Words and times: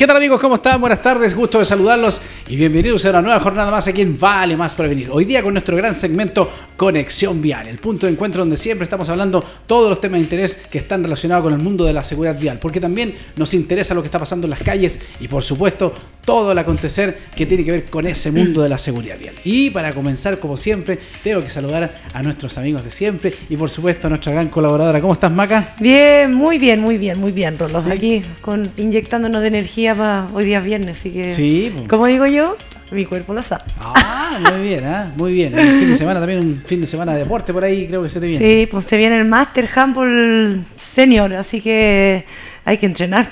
¿Qué 0.00 0.06
tal 0.06 0.16
amigos? 0.16 0.40
¿Cómo 0.40 0.54
están? 0.54 0.80
Buenas 0.80 1.02
tardes, 1.02 1.34
gusto 1.34 1.58
de 1.58 1.66
saludarlos 1.66 2.22
y 2.48 2.56
bienvenidos 2.56 3.04
a 3.04 3.10
una 3.10 3.20
nueva 3.20 3.38
jornada 3.38 3.70
más 3.70 3.86
aquí 3.86 4.00
en 4.00 4.18
Vale 4.18 4.56
Más 4.56 4.74
Prevenir. 4.74 5.10
Hoy 5.12 5.26
día 5.26 5.42
con 5.42 5.52
nuestro 5.52 5.76
gran 5.76 5.94
segmento 5.94 6.50
Conexión 6.74 7.42
Vial, 7.42 7.66
el 7.66 7.76
punto 7.76 8.06
de 8.06 8.12
encuentro 8.12 8.40
donde 8.40 8.56
siempre 8.56 8.84
estamos 8.84 9.10
hablando 9.10 9.44
todos 9.66 9.90
los 9.90 10.00
temas 10.00 10.20
de 10.20 10.22
interés 10.22 10.56
que 10.56 10.78
están 10.78 11.02
relacionados 11.02 11.44
con 11.44 11.52
el 11.52 11.58
mundo 11.58 11.84
de 11.84 11.92
la 11.92 12.02
seguridad 12.02 12.40
vial, 12.40 12.58
porque 12.58 12.80
también 12.80 13.14
nos 13.36 13.52
interesa 13.52 13.92
lo 13.92 14.00
que 14.00 14.06
está 14.06 14.18
pasando 14.18 14.46
en 14.46 14.52
las 14.52 14.62
calles 14.62 14.98
y 15.20 15.28
por 15.28 15.42
supuesto 15.42 15.92
todo 16.24 16.52
el 16.52 16.58
acontecer 16.58 17.18
que 17.34 17.46
tiene 17.46 17.64
que 17.64 17.72
ver 17.72 17.84
con 17.84 18.06
ese 18.06 18.30
mundo 18.30 18.62
de 18.62 18.68
la 18.68 18.78
seguridad 18.78 19.18
vial. 19.18 19.34
Y 19.44 19.70
para 19.70 19.92
comenzar, 19.92 20.38
como 20.38 20.56
siempre, 20.56 20.98
tengo 21.22 21.42
que 21.42 21.50
saludar 21.50 21.94
a 22.12 22.22
nuestros 22.22 22.56
amigos 22.58 22.84
de 22.84 22.90
siempre 22.90 23.32
y 23.48 23.56
por 23.56 23.70
supuesto 23.70 24.06
a 24.06 24.10
nuestra 24.10 24.32
gran 24.32 24.48
colaboradora. 24.48 25.00
¿Cómo 25.00 25.12
estás, 25.12 25.32
Maca? 25.32 25.74
Bien, 25.80 26.32
muy 26.32 26.58
bien, 26.58 26.80
muy 26.80 26.98
bien, 26.98 27.18
muy 27.20 27.32
bien, 27.32 27.58
Rolos. 27.58 27.84
Aquí 27.86 28.22
con, 28.40 28.70
inyectándonos 28.76 29.40
de 29.40 29.48
energía 29.48 29.94
para 29.94 30.28
hoy 30.34 30.44
día 30.44 30.60
viernes, 30.60 30.98
así 30.98 31.10
que... 31.10 31.32
Sí. 31.32 31.72
Como 31.88 32.06
digo 32.06 32.26
yo, 32.26 32.56
mi 32.90 33.04
cuerpo 33.04 33.34
lo 33.34 33.42
sabe. 33.42 33.64
Ah, 33.78 34.38
muy 34.52 34.62
bien, 34.62 34.84
¿ah? 34.84 35.12
muy 35.16 35.32
bien. 35.32 35.58
El 35.58 35.78
fin 35.78 35.88
de 35.88 35.94
semana 35.94 36.20
también, 36.20 36.40
un 36.40 36.56
fin 36.56 36.80
de 36.80 36.86
semana 36.86 37.12
de 37.12 37.20
deporte 37.20 37.52
por 37.52 37.64
ahí, 37.64 37.86
creo 37.86 38.02
que 38.02 38.08
se 38.08 38.20
te 38.20 38.26
viene. 38.26 38.44
Sí, 38.44 38.66
pues 38.66 38.86
se 38.86 38.96
viene 38.96 39.18
el 39.18 39.24
Master 39.24 39.68
Handball 39.74 40.64
Senior, 40.76 41.34
así 41.34 41.60
que 41.60 42.24
hay 42.64 42.78
que 42.78 42.86
entrenar. 42.86 43.28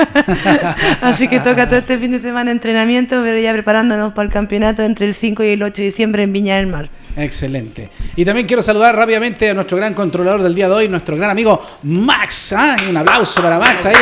así 1.00 1.28
que 1.28 1.40
toca 1.40 1.68
todo 1.68 1.78
este 1.78 1.98
fin 1.98 2.10
de 2.10 2.20
semana 2.20 2.50
entrenamiento, 2.50 3.22
pero 3.22 3.38
ya 3.38 3.52
preparándonos 3.52 4.12
para 4.12 4.26
el 4.26 4.32
campeonato 4.32 4.82
entre 4.82 5.06
el 5.06 5.14
5 5.14 5.44
y 5.44 5.48
el 5.48 5.62
8 5.62 5.82
de 5.82 5.86
diciembre 5.86 6.22
en 6.22 6.32
Viña 6.32 6.56
del 6.56 6.66
Mar. 6.66 6.90
Excelente. 7.20 7.90
Y 8.16 8.24
también 8.24 8.46
quiero 8.46 8.62
saludar 8.62 8.96
rápidamente 8.96 9.50
a 9.50 9.54
nuestro 9.54 9.76
gran 9.76 9.92
controlador 9.94 10.42
del 10.42 10.54
día 10.54 10.68
de 10.68 10.74
hoy, 10.74 10.88
nuestro 10.88 11.16
gran 11.16 11.30
amigo 11.30 11.60
Max. 11.82 12.54
¿ah? 12.56 12.76
Un 12.88 12.96
aplauso 12.96 13.42
para 13.42 13.58
Max 13.58 13.84
ahí, 13.84 13.94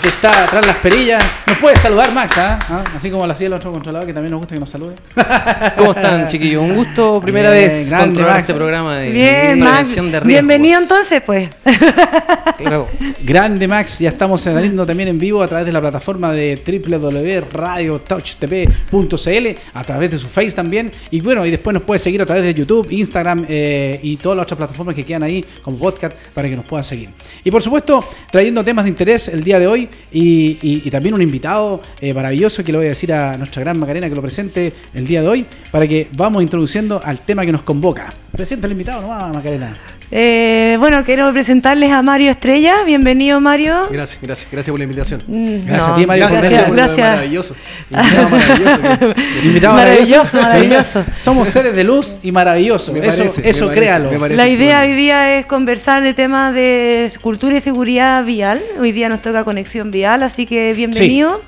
que 0.00 0.08
está 0.08 0.46
tras 0.46 0.66
las 0.66 0.76
perillas. 0.76 1.22
Nos 1.46 1.58
puede 1.58 1.76
saludar 1.76 2.12
Max, 2.12 2.32
¿ah? 2.38 2.58
¿Ah? 2.68 2.84
así 2.96 3.10
como 3.10 3.26
lo 3.26 3.32
hacía 3.32 3.48
el 3.48 3.52
otro 3.52 3.70
controlador, 3.72 4.06
que 4.06 4.14
también 4.14 4.30
nos 4.32 4.40
gusta 4.40 4.54
que 4.54 4.60
nos 4.60 4.70
salude. 4.70 4.94
¿Cómo 5.76 5.92
están, 5.92 6.26
chiquillos? 6.26 6.62
Un 6.62 6.74
gusto, 6.74 7.20
primera 7.20 7.50
Bien, 7.50 7.68
vez 7.68 7.92
controlar 7.92 8.30
Max. 8.30 8.40
este 8.48 8.54
programa 8.54 8.96
de 8.96 9.10
Bien, 9.10 9.60
Max. 9.60 9.94
de 9.94 10.00
riesgos. 10.02 10.24
Bienvenido 10.24 10.80
entonces, 10.80 11.22
pues. 11.24 11.50
Claro. 12.56 12.88
Grande 13.24 13.66
Max, 13.68 13.98
ya 14.00 14.08
estamos 14.10 14.40
saliendo 14.40 14.84
también 14.86 15.08
en 15.08 15.18
vivo 15.18 15.42
a 15.42 15.48
través 15.48 15.66
de 15.66 15.72
la 15.72 15.80
plataforma 15.80 16.32
de 16.32 16.60
www.radiotouchtv.cl, 16.90 19.58
a 19.74 19.84
través 19.84 20.10
de 20.10 20.18
su 20.18 20.26
Face 20.28 20.52
también. 20.52 20.90
Y 21.10 21.20
bueno, 21.20 21.44
y 21.46 21.50
después 21.50 21.74
nos 21.74 21.82
puede 21.82 21.98
seguir 21.98 22.22
a 22.22 22.26
través 22.26 22.44
de 22.44 22.54
YouTube, 22.54 22.88
Instagram 22.90 23.46
eh, 23.48 23.98
y 24.02 24.16
todas 24.16 24.36
las 24.36 24.44
otras 24.44 24.58
plataformas 24.58 24.94
que 24.94 25.04
quedan 25.04 25.22
ahí 25.22 25.44
como 25.62 25.78
podcast 25.78 26.16
para 26.34 26.48
que 26.48 26.56
nos 26.56 26.64
puedan 26.64 26.84
seguir. 26.84 27.10
Y 27.44 27.50
por 27.50 27.62
supuesto, 27.62 28.04
trayendo 28.30 28.64
temas 28.64 28.84
de 28.84 28.90
interés 28.90 29.28
el 29.28 29.42
día 29.44 29.58
de 29.58 29.66
hoy 29.66 29.88
y, 30.12 30.58
y- 30.62 30.82
y 30.84 30.90
también 30.90 31.14
un 31.14 31.22
invitado 31.22 31.80
eh, 32.00 32.12
maravilloso 32.14 32.62
que 32.64 32.72
le 32.72 32.78
voy 32.78 32.86
a 32.86 32.90
decir 32.90 33.12
a 33.12 33.36
nuestra 33.36 33.62
gran 33.62 33.78
Macarena 33.78 34.08
que 34.08 34.14
lo 34.14 34.22
presente 34.22 34.72
el 34.94 35.06
día 35.06 35.22
de 35.22 35.28
hoy 35.28 35.46
para 35.70 35.86
que 35.86 36.08
vamos 36.16 36.42
introduciendo 36.42 37.00
al 37.02 37.20
tema 37.20 37.44
que 37.46 37.52
nos 37.52 37.62
convoca. 37.62 38.12
Presenta 38.32 38.66
el 38.66 38.72
invitado 38.72 39.02
nomás, 39.02 39.32
Macarena. 39.34 39.76
Eh, 40.14 40.76
bueno, 40.78 41.02
quiero 41.06 41.32
presentarles 41.32 41.90
a 41.90 42.02
Mario 42.02 42.30
Estrella. 42.30 42.84
Bienvenido, 42.84 43.40
Mario. 43.40 43.88
Gracias, 43.90 44.18
gracias, 44.20 44.48
gracias 44.52 44.70
por 44.70 44.78
la 44.78 44.84
invitación. 44.84 45.22
Mm, 45.26 45.64
Gracias 45.66 45.88
no, 45.88 45.94
a 45.94 45.96
ti, 45.96 46.06
Mario, 46.06 46.28
por 46.28 46.36
Gracias, 46.36 46.60
venir. 46.64 46.76
gracias. 46.76 47.08
Maravilloso. 47.14 47.56
Invitado 47.90 48.28
maravilloso. 48.28 48.82
que- 48.82 49.22
Invitado 49.46 49.74
Maravilloso, 49.74 50.36
maravilloso. 50.42 51.04
Somos 51.14 51.48
seres 51.48 51.74
de 51.74 51.84
luz 51.84 52.16
y 52.22 52.30
maravillosos. 52.30 52.92
Me 52.94 53.06
Eso, 53.06 53.18
parece, 53.22 53.48
eso 53.48 53.66
me 53.68 53.72
créalo. 53.72 54.10
me 54.10 54.18
parece. 54.18 54.36
La 54.36 54.48
idea 54.48 54.80
Bueno. 54.80 54.92
hoy 54.92 54.98
día 55.00 55.38
es 55.38 55.46
conversar 55.46 56.02
de 56.02 56.12
temas 56.12 56.52
de 56.52 57.10
cultura 57.22 57.56
y 57.56 57.62
seguridad 57.62 58.22
vial. 58.22 58.60
Hoy 58.78 58.92
día 58.92 59.08
nos 59.08 59.22
toca 59.22 59.44
conexión 59.44 59.90
vial, 59.90 60.22
así 60.22 60.44
que 60.44 60.74
bienvenido. 60.74 61.40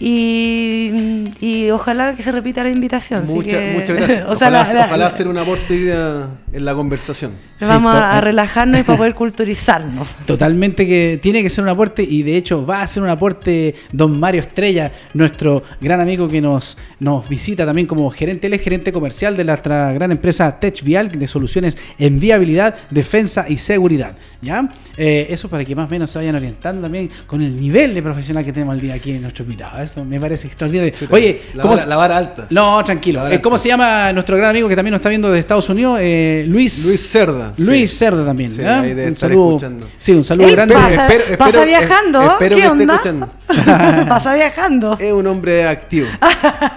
Y, 0.00 1.24
y 1.40 1.70
ojalá 1.70 2.14
que 2.14 2.22
se 2.22 2.30
repita 2.32 2.62
la 2.62 2.70
invitación. 2.70 3.24
así 3.24 3.32
Muchas, 3.32 3.52
que- 3.60 3.72
muchas 3.74 3.96
gracias. 3.96 4.28
o 4.28 4.36
sea, 4.36 4.48
ojalá, 4.48 4.64
la- 4.64 4.74
la- 4.74 4.86
ojalá 4.86 5.06
hacer 5.06 5.28
un 5.28 5.38
aporte 5.38 5.92
en 6.52 6.64
la 6.64 6.74
conversación. 6.74 7.32
Sí, 7.58 7.66
vamos 7.68 7.94
a 7.94 8.20
relajarnos 8.20 8.80
y 8.80 8.84
para 8.84 8.96
poder 8.98 9.14
culturizarnos. 9.14 10.06
Totalmente 10.26 10.86
que 10.86 11.18
tiene 11.20 11.42
que 11.42 11.50
ser 11.50 11.64
un 11.64 11.70
aporte 11.70 12.02
y 12.02 12.22
de 12.22 12.36
hecho 12.36 12.64
va 12.64 12.82
a 12.82 12.86
ser 12.86 13.02
un 13.02 13.08
aporte 13.08 13.74
don 13.92 14.18
Mario 14.18 14.40
Estrella, 14.40 14.92
nuestro 15.14 15.62
gran 15.80 16.00
amigo 16.00 16.28
que 16.28 16.40
nos, 16.40 16.78
nos 17.00 17.28
visita 17.28 17.66
también 17.66 17.86
como 17.86 18.08
gerente, 18.10 18.46
él 18.46 18.54
es 18.54 18.62
gerente 18.62 18.92
comercial 18.92 19.36
de 19.36 19.44
nuestra 19.44 19.92
gran 19.92 20.12
empresa 20.12 20.58
Tech 20.60 20.82
Vial 20.82 21.10
de 21.10 21.26
soluciones 21.28 21.76
en 21.98 22.20
viabilidad, 22.20 22.74
defensa 22.90 23.46
y 23.48 23.58
seguridad. 23.58 24.12
¿ya? 24.40 24.68
Eh, 24.96 25.26
eso 25.30 25.48
para 25.48 25.64
que 25.64 25.74
más 25.74 25.86
o 25.88 25.90
menos 25.90 26.10
se 26.10 26.18
vayan 26.18 26.36
orientando 26.36 26.82
también 26.82 27.10
con 27.26 27.42
el 27.42 27.58
nivel 27.60 27.92
de 27.94 28.02
profesional 28.02 28.44
que 28.44 28.52
tenemos 28.52 28.74
al 28.74 28.80
día 28.80 28.94
aquí 28.94 29.10
en 29.12 29.22
nuestro 29.22 29.44
invitado. 29.44 29.82
Eso 29.90 30.04
me 30.04 30.18
parece 30.20 30.46
extraordinario. 30.46 30.92
Oye, 31.10 31.40
la 31.54 31.62
¿cómo 31.62 31.72
vara, 31.74 31.82
se- 31.82 31.88
la 31.88 31.96
vara 31.96 32.16
alta. 32.16 32.46
No, 32.50 32.82
tranquilo. 32.84 33.26
Eh, 33.28 33.40
¿Cómo 33.40 33.56
se 33.58 33.68
llama 33.68 34.12
nuestro 34.12 34.36
gran 34.36 34.50
amigo 34.50 34.68
que 34.68 34.76
también 34.76 34.92
nos 34.92 34.98
está 35.00 35.08
viendo 35.08 35.30
de 35.30 35.38
Estados 35.38 35.68
Unidos? 35.68 35.98
Eh, 36.00 36.44
Luis, 36.48 36.84
Luis 36.86 37.10
Cerda. 37.10 37.52
Luis 37.58 37.90
sí. 37.90 37.96
Cerda 37.98 38.24
también. 38.24 38.50
Sí, 38.50 38.58
debe 38.62 38.92
Un 39.06 39.12
estar 39.14 39.28
saludo. 39.30 39.48
escuchando. 39.56 39.86
Sí, 39.96 40.12
un 40.12 40.24
saludo 40.24 40.46
Ey, 40.48 40.52
grande. 40.54 40.74
pasa- 40.74 41.08
pasa 41.38 41.64
viajando, 41.64 42.22
espero 42.22 42.56
¿qué 42.56 42.62
que 42.62 42.66
esté 42.68 42.82
onda? 42.82 42.94
escuchando. 42.94 43.28
Pasa 44.08 44.34
viajando. 44.34 44.96
Es 45.00 45.12
un 45.12 45.26
hombre 45.26 45.66
activo. 45.66 46.06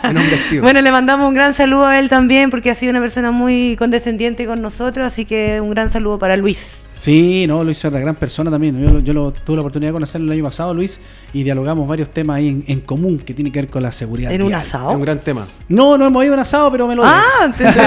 un 0.10 0.18
hombre 0.18 0.36
activo. 0.36 0.62
Bueno, 0.64 0.82
le 0.82 0.92
mandamos 0.92 1.28
un 1.28 1.34
gran 1.36 1.54
saludo 1.54 1.86
a 1.86 2.00
él 2.00 2.08
también 2.10 2.50
porque 2.50 2.72
ha 2.72 2.76
sido 2.76 2.92
una 2.92 3.02
persona 3.02 3.32
muy 3.32 3.76
condescendiente 3.78 4.46
con 4.46 4.62
nosotros, 4.62 5.06
así 5.06 5.26
que 5.26 5.60
un 5.62 5.70
gran 5.72 5.90
saludo 5.92 6.18
para 6.18 6.38
Luis. 6.38 6.78
Sí, 7.02 7.48
no, 7.48 7.64
Luis 7.64 7.80
Cerda, 7.80 8.00
gran 8.00 8.14
persona 8.14 8.52
también. 8.52 8.80
Yo, 8.80 9.00
yo 9.00 9.12
lo- 9.12 9.32
tuve 9.32 9.56
la 9.56 9.62
oportunidad 9.64 9.90
de 9.90 9.94
conocerlo 9.94 10.28
el 10.28 10.34
año 10.38 10.44
pasado, 10.44 10.72
Luis, 10.72 11.00
y 11.34 11.42
dialogamos 11.42 11.88
varios 11.88 12.10
temas 12.12 12.38
ahí 12.38 12.48
en, 12.50 12.64
en 12.68 12.80
común 12.82 13.18
que 13.18 13.34
tienen 13.34 13.52
que 13.52 13.60
ver 13.60 13.72
con 13.72 13.82
la 13.82 13.92
seguridad. 13.92 14.32
En 14.32 14.44
un 14.44 14.50
vial. 14.50 14.62
es 14.62 14.68
asado. 14.68 14.92
un 14.92 15.02
gran 15.02 15.18
tema. 15.20 15.48
No, 15.68 15.98
no 15.98 16.06
hemos 16.06 16.24
ido 16.24 16.34
a 16.34 16.36
un 16.36 16.42
asado, 16.42 16.72
pero 16.72 16.86
me 16.88 16.96
lo 16.96 17.02
Ah, 17.04 17.52
te, 17.58 17.64
te- 17.64 17.72
te 17.74 17.82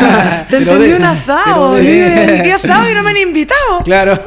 Pero 0.59 0.73
entendí 0.73 0.89
de- 0.91 0.97
un 0.97 1.05
asado. 1.05 1.77
dije, 1.77 2.41
¿Qué 2.43 2.53
asado? 2.55 2.91
Y 2.91 2.95
no 2.95 3.05
me 3.05 3.11
han 3.11 3.17
invitado. 3.19 3.85
Claro. 3.85 4.19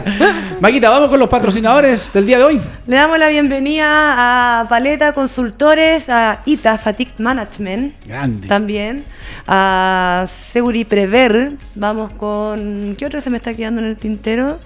Maquita, 0.60 0.90
vamos 0.90 1.08
con 1.08 1.18
los 1.18 1.28
patrocinadores 1.28 2.12
del 2.12 2.24
día 2.26 2.38
de 2.38 2.44
hoy. 2.44 2.60
Le 2.86 2.96
damos 2.96 3.18
la 3.18 3.28
bienvenida 3.30 4.60
a 4.60 4.68
Paleta 4.68 5.12
Consultores, 5.12 6.08
a 6.08 6.40
ITA 6.46 6.78
Fatigue 6.78 7.14
Management. 7.18 7.94
Grande. 8.06 8.46
También 8.46 9.04
a 9.48 10.24
Seguriprever. 10.28 11.52
Vamos 11.74 12.12
con. 12.12 12.94
¿Qué 12.96 13.06
otro 13.06 13.20
se 13.20 13.30
me 13.30 13.38
está 13.38 13.54
quedando 13.54 13.80
en 13.80 13.88
el 13.88 13.96
tintero? 14.20 14.58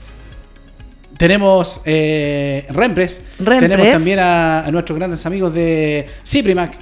Tenemos 1.16 1.80
eh, 1.84 2.66
Rempres. 2.70 3.22
Rempres. 3.38 3.60
Tenemos 3.60 3.92
también 3.92 4.18
a, 4.18 4.66
a 4.66 4.70
nuestros 4.72 4.98
grandes 4.98 5.24
amigos 5.26 5.54
de 5.54 6.08
Ciprimac. 6.26 6.76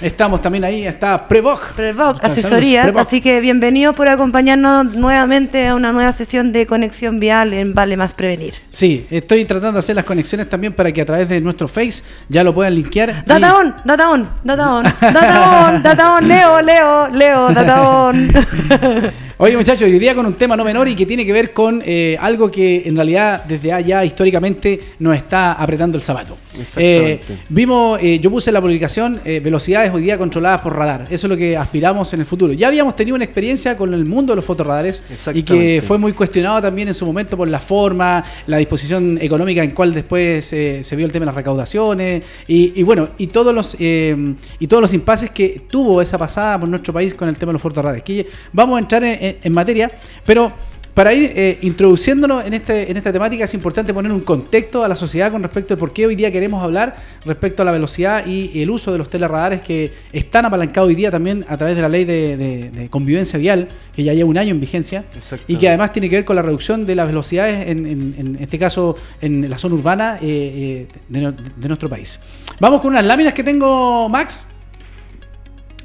Estamos 0.00 0.40
también 0.40 0.62
ahí, 0.64 0.86
está 0.86 1.26
Prevoc. 1.26 1.72
Prevoc, 1.72 2.22
asesorías. 2.22 2.84
Prevoc. 2.84 3.00
Así 3.00 3.20
que 3.20 3.40
bienvenidos 3.40 3.96
por 3.96 4.06
acompañarnos 4.06 4.94
nuevamente 4.94 5.66
a 5.66 5.74
una 5.74 5.90
nueva 5.90 6.12
sesión 6.12 6.52
de 6.52 6.66
conexión 6.66 7.18
vial 7.18 7.52
en 7.52 7.74
Vale 7.74 7.96
Más 7.96 8.14
Prevenir. 8.14 8.54
Sí, 8.70 9.08
estoy 9.10 9.44
tratando 9.44 9.72
de 9.72 9.78
hacer 9.80 9.96
las 9.96 10.04
conexiones 10.04 10.48
también 10.48 10.72
para 10.72 10.92
que 10.92 11.00
a 11.00 11.06
través 11.06 11.28
de 11.28 11.40
nuestro 11.40 11.66
Face 11.66 12.04
ya 12.28 12.44
lo 12.44 12.54
puedan 12.54 12.76
linkear. 12.76 13.24
Data 13.24 13.56
on, 13.56 13.74
data 13.84 14.10
on, 14.10 14.28
data 14.44 14.72
on, 14.72 14.84
data 14.84 15.68
on, 15.68 15.82
data 15.82 16.12
on, 16.12 16.28
Leo, 16.28 16.62
Leo, 16.62 17.08
Leo, 17.08 17.50
data 17.52 17.82
on. 17.82 18.30
Oye 19.40 19.56
muchachos, 19.56 19.84
hoy 19.84 20.00
día 20.00 20.16
con 20.16 20.26
un 20.26 20.34
tema 20.34 20.56
no 20.56 20.64
menor 20.64 20.88
y 20.88 20.96
que 20.96 21.06
tiene 21.06 21.24
que 21.24 21.32
ver 21.32 21.52
con 21.52 21.80
eh, 21.86 22.16
algo 22.18 22.50
que 22.50 22.82
en 22.84 22.96
realidad 22.96 23.44
desde 23.44 23.72
allá 23.72 24.04
históricamente 24.04 24.80
nos 24.98 25.14
está 25.14 25.52
apretando 25.52 25.96
el 25.96 26.02
zapato. 26.02 26.36
Eh, 26.76 27.20
vimos, 27.48 28.00
eh, 28.02 28.18
yo 28.18 28.30
puse 28.30 28.50
en 28.50 28.54
la 28.54 28.60
publicación 28.60 29.20
eh, 29.24 29.38
velocidades 29.38 29.92
hoy 29.94 30.02
día 30.02 30.18
controladas 30.18 30.60
por 30.60 30.76
radar. 30.76 31.06
Eso 31.10 31.26
es 31.26 31.30
lo 31.30 31.36
que 31.36 31.56
aspiramos 31.56 32.12
en 32.14 32.20
el 32.20 32.26
futuro. 32.26 32.52
Ya 32.52 32.66
habíamos 32.66 32.96
tenido 32.96 33.14
una 33.14 33.24
experiencia 33.24 33.76
con 33.76 33.94
el 33.94 34.04
mundo 34.04 34.32
de 34.32 34.36
los 34.36 34.44
fotorradares 34.44 35.02
y 35.32 35.44
que 35.44 35.82
fue 35.86 35.98
muy 35.98 36.14
cuestionado 36.14 36.60
también 36.60 36.88
en 36.88 36.94
su 36.94 37.06
momento 37.06 37.36
por 37.36 37.46
la 37.46 37.60
forma, 37.60 38.24
la 38.48 38.56
disposición 38.56 39.18
económica 39.20 39.62
en 39.62 39.70
cual 39.70 39.94
después 39.94 40.52
eh, 40.52 40.82
se 40.82 40.96
vio 40.96 41.06
el 41.06 41.12
tema 41.12 41.22
de 41.22 41.26
las 41.26 41.36
recaudaciones 41.36 42.22
y, 42.46 42.80
y 42.80 42.82
bueno, 42.82 43.10
y 43.18 43.28
todos 43.28 43.54
los 43.54 43.76
y 43.78 44.66
todos 44.66 44.80
los 44.80 44.94
impases 44.94 45.30
que 45.30 45.62
tuvo 45.70 46.02
esa 46.02 46.18
pasada 46.18 46.58
por 46.58 46.68
nuestro 46.68 46.92
país 46.92 47.14
con 47.14 47.28
el 47.28 47.38
tema 47.38 47.50
de 47.50 47.54
los 47.54 47.62
fotorradares. 47.62 48.02
Que 48.02 48.26
vamos 48.52 48.76
a 48.76 48.80
entrar 48.80 49.04
en, 49.04 49.27
en- 49.28 49.36
en 49.42 49.52
materia, 49.52 49.90
pero 50.26 50.52
para 50.94 51.14
ir 51.14 51.32
eh, 51.36 51.58
introduciéndonos 51.62 52.44
en, 52.44 52.54
este, 52.54 52.90
en 52.90 52.96
esta 52.96 53.12
temática 53.12 53.44
es 53.44 53.54
importante 53.54 53.94
poner 53.94 54.10
un 54.10 54.22
contexto 54.22 54.82
a 54.82 54.88
la 54.88 54.96
sociedad 54.96 55.30
con 55.30 55.40
respecto 55.44 55.74
a 55.74 55.76
por 55.76 55.92
qué 55.92 56.06
hoy 56.06 56.16
día 56.16 56.32
queremos 56.32 56.60
hablar 56.60 56.96
respecto 57.24 57.62
a 57.62 57.64
la 57.64 57.70
velocidad 57.70 58.26
y 58.26 58.60
el 58.60 58.68
uso 58.68 58.90
de 58.90 58.98
los 58.98 59.08
teleradares 59.08 59.62
que 59.62 59.92
están 60.12 60.44
apalancados 60.46 60.88
hoy 60.88 60.96
día 60.96 61.12
también 61.12 61.44
a 61.48 61.56
través 61.56 61.76
de 61.76 61.82
la 61.82 61.88
ley 61.88 62.04
de, 62.04 62.36
de- 62.36 62.70
de 62.70 62.88
convivencia 62.88 63.38
vial, 63.38 63.68
que 63.94 64.02
ya 64.02 64.12
lleva 64.12 64.28
un 64.28 64.38
año 64.38 64.50
en 64.50 64.58
vigencia, 64.60 65.04
y 65.46 65.54
que 65.60 65.68
además 65.68 65.92
tiene 65.92 66.10
que 66.10 66.16
ver 66.16 66.24
con 66.24 66.34
la 66.34 66.42
reducción 66.42 66.84
de 66.84 66.96
las 66.96 67.06
velocidades, 67.06 67.68
en, 67.68 67.86
en- 67.86 68.14
en 68.18 68.38
este 68.40 68.58
caso 68.58 68.96
en 69.20 69.48
la 69.48 69.56
zona 69.56 69.76
urbana 69.76 70.18
eh, 70.20 70.86
eh, 70.90 70.98
de, 71.08 71.32
de 71.56 71.68
nuestro 71.68 71.88
país. 71.88 72.18
Vamos 72.58 72.80
con 72.80 72.90
unas 72.90 73.04
láminas 73.04 73.34
que 73.34 73.44
tengo, 73.44 74.08
Max. 74.08 74.46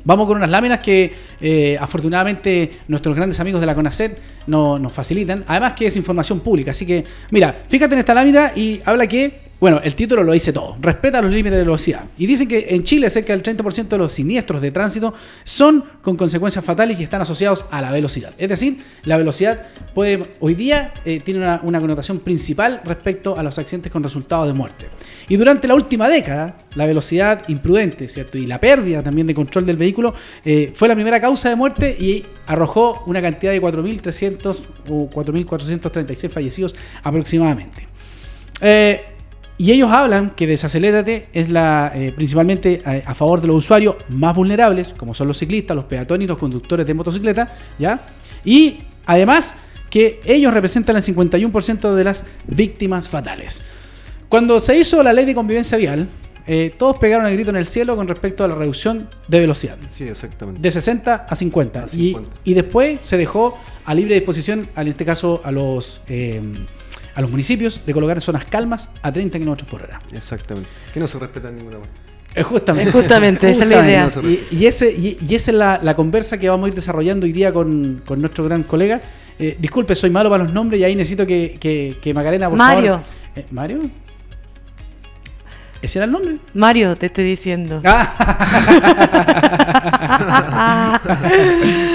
Vamos 0.06 0.28
con 0.28 0.38
unas 0.38 0.50
láminas 0.50 0.80
que 0.80 1.14
eh, 1.40 1.78
afortunadamente 1.80 2.72
nuestros 2.88 3.16
grandes 3.16 3.40
amigos 3.40 3.62
de 3.62 3.68
la 3.68 3.76
CONACET 3.76 4.18
no- 4.48 4.78
nos 4.80 4.94
facilitan. 4.94 5.44
Además 5.48 5.74
que 5.74 5.86
es 5.88 5.96
información 5.96 6.42
pública. 6.42 6.72
Así 6.72 6.86
que, 6.86 7.06
mira, 7.32 7.64
fíjate 7.70 7.94
en 7.96 8.00
esta 8.00 8.14
lámina 8.14 8.52
y 8.56 8.82
habla 8.86 9.08
que 9.08 9.40
Bueno, 9.64 9.80
el 9.82 9.96
título 9.96 10.24
lo 10.24 10.34
dice 10.34 10.52
todo. 10.52 10.76
Respeta 10.82 11.22
los 11.22 11.32
límites 11.32 11.54
de 11.54 11.60
velocidad. 11.60 12.04
Y 12.18 12.26
dicen 12.26 12.50
que 12.50 12.66
en 12.72 12.84
Chile 12.84 13.10
cerca 13.10 13.32
del 13.32 13.42
30% 13.42 13.88
de 13.88 13.98
los 13.98 14.12
siniestros 14.12 14.62
de 14.62 14.72
tránsito 14.72 15.14
son 15.46 15.86
con 16.02 16.18
consecuencias 16.18 16.66
fatales 16.66 17.00
y 17.00 17.04
están 17.04 17.22
asociados 17.22 17.64
a 17.72 17.82
la 17.82 17.90
velocidad. 17.90 18.34
Es 18.38 18.50
decir, 18.50 18.80
la 19.06 19.16
velocidad 19.16 19.68
puede 19.96 20.32
hoy 20.42 20.54
día 20.56 20.94
eh, 21.06 21.22
tiene 21.22 21.40
una, 21.40 21.80
connotación 21.80 22.20
principal 22.20 22.82
respecto 22.84 23.38
a 23.38 23.44
los 23.44 23.58
accidentes 23.58 23.90
con 23.90 24.04
resultado 24.04 24.46
de 24.46 24.52
muerte. 24.52 24.88
Y 25.30 25.38
durante 25.38 25.66
la 25.70 25.76
última 25.76 26.10
década, 26.10 26.66
la 26.76 26.86
velocidad 26.86 27.48
imprudente, 27.48 28.10
¿cierto? 28.10 28.38
Y 28.38 28.46
la 28.46 28.60
pérdida 28.60 29.02
también 29.02 29.28
de 29.28 29.34
control 29.34 29.66
del 29.66 29.78
vehículo 29.78 30.14
eh, 30.44 30.74
fue 30.76 30.90
la 30.90 30.94
primera 30.94 31.22
causa 31.22 31.48
de 31.48 31.56
muerte 31.56 31.96
y 31.98 32.26
arrojó 32.48 33.02
una 33.06 33.22
cantidad 33.22 33.54
de 33.54 33.62
4.300 33.62 34.62
o 34.90 35.10
4.436 35.10 36.30
fallecidos 36.30 36.76
aproximadamente. 37.02 37.88
Eh, 38.60 39.13
y 39.58 39.72
ellos 39.72 39.92
hablan 39.92 40.32
que 40.32 40.48
Desacelérate 40.48 41.28
es 41.34 41.50
la 41.50 41.92
eh, 41.96 42.12
principalmente 42.16 42.82
a, 42.86 43.12
a 43.12 43.16
favor 43.16 43.42
de 43.42 43.48
los 43.48 43.58
usuarios 43.58 43.96
más 44.10 44.36
vulnerables, 44.36 44.94
como 44.98 45.14
son 45.14 45.28
los 45.28 45.38
ciclistas, 45.38 45.76
los 45.76 45.86
peatones 45.86 46.26
y 46.26 46.28
los 46.28 46.38
conductores 46.38 46.88
de 46.88 46.94
motocicleta, 46.94 47.54
¿ya? 47.78 48.00
Y 48.44 48.80
además 49.06 49.56
que 49.90 50.20
ellos 50.26 50.52
representan 50.52 50.96
el 50.96 51.04
51% 51.04 51.94
de 51.94 52.04
las 52.04 52.24
víctimas 52.48 53.08
fatales. 53.08 53.62
Cuando 54.28 54.60
se 54.60 54.76
hizo 54.76 55.04
la 55.04 55.14
ley 55.14 55.26
de 55.26 55.36
convivencia 55.36 55.78
vial, 55.78 56.08
eh, 56.48 56.74
todos 56.76 56.98
pegaron 56.98 57.28
el 57.28 57.34
grito 57.34 57.52
en 57.52 57.58
el 57.58 57.68
cielo 57.68 57.96
con 57.96 58.08
respecto 58.08 58.44
a 58.44 58.48
la 58.48 58.56
reducción 58.56 59.08
de 59.28 59.40
velocidad. 59.40 59.78
Sí, 59.90 60.06
exactamente. 60.06 60.60
De 60.60 60.72
60 60.72 61.28
a 61.30 61.36
50. 61.36 61.84
A 61.84 61.86
Y, 61.94 62.08
50. 62.08 62.32
y 62.44 62.54
después 62.56 62.98
se 63.02 63.18
dejó 63.18 63.58
a 63.86 63.94
libre 63.94 64.16
disposición, 64.16 64.68
en 64.76 64.88
este 64.88 65.06
caso 65.06 65.42
a 65.44 65.52
los, 65.52 66.02
eh, 66.08 66.42
a 67.16 67.22
los 67.22 67.30
municipios, 67.30 67.82
de 67.86 67.94
colocar 67.94 68.20
zonas 68.22 68.46
calmas 68.46 68.90
a 69.02 69.12
30 69.12 69.40
km 69.40 69.66
por 69.66 69.84
hora. 69.84 70.00
Exactamente. 70.14 70.70
Que 70.94 71.00
no 71.00 71.08
se 71.08 71.20
respeta 71.20 71.50
en 71.50 71.58
ninguna 71.58 71.78
parte. 71.80 72.44
Justamente. 72.44 72.92
Justamente, 72.92 73.52
esa 73.52 73.64
es 73.64 73.70
la 73.70 73.86
idea. 73.86 74.10
Y, 74.24 74.56
y 74.56 74.66
ese, 74.66 74.92
y, 74.92 75.18
y 75.28 75.36
esa 75.36 75.52
es 75.52 75.58
la, 75.58 75.80
la 75.84 75.96
conversa 75.96 76.40
que 76.40 76.50
vamos 76.50 76.66
a 76.66 76.70
ir 76.70 76.76
desarrollando 76.76 77.26
hoy 77.26 77.32
día 77.32 77.54
con, 77.54 78.02
con 78.06 78.20
nuestro 78.20 78.44
gran 78.46 78.64
colega. 78.64 79.02
Eh, 79.38 79.56
disculpe, 79.60 79.94
soy 79.96 80.10
malo 80.10 80.30
para 80.30 80.44
los 80.44 80.54
nombres 80.54 80.82
y 80.82 80.84
ahí 80.84 80.96
necesito 80.96 81.28
que, 81.28 81.58
que, 81.60 81.98
que 82.02 82.14
Macarena, 82.14 82.50
por 82.50 82.58
Mario. 82.58 82.94
favor. 82.94 83.06
Eh, 83.36 83.46
¿Mario? 83.52 83.80
¿Ese 85.84 86.00
era 86.00 86.06
el 86.06 86.12
nombre? 86.14 86.38
Mario, 86.54 86.96
te 86.96 87.08
estoy 87.08 87.26
diciendo. 87.26 87.82
Ah. 87.84 88.08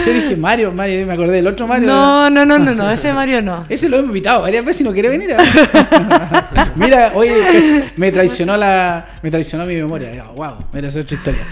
Yo 0.07 0.13
dije 0.13 0.37
Mario, 0.37 0.73
Mario, 0.73 1.07
me 1.07 1.15
acordé 1.15 1.37
del 1.37 1.47
otro 1.47 1.67
Mario. 1.67 1.87
No, 1.87 2.29
no, 2.29 2.45
no, 2.45 2.59
no, 2.59 2.75
no, 2.75 2.91
ese 2.91 3.15
Mario 3.15 3.41
no. 3.41 3.65
Ese 3.67 3.89
lo 3.89 3.97
hemos 3.97 4.09
invitado 4.09 4.43
varias 4.43 4.63
veces 4.63 4.83
y 4.83 4.85
no 4.85 4.93
quiere 4.93 5.09
venir. 5.09 5.31
¿eh? 5.31 5.37
Mira, 6.75 7.13
oye, 7.15 7.85
me 7.97 8.13
traicionó 8.13 8.59
la, 8.59 9.07
me 9.23 9.31
traicionó 9.31 9.65
mi 9.65 9.77
memoria. 9.77 10.23
Wow, 10.37 10.67
era 10.75 10.89
otra 10.89 11.01
historia. 11.01 11.47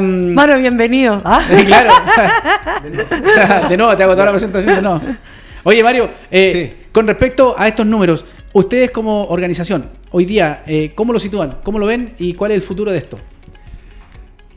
Mario, 0.00 0.58
bienvenido. 0.58 1.20
Ah, 1.24 1.42
claro. 1.66 1.92
De 3.68 3.76
nuevo, 3.76 3.96
te 3.96 4.04
hago 4.04 4.12
toda 4.12 4.26
la 4.26 4.30
presentación 4.30 4.76
de 4.76 4.82
nuevo. 4.82 5.00
Oye, 5.64 5.82
Mario, 5.82 6.08
eh, 6.30 6.50
Sí. 6.52 6.86
con 6.92 7.06
respecto 7.08 7.56
a 7.58 7.66
estos 7.66 7.84
números, 7.84 8.24
ustedes 8.58 8.90
como 8.90 9.24
organización, 9.24 9.90
hoy 10.10 10.24
día, 10.24 10.62
eh, 10.66 10.92
¿cómo 10.94 11.12
lo 11.12 11.18
sitúan? 11.18 11.58
¿Cómo 11.62 11.78
lo 11.78 11.86
ven? 11.86 12.14
¿Y 12.18 12.34
cuál 12.34 12.52
es 12.52 12.56
el 12.56 12.62
futuro 12.62 12.90
de 12.90 12.98
esto? 12.98 13.18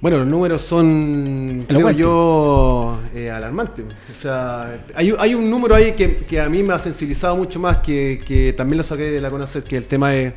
Bueno, 0.02 0.18
los 0.18 0.28
números 0.28 0.64
son, 0.64 1.66
creo 1.68 1.92
yo, 1.92 3.00
eh, 3.14 3.30
alarmantes. 3.30 3.86
O 4.12 4.16
sea, 4.16 4.84
hay, 4.96 5.14
hay 5.20 5.36
un 5.36 5.48
número 5.48 5.76
ahí 5.76 5.92
que, 5.92 6.18
que 6.18 6.42
a 6.42 6.50
mí 6.50 6.64
me 6.64 6.74
ha 6.74 6.80
sensibilizado 6.80 7.36
mucho 7.36 7.60
más, 7.60 7.78
que, 7.78 8.20
que 8.26 8.54
también 8.54 8.80
lo 8.80 8.84
saqué 8.84 9.04
de 9.04 9.22
la 9.22 9.30
CONACET, 9.30 9.64
que 9.64 9.78
el 9.78 9.86
tema 9.86 10.10
de, 10.10 10.34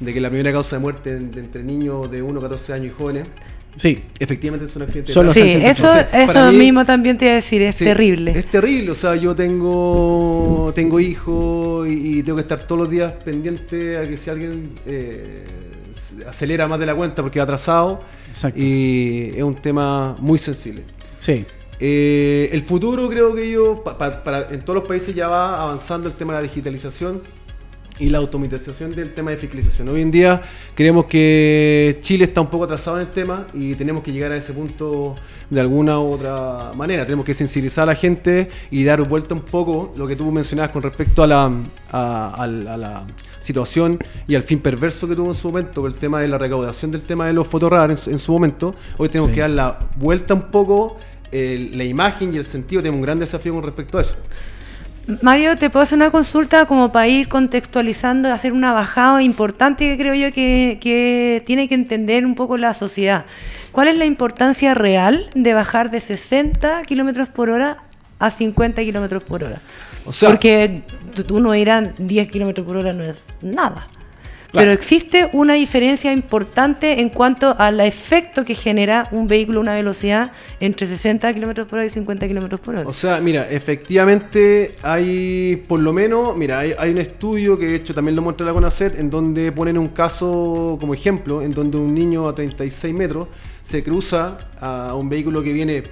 de 0.00 0.14
que 0.14 0.20
la 0.20 0.30
primera 0.30 0.52
causa 0.52 0.76
de 0.76 0.80
muerte 0.80 1.10
entre 1.10 1.62
niños 1.62 2.10
de 2.10 2.22
1 2.22 2.38
a 2.38 2.42
14 2.42 2.72
años 2.72 2.86
y 2.86 3.02
jóvenes, 3.02 3.28
Sí. 3.76 4.02
efectivamente 4.18 4.66
es 4.66 4.76
un 4.76 4.82
accidente. 4.82 5.08
de 5.08 5.14
Son 5.14 5.24
los 5.26 5.34
sí, 5.34 5.40
eso, 5.40 5.86
Entonces, 5.88 6.06
eso 6.30 6.52
mí- 6.52 6.58
mismo 6.58 6.84
también 6.86 7.18
te 7.18 7.24
iba 7.24 7.32
a 7.32 7.34
decir, 7.36 7.60
es 7.62 7.74
Sí, 7.76 7.84
terrible. 7.84 8.32
Es 8.38 8.46
terrible, 8.46 8.90
o 8.92 8.94
sea, 8.94 9.16
yo 9.16 9.34
tengo 9.34 10.72
tengo 10.74 11.00
hijos 11.00 11.88
y, 11.88 12.18
y 12.18 12.22
tengo 12.22 12.36
que 12.36 12.42
estar 12.42 12.66
todos 12.66 12.80
los 12.82 12.90
días 12.90 13.12
pendiente 13.24 13.98
a 13.98 14.02
que 14.08 14.16
si 14.16 14.30
alguien 14.30 14.70
eh, 14.86 15.44
acelera 16.28 16.66
más 16.68 16.78
de 16.78 16.86
la 16.86 16.94
cuenta 16.94 17.22
porque 17.22 17.38
va 17.38 17.44
atrasado 17.44 18.00
Exacto. 18.28 18.58
y 18.60 19.32
es 19.36 19.42
un 19.42 19.54
tema 19.56 20.16
muy 20.20 20.38
sensible. 20.38 20.82
Sí. 21.20 21.44
Eh, 21.80 22.50
el 22.52 22.62
futuro 22.62 23.08
creo 23.08 23.34
que 23.34 23.50
yo, 23.50 23.82
pa- 23.82 23.98
pa- 23.98 24.22
para, 24.22 24.48
en 24.52 24.60
todos 24.60 24.76
los 24.80 24.88
países 24.88 25.14
ya 25.14 25.26
va 25.28 25.60
avanzando 25.62 26.08
el 26.08 26.14
tema 26.14 26.32
de 26.34 26.38
la 26.38 26.42
digitalización 26.44 27.22
y 27.98 28.08
la 28.08 28.18
automatización 28.18 28.92
del 28.94 29.14
tema 29.14 29.30
de 29.30 29.36
fiscalización. 29.36 29.88
Hoy 29.88 30.02
en 30.02 30.10
día 30.10 30.42
creemos 30.74 31.04
que 31.04 31.98
Chile 32.00 32.24
está 32.24 32.40
un 32.40 32.48
poco 32.48 32.64
atrasado 32.64 32.96
en 33.00 33.06
el 33.06 33.12
tema 33.12 33.46
y 33.54 33.74
tenemos 33.76 34.02
que 34.02 34.10
llegar 34.12 34.32
a 34.32 34.36
ese 34.36 34.52
punto 34.52 35.14
de 35.48 35.60
alguna 35.60 36.00
u 36.00 36.12
otra 36.12 36.72
manera. 36.74 37.04
Tenemos 37.04 37.24
que 37.24 37.34
sensibilizar 37.34 37.84
a 37.84 37.86
la 37.86 37.94
gente 37.94 38.48
y 38.72 38.82
dar 38.82 39.06
vuelta 39.08 39.34
un 39.34 39.42
poco 39.42 39.92
lo 39.96 40.08
que 40.08 40.16
tú 40.16 40.30
mencionabas 40.32 40.72
con 40.72 40.82
respecto 40.82 41.22
a 41.22 41.26
la, 41.28 41.52
a, 41.92 42.34
a 42.42 42.46
la- 42.48 42.74
a 42.74 42.76
la 42.76 43.06
situación 43.38 43.98
y 44.26 44.34
al 44.34 44.42
fin 44.42 44.58
perverso 44.58 45.06
que 45.06 45.14
tuvo 45.14 45.28
en 45.28 45.34
su 45.36 45.48
momento, 45.48 45.86
el 45.86 45.94
tema 45.94 46.20
de 46.20 46.26
la 46.28 46.38
recaudación 46.38 46.90
del 46.90 47.02
tema 47.02 47.26
de 47.28 47.32
los 47.34 47.46
fotorradar 47.46 47.90
en, 47.90 47.96
su- 47.96 48.10
en 48.10 48.18
su 48.18 48.32
momento. 48.32 48.74
Hoy 48.98 49.08
tenemos 49.08 49.28
Sí. 49.28 49.34
que 49.36 49.40
dar 49.42 49.50
la 49.50 49.78
vuelta 49.96 50.34
un 50.34 50.50
poco 50.50 50.96
el- 51.30 51.76
la 51.78 51.84
imagen 51.84 52.34
y 52.34 52.38
el 52.38 52.44
sentido. 52.44 52.82
Tenemos 52.82 52.98
un 52.98 53.02
gran 53.04 53.18
desafío 53.20 53.54
con 53.54 53.62
respecto 53.62 53.98
a 53.98 54.00
eso. 54.00 54.16
Mario, 55.22 55.58
te 55.58 55.68
puedo 55.70 55.82
hacer 55.82 55.96
una 55.96 56.10
consulta 56.10 56.64
como 56.66 56.90
para 56.90 57.06
ir 57.08 57.28
contextualizando, 57.28 58.32
hacer 58.32 58.52
una 58.52 58.72
bajada 58.72 59.22
importante 59.22 59.86
que 59.86 59.98
creo 59.98 60.14
yo 60.14 60.32
que, 60.32 60.78
que 60.80 61.42
tiene 61.46 61.68
que 61.68 61.74
entender 61.74 62.24
un 62.24 62.34
poco 62.34 62.56
la 62.56 62.72
sociedad. 62.72 63.26
¿Cuál 63.72 63.88
es 63.88 63.96
la 63.98 64.06
importancia 64.06 64.72
real 64.72 65.28
de 65.34 65.52
bajar 65.52 65.90
de 65.90 66.00
60 66.00 66.82
kilómetros 66.84 67.28
por 67.28 67.50
hora 67.50 67.82
a 68.18 68.30
50 68.30 68.80
kilómetros 68.82 69.22
por 69.22 69.44
hora? 69.44 69.60
O 70.06 70.12
sea- 70.12 70.30
Porque 70.30 70.82
tú- 71.14 71.24
tú 71.24 71.40
no 71.40 71.52
dirás 71.52 71.90
10 71.98 72.30
kilómetros 72.30 72.66
por 72.66 72.76
hora 72.78 72.92
no 72.94 73.04
es 73.04 73.24
nada. 73.42 73.88
Claro. 74.54 74.66
Pero 74.68 74.72
existe 74.72 75.28
una 75.32 75.54
diferencia 75.54 76.12
importante 76.12 77.00
en 77.00 77.08
cuanto 77.08 77.56
al 77.58 77.80
efecto 77.80 78.44
que 78.44 78.54
genera 78.54 79.08
un 79.10 79.26
vehículo 79.26 79.58
a 79.58 79.62
una 79.62 79.74
velocidad 79.74 80.30
entre 80.60 80.86
60 80.86 81.34
kilómetros 81.34 81.66
por 81.66 81.80
hora 81.80 81.86
y 81.86 81.90
50 81.90 82.28
kilómetros 82.28 82.60
por 82.60 82.76
hora. 82.76 82.88
O 82.88 82.92
sea, 82.92 83.20
mira, 83.20 83.50
efectivamente 83.50 84.70
hay, 84.80 85.64
por 85.66 85.80
lo 85.80 85.92
menos, 85.92 86.36
mira, 86.36 86.60
hay, 86.60 86.72
hay 86.78 86.92
un 86.92 86.98
estudio 86.98 87.58
que 87.58 87.66
de 87.66 87.74
hecho 87.74 87.94
también 87.94 88.14
lo 88.14 88.22
muestra 88.22 88.46
la 88.46 88.52
CONACET, 88.52 88.96
en 88.96 89.10
donde 89.10 89.50
ponen 89.50 89.76
un 89.76 89.88
caso 89.88 90.76
como 90.78 90.94
ejemplo, 90.94 91.42
en 91.42 91.52
donde 91.52 91.76
un 91.76 91.92
niño 91.92 92.28
a 92.28 92.34
36 92.36 92.94
metros 92.94 93.26
se 93.64 93.82
cruza 93.82 94.38
a 94.60 94.94
un 94.94 95.08
vehículo 95.08 95.42
que 95.42 95.52
viene 95.52 95.82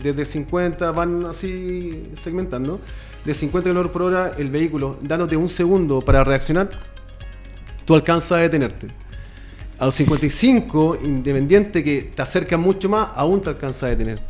desde 0.00 0.24
50, 0.24 0.92
van 0.92 1.26
así 1.26 2.08
segmentando, 2.14 2.78
de 3.24 3.34
50 3.34 3.68
km 3.68 3.88
por 3.90 4.02
hora 4.02 4.30
el 4.38 4.48
vehículo, 4.48 4.96
dándote 5.00 5.36
un 5.36 5.48
segundo 5.48 6.00
para 6.02 6.22
reaccionar, 6.22 6.91
tú 7.84 7.94
alcanzas 7.94 8.32
a 8.32 8.36
detenerte. 8.38 8.88
A 9.78 9.86
los 9.86 9.94
55, 9.96 10.98
independiente 11.02 11.82
que 11.82 12.12
te 12.14 12.22
acercan 12.22 12.60
mucho 12.60 12.88
más, 12.88 13.08
aún 13.14 13.40
te 13.40 13.50
alcanzas 13.50 13.84
a 13.84 13.88
detener. 13.88 14.20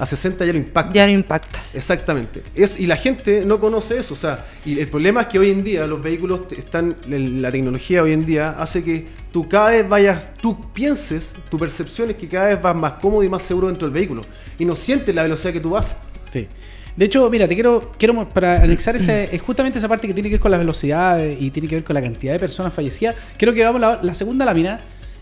A 0.00 0.06
60 0.06 0.46
ya 0.46 0.52
lo 0.52 0.58
impactas. 0.58 0.94
ya 0.94 1.06
no 1.06 1.12
impactas. 1.12 1.74
Exactamente. 1.74 2.42
Es, 2.54 2.80
y 2.80 2.86
la 2.86 2.96
gente 2.96 3.44
no 3.44 3.60
conoce 3.60 3.98
eso. 3.98 4.14
O 4.14 4.16
sea, 4.16 4.46
y 4.64 4.78
el 4.78 4.88
problema 4.88 5.22
es 5.22 5.26
que 5.26 5.38
hoy 5.38 5.50
en 5.50 5.62
día 5.62 5.86
los 5.86 6.02
vehículos 6.02 6.42
están, 6.56 6.96
la 7.06 7.50
tecnología 7.50 8.02
hoy 8.02 8.12
en 8.12 8.24
día 8.24 8.50
hace 8.58 8.82
que 8.82 9.06
tú 9.30 9.46
cada 9.46 9.70
vez 9.70 9.86
vayas, 9.86 10.30
tú 10.40 10.72
pienses, 10.72 11.34
tu 11.50 11.58
percepción 11.58 12.08
es 12.10 12.16
que 12.16 12.28
cada 12.28 12.46
vez 12.46 12.62
vas 12.62 12.74
más 12.74 12.92
cómodo 12.94 13.22
y 13.24 13.28
más 13.28 13.42
seguro 13.42 13.68
dentro 13.68 13.88
del 13.88 13.94
vehículo. 13.94 14.24
Y 14.58 14.64
no 14.64 14.74
sientes 14.74 15.14
la 15.14 15.22
velocidad 15.22 15.52
que 15.52 15.60
tú 15.60 15.70
vas. 15.70 15.94
Sí. 16.30 16.48
De 16.96 17.04
hecho, 17.06 17.28
mira, 17.30 17.46
te 17.48 17.54
quiero, 17.54 17.88
quiero 17.98 18.28
para 18.28 18.62
anexar 18.62 18.96
ese, 18.96 19.34
es 19.34 19.40
justamente 19.40 19.78
esa 19.78 19.88
parte 19.88 20.06
que 20.06 20.14
tiene 20.14 20.28
que 20.28 20.34
ver 20.34 20.40
con 20.40 20.50
la 20.50 20.58
velocidad 20.58 21.24
eh, 21.24 21.36
y 21.40 21.50
tiene 21.50 21.68
que 21.68 21.76
ver 21.76 21.84
con 21.84 21.94
la 21.94 22.02
cantidad 22.02 22.32
de 22.32 22.38
personas 22.38 22.74
fallecidas. 22.74 23.14
Creo 23.36 23.54
que 23.54 23.64
vamos 23.64 23.80
la, 23.80 24.00
la 24.02 24.12
segunda 24.14 24.44
lámina, 24.44 24.80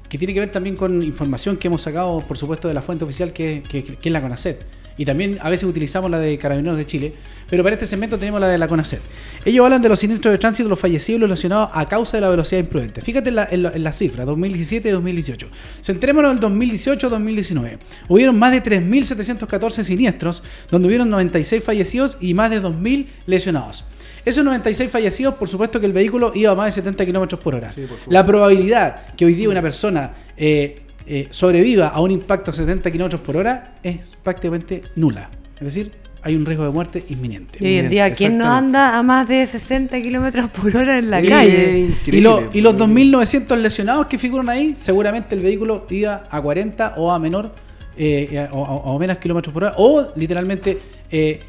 que 0.08 0.18
tiene 0.18 0.32
que 0.34 0.40
ver 0.40 0.50
también 0.50 0.74
con 0.76 1.02
información 1.02 1.56
que 1.56 1.68
hemos 1.68 1.82
sacado, 1.82 2.20
por 2.26 2.36
supuesto, 2.38 2.66
de 2.68 2.74
la 2.74 2.82
fuente 2.82 3.04
oficial 3.04 3.32
que, 3.32 3.62
que- 3.68 3.84
que 3.84 4.08
es 4.08 4.12
la 4.12 4.20
CONACET. 4.22 4.62
Y 4.98 5.04
también 5.04 5.38
a 5.40 5.48
veces 5.48 5.68
utilizamos 5.68 6.10
la 6.10 6.18
de 6.18 6.36
Carabineros 6.38 6.76
de 6.76 6.84
Chile, 6.84 7.14
pero 7.48 7.62
para 7.62 7.74
este 7.74 7.86
segmento 7.86 8.18
tenemos 8.18 8.40
la 8.40 8.48
de 8.48 8.58
la 8.58 8.68
CONACET. 8.68 9.00
Ellos 9.44 9.64
hablan 9.64 9.80
de 9.80 9.88
los 9.88 10.00
siniestros 10.00 10.32
de 10.32 10.38
tránsito, 10.38 10.68
los 10.68 10.78
fallecidos 10.78 11.18
y 11.18 11.20
los 11.20 11.30
lesionados 11.30 11.70
a 11.72 11.88
causa 11.88 12.16
de 12.16 12.20
la 12.22 12.28
velocidad 12.28 12.60
imprudente. 12.60 13.00
Fíjate 13.00 13.28
en, 13.30 13.36
la- 13.36 13.48
en 13.50 13.62
la- 13.62 13.70
en 13.70 13.82
las 13.84 13.96
cifras, 13.96 14.26
2017 14.26 14.88
y 14.88 14.92
2018. 14.92 15.48
Centrémonos 15.82 16.32
en 16.32 16.38
el 16.38 16.42
2018-2019. 16.42 17.78
Hubieron 18.08 18.38
más 18.38 18.52
de 18.52 18.62
3.714 18.62 19.82
siniestros, 19.82 20.42
donde 20.70 20.88
hubieron 20.88 21.08
96 21.10 21.62
fallecidos 21.62 22.16
y 22.20 22.34
más 22.34 22.50
de 22.50 22.60
2.000 22.60 23.06
lesionados. 23.26 23.84
Esos 24.24 24.44
96 24.44 24.90
fallecidos, 24.90 25.34
por 25.36 25.48
supuesto 25.48 25.80
que 25.80 25.86
el 25.86 25.92
vehículo 25.92 26.32
iba 26.34 26.50
a 26.50 26.54
más 26.54 26.66
de 26.66 26.72
70 26.72 27.06
kilómetros 27.06 27.40
por 27.40 27.54
hora. 27.54 27.70
Sí, 27.70 27.80
por 27.82 27.90
supuesto. 27.90 28.10
la 28.10 28.26
probabilidad 28.26 29.14
que 29.16 29.24
hoy 29.24 29.34
día 29.34 29.48
una 29.48 29.62
persona 29.62 30.12
eh, 30.36 30.80
eh, 31.08 31.26
sobreviva 31.30 31.88
a 31.88 32.00
un 32.00 32.10
impacto 32.10 32.50
a 32.50 32.54
70 32.54 32.90
kilómetros 32.90 33.20
por 33.22 33.36
hora 33.36 33.74
es 33.82 33.96
prácticamente 34.22 34.82
nula. 34.96 35.30
Es 35.54 35.60
decir, 35.64 35.92
hay 36.22 36.34
un 36.36 36.44
riesgo 36.44 36.64
de 36.64 36.70
muerte 36.70 37.04
inminente. 37.08 37.58
Y 37.60 37.66
hoy 37.66 37.76
en 37.78 37.88
día, 37.88 38.12
¿quién 38.12 38.36
no 38.38 38.44
anda 38.46 38.98
a 38.98 39.02
más 39.02 39.26
de 39.28 39.46
60 39.46 40.00
kilómetros 40.02 40.50
por 40.50 40.76
hora 40.76 40.98
en 40.98 41.10
la 41.10 41.22
calle? 41.22 41.78
Y, 42.06 42.20
lo- 42.20 42.40
increíble. 42.40 42.58
y 42.58 42.60
los 42.60 42.74
2.900 42.76 43.56
lesionados 43.56 44.06
que 44.06 44.18
figuran 44.18 44.48
ahí, 44.48 44.72
seguramente 44.76 45.34
el 45.34 45.40
vehículo 45.40 45.86
iba 45.90 46.26
a 46.30 46.40
40 46.40 46.94
o 46.96 47.10
a 47.12 47.18
menor 47.18 47.52
eh, 47.96 48.46
o, 48.52 48.58
o- 48.60 48.94
o 48.94 48.98
menos 48.98 49.18
kilómetros 49.18 49.52
por 49.52 49.64
hora, 49.64 49.74
o 49.78 50.12
literalmente 50.16 50.78
eh, 51.10 51.40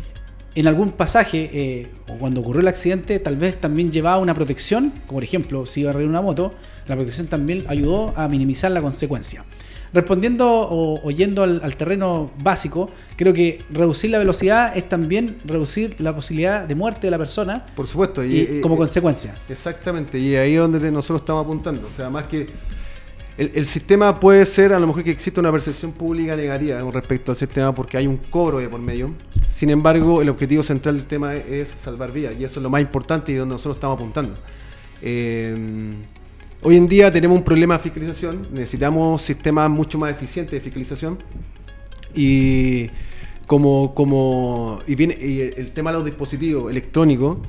en 0.56 0.68
algún 0.68 0.92
pasaje, 0.92 1.50
eh, 1.54 1.88
o 2.08 2.13
cuando 2.13 2.42
ocurrió 2.42 2.62
el 2.62 2.68
accidente, 2.68 3.20
tal 3.20 3.36
vez 3.36 3.58
también 3.62 3.92
llevaba 3.92 4.18
una 4.18 4.34
protección, 4.34 4.92
como 5.06 5.18
por 5.18 5.24
ejemplo, 5.24 5.66
si 5.68 5.82
iba 5.82 5.92
a 5.92 5.94
reír 5.94 6.08
una 6.10 6.22
moto, 6.22 6.54
la 6.89 6.96
protección 6.96 7.27
también 7.27 7.63
ayudó 7.69 8.13
a 8.17 8.27
minimizar 8.27 8.72
la 8.72 8.81
consecuencia. 8.81 9.46
Respondiendo 9.91 10.48
o, 10.48 11.00
o 11.03 11.10
yendo 11.12 11.41
al, 11.41 11.62
al 11.63 11.75
terreno 11.75 12.29
básico, 12.43 12.91
creo 13.15 13.34
que 13.34 13.63
reducir 13.72 14.12
la 14.12 14.19
velocidad 14.19 14.77
es 14.77 14.88
también 14.88 15.38
reducir 15.46 15.96
la 16.00 16.13
posibilidad 16.13 16.65
de 16.67 16.75
muerte 16.75 17.08
de 17.08 17.12
la 17.12 17.17
persona 17.17 17.65
Por 17.75 17.88
supuesto. 17.88 18.24
y, 18.24 18.38
y- 18.38 18.62
como 18.62 18.75
y- 18.75 18.77
consecuencia. 18.77 19.34
Exactamente, 19.50 20.19
y 20.19 20.36
ahí 20.36 20.53
es 20.53 20.60
donde 20.60 20.91
nosotros 20.91 21.22
estamos 21.22 21.43
apuntando. 21.43 21.88
O 21.88 21.89
sea, 21.89 22.08
más 22.10 22.25
que 22.27 22.48
el, 23.36 23.51
el 23.55 23.65
sistema 23.65 24.19
puede 24.19 24.46
ser, 24.46 24.74
a 24.74 24.79
lo 24.79 24.86
mejor 24.86 25.03
que 25.03 25.10
existe 25.12 25.39
una 25.39 25.51
percepción 25.51 25.91
pública 25.91 26.36
negativa 26.36 26.79
con 26.81 26.93
respecto 26.93 27.31
al 27.31 27.38
sistema 27.38 27.74
porque 27.74 27.98
hay 27.98 28.05
un 28.05 28.17
cobro 28.17 28.60
de 28.60 28.69
por 28.69 28.79
medio. 28.81 29.12
Sin 29.50 29.72
embargo, 29.72 30.22
el 30.22 30.29
objetivo 30.29 30.62
central 30.62 30.98
del 30.98 31.05
tema 31.08 31.34
es, 31.34 31.46
es 31.50 31.69
salvar 31.69 32.12
vidas 32.12 32.36
y 32.39 32.43
eso 32.43 32.60
es 32.60 32.63
lo 32.63 32.69
más 32.69 32.81
importante 32.81 33.31
y 33.31 33.36
donde 33.36 33.53
nosotros 33.53 33.77
estamos 33.77 33.96
apuntando. 33.96 34.36
Eh, 35.01 35.96
hoy 36.62 36.78
en 36.78 36.88
día 36.88 37.12
tenemos 37.12 37.38
un 37.38 37.44
problema 37.44 37.78
de 37.78 37.84
fiscalización, 37.84 38.48
necesitamos 38.51 39.22
sistemas 39.22 39.70
mucho 39.70 39.98
más 39.98 40.12
eficientes 40.12 40.51
de 40.51 40.60
fiscalización 40.60 41.18
y 42.13 42.89
como, 43.48 43.94
como 43.96 44.80
y 44.88 45.01
el, 45.04 45.72
tema 45.72 45.92
de 45.92 45.98
los 45.98 46.06
dispositivos 46.06 46.70
electrónicos, 46.72 47.39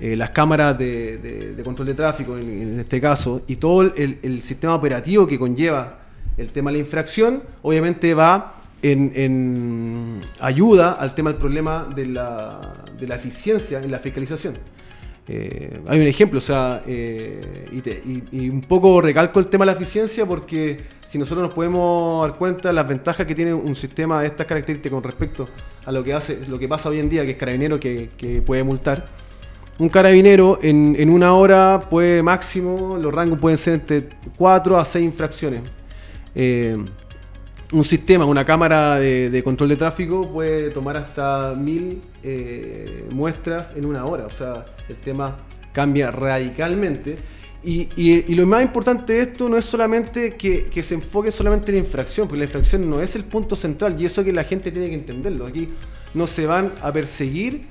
eh, 0.00 0.16
las 0.16 0.30
cámaras 0.30 0.76
de, 0.78 1.60
control 1.64 1.86
de 1.86 1.94
tráfico 1.94 2.36
en, 2.36 2.80
este 2.80 3.00
caso, 3.00 3.42
y 3.46 3.56
todo 3.56 3.82
el, 3.82 4.18
el 4.22 4.42
sistema 4.42 4.74
operativo 4.74 5.26
que 5.26 5.38
conlleva 5.38 6.00
el 6.36 6.48
tema 6.48 6.70
de 6.70 6.78
la 6.78 6.84
infracción, 6.84 7.42
obviamente 7.62 8.14
va 8.14 8.60
en, 8.82 9.12
en 9.14 10.20
ayuda 10.40 10.92
al 10.92 11.14
tema 11.14 11.30
del 11.30 11.38
problema 11.38 11.88
de 11.94 12.06
la, 12.06 12.84
de 12.98 13.06
la 13.06 13.14
eficiencia 13.14 13.80
en 13.80 13.90
la 13.90 13.98
fiscalización. 13.98 14.54
Eh, 15.26 15.80
hay 15.86 16.00
un 16.00 16.06
ejemplo, 16.06 16.36
o 16.36 16.40
sea, 16.40 16.82
eh, 16.86 17.66
y, 18.30 18.48
un 18.48 18.60
poco 18.60 19.00
recalco 19.00 19.40
el 19.40 19.46
tema 19.46 19.64
de 19.64 19.66
la 19.66 19.72
eficiencia 19.72 20.26
porque 20.26 20.78
si 21.02 21.18
nosotros 21.18 21.46
nos 21.46 21.54
podemos 21.54 22.26
dar 22.26 22.36
cuenta 22.36 22.68
de 22.68 22.74
las 22.74 22.86
ventajas 22.86 23.26
que 23.26 23.34
tiene 23.34 23.54
un 23.54 23.74
sistema 23.74 24.20
de 24.20 24.26
estas 24.26 24.46
características 24.46 24.92
con 24.92 25.02
respecto 25.02 25.48
a 25.86 25.92
lo 25.92 26.04
que 26.04 26.12
hace, 26.12 26.40
lo 26.48 26.58
que 26.58 26.68
pasa 26.68 26.90
hoy 26.90 26.98
en 26.98 27.08
día, 27.08 27.24
que 27.24 27.32
es 27.32 27.36
carabinero 27.38 27.80
que, 27.80 28.42
puede 28.44 28.62
multar. 28.62 29.06
Un 29.78 29.88
carabinero 29.88 30.58
en, 30.62 30.94
en 30.98 31.08
una 31.08 31.34
hora 31.34 31.80
puede 31.90 32.22
máximo, 32.22 32.96
los 33.00 33.12
rangos 33.12 33.38
pueden 33.38 33.56
ser 33.56 33.74
entre 33.74 34.08
4 34.36 34.78
a 34.78 34.84
6 34.84 35.04
infracciones. 35.04 35.62
Eh, 36.34 36.76
un 37.72 37.84
sistema, 37.84 38.24
una 38.24 38.44
cámara 38.44 38.98
de, 38.98 39.42
control 39.42 39.70
de 39.70 39.76
tráfico 39.76 40.30
puede 40.30 40.70
tomar 40.70 40.96
hasta 40.96 41.54
mil 41.54 42.02
eh, 42.22 43.04
muestras 43.10 43.74
en 43.76 43.84
una 43.86 44.04
hora. 44.04 44.26
O 44.26 44.30
sea, 44.30 44.66
el 44.88 44.96
tema 44.96 45.38
cambia 45.72 46.10
radicalmente. 46.10 47.16
Y, 47.64 47.88
y- 47.96 48.30
y 48.30 48.34
lo 48.34 48.46
más 48.46 48.62
importante 48.62 49.14
de 49.14 49.20
esto 49.22 49.48
no 49.48 49.56
es 49.56 49.64
solamente 49.64 50.34
que, 50.36 50.66
que 50.66 50.82
se 50.82 50.94
enfoque 50.94 51.30
solamente 51.30 51.72
en 51.72 51.78
la 51.78 51.84
infracción, 51.84 52.28
porque 52.28 52.38
la 52.40 52.44
infracción 52.44 52.88
no 52.88 53.00
es 53.00 53.16
el 53.16 53.24
punto 53.24 53.56
central 53.56 53.98
y 53.98 54.04
eso 54.04 54.22
que 54.22 54.32
la 54.32 54.44
gente 54.44 54.70
tiene 54.70 54.88
que 54.90 54.94
entenderlo. 54.94 55.46
Aquí 55.46 55.68
no 56.12 56.26
se 56.26 56.46
van 56.46 56.72
a 56.82 56.92
perseguir 56.92 57.62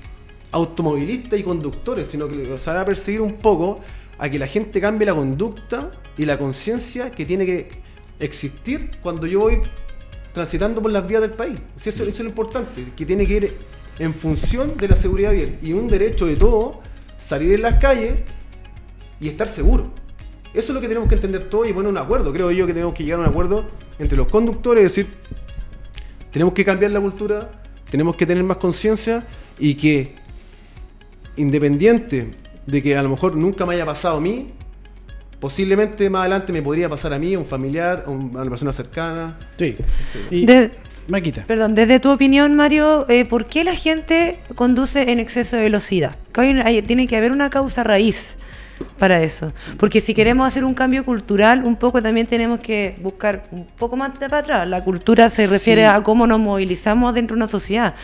automovilistas 0.50 1.38
y 1.38 1.42
conductores, 1.44 2.08
sino 2.08 2.28
que 2.28 2.58
se 2.58 2.70
van 2.70 2.80
a 2.80 2.84
perseguir 2.84 3.20
un 3.20 3.34
poco 3.34 3.80
a 4.18 4.28
que 4.28 4.38
la 4.38 4.46
gente 4.48 4.80
cambie 4.80 5.06
la 5.06 5.14
conducta 5.14 5.92
y 6.18 6.24
la 6.24 6.38
conciencia 6.38 7.10
que 7.10 7.24
tiene 7.24 7.46
que 7.46 7.68
existir 8.20 8.90
cuando 9.02 9.26
yo 9.26 9.40
voy 9.40 9.60
transitando 10.34 10.82
por 10.82 10.90
las 10.90 11.06
vías 11.06 11.22
del 11.22 11.30
país. 11.30 11.58
Si 11.76 11.88
eso, 11.88 12.02
eso 12.02 12.10
es 12.10 12.20
lo 12.20 12.28
importante, 12.28 12.92
que 12.94 13.06
tiene 13.06 13.26
que 13.26 13.36
ir 13.36 13.56
en 14.00 14.12
función 14.12 14.76
de 14.76 14.88
la 14.88 14.96
seguridad 14.96 15.30
vial. 15.30 15.58
Y 15.62 15.72
un 15.72 15.86
derecho 15.86 16.26
de 16.26 16.36
todo, 16.36 16.80
salir 17.16 17.52
en 17.52 17.62
las 17.62 17.80
calles 17.80 18.18
y 19.20 19.28
estar 19.28 19.46
seguro. 19.46 19.90
Eso 20.52 20.72
es 20.72 20.74
lo 20.74 20.80
que 20.80 20.88
tenemos 20.88 21.08
que 21.08 21.14
entender 21.14 21.48
todos 21.48 21.68
y 21.68 21.72
poner 21.72 21.88
un 21.88 21.98
acuerdo. 21.98 22.32
Creo 22.32 22.50
yo 22.50 22.66
que 22.66 22.74
tenemos 22.74 22.94
que 22.94 23.04
llegar 23.04 23.20
a 23.20 23.22
un 23.22 23.28
acuerdo 23.28 23.64
entre 23.98 24.18
los 24.18 24.26
conductores 24.26 24.80
y 24.80 24.82
decir, 24.82 25.06
tenemos 26.32 26.52
que 26.52 26.64
cambiar 26.64 26.90
la 26.90 27.00
cultura, 27.00 27.62
tenemos 27.88 28.16
que 28.16 28.26
tener 28.26 28.42
más 28.42 28.56
conciencia 28.56 29.24
y 29.56 29.76
que 29.76 30.16
independiente 31.36 32.34
de 32.66 32.82
que 32.82 32.96
a 32.96 33.02
lo 33.04 33.08
mejor 33.08 33.36
nunca 33.36 33.64
me 33.64 33.74
haya 33.74 33.86
pasado 33.86 34.16
a 34.16 34.20
mí, 34.20 34.52
posiblemente 35.44 36.08
más 36.08 36.20
adelante 36.20 36.54
me 36.54 36.62
podría 36.62 36.88
pasar 36.88 37.12
a 37.12 37.18
mí, 37.18 37.34
a 37.34 37.38
un 37.38 37.44
familiar, 37.44 38.04
a 38.06 38.10
un- 38.10 38.34
a 38.34 38.40
una 38.40 38.48
persona 38.48 38.72
cercana. 38.72 39.36
Sí. 39.58 39.76
Y, 40.30 40.46
De- 40.46 40.70
Maquita. 41.06 41.44
Perdón, 41.46 41.74
desde 41.74 42.00
tu 42.00 42.10
opinión, 42.10 42.56
Mario, 42.56 43.04
eh, 43.10 43.26
¿por 43.26 43.44
qué 43.44 43.62
la 43.62 43.74
gente 43.74 44.38
conduce 44.54 45.12
en 45.12 45.20
exceso 45.20 45.56
de 45.56 45.64
velocidad? 45.64 46.16
Que 46.32 46.40
hay- 46.40 46.60
hay- 46.64 46.80
tiene 46.80 47.06
que 47.06 47.18
haber 47.18 47.30
una 47.30 47.50
causa 47.50 47.84
raíz 47.84 48.38
para 48.98 49.22
eso. 49.22 49.52
Porque 49.76 50.00
si 50.00 50.14
queremos 50.14 50.46
hacer 50.46 50.64
un 50.64 50.72
cambio 50.72 51.04
cultural, 51.04 51.62
un 51.62 51.76
poco 51.76 52.00
también 52.02 52.26
tenemos 52.26 52.60
que 52.60 52.96
buscar 53.02 53.46
un 53.50 53.66
poco 53.66 53.98
más 53.98 54.18
de 54.18 54.30
para 54.30 54.38
atrás. 54.38 54.66
La 54.66 54.82
cultura 54.82 55.28
se 55.28 55.46
refiere 55.46 55.82
Sí. 55.82 55.88
a 55.88 56.02
cómo 56.02 56.26
nos 56.26 56.40
movilizamos 56.40 57.12
dentro 57.12 57.36
de 57.36 57.42
una 57.42 57.50
sociedad. 57.50 57.94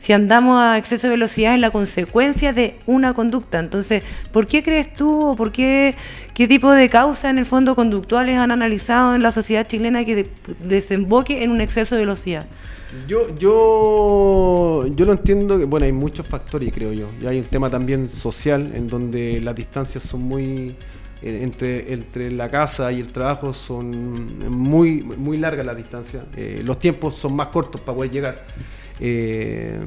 Si 0.00 0.14
andamos 0.14 0.58
a 0.58 0.78
exceso 0.78 1.08
de 1.08 1.10
velocidad 1.10 1.52
es 1.54 1.60
la 1.60 1.70
consecuencia 1.70 2.54
de 2.54 2.78
una 2.86 3.12
conducta. 3.12 3.58
Entonces, 3.58 4.02
¿por 4.32 4.46
qué 4.46 4.62
crees 4.62 4.94
tú 4.94 5.28
o 5.28 5.36
por 5.36 5.52
qué, 5.52 5.94
qué 6.32 6.48
tipo 6.48 6.72
de 6.72 6.88
causas 6.88 7.26
en 7.26 7.38
el 7.38 7.44
fondo 7.44 7.76
conductuales 7.76 8.38
han 8.38 8.50
analizado 8.50 9.14
en 9.14 9.22
la 9.22 9.30
sociedad 9.30 9.66
chilena 9.66 10.04
que 10.06 10.14
de- 10.16 10.30
desemboque 10.64 11.44
en 11.44 11.50
un 11.50 11.60
exceso 11.60 11.96
de 11.96 12.00
velocidad? 12.00 12.46
Yo, 13.06 13.28
yo, 13.36 14.86
yo 14.96 15.04
lo 15.04 15.12
entiendo 15.12 15.58
bueno, 15.66 15.84
hay 15.86 15.92
muchos 15.92 16.26
factores, 16.26 16.72
creo 16.72 16.92
yo. 16.92 17.08
Y 17.20 17.26
hay 17.26 17.38
un 17.38 17.44
tema 17.44 17.68
también 17.70 18.08
social 18.08 18.72
en 18.74 18.88
donde 18.88 19.40
las 19.42 19.54
distancias 19.54 20.02
son 20.02 20.22
muy. 20.22 20.76
eh, 21.22 21.40
entre, 21.42 21.92
entre 21.92 22.30
la 22.32 22.48
casa 22.48 22.90
y 22.90 23.00
el 23.00 23.12
trabajo 23.12 23.52
son 23.52 24.48
muy, 24.50 25.02
muy 25.02 25.36
largas 25.36 25.66
las 25.66 25.76
distancias. 25.76 26.24
Eh, 26.36 26.62
los 26.64 26.78
tiempos 26.78 27.16
son 27.18 27.36
más 27.36 27.48
cortos 27.48 27.80
para 27.82 27.96
poder 27.96 28.10
llegar. 28.10 28.46
Eh, 29.00 29.78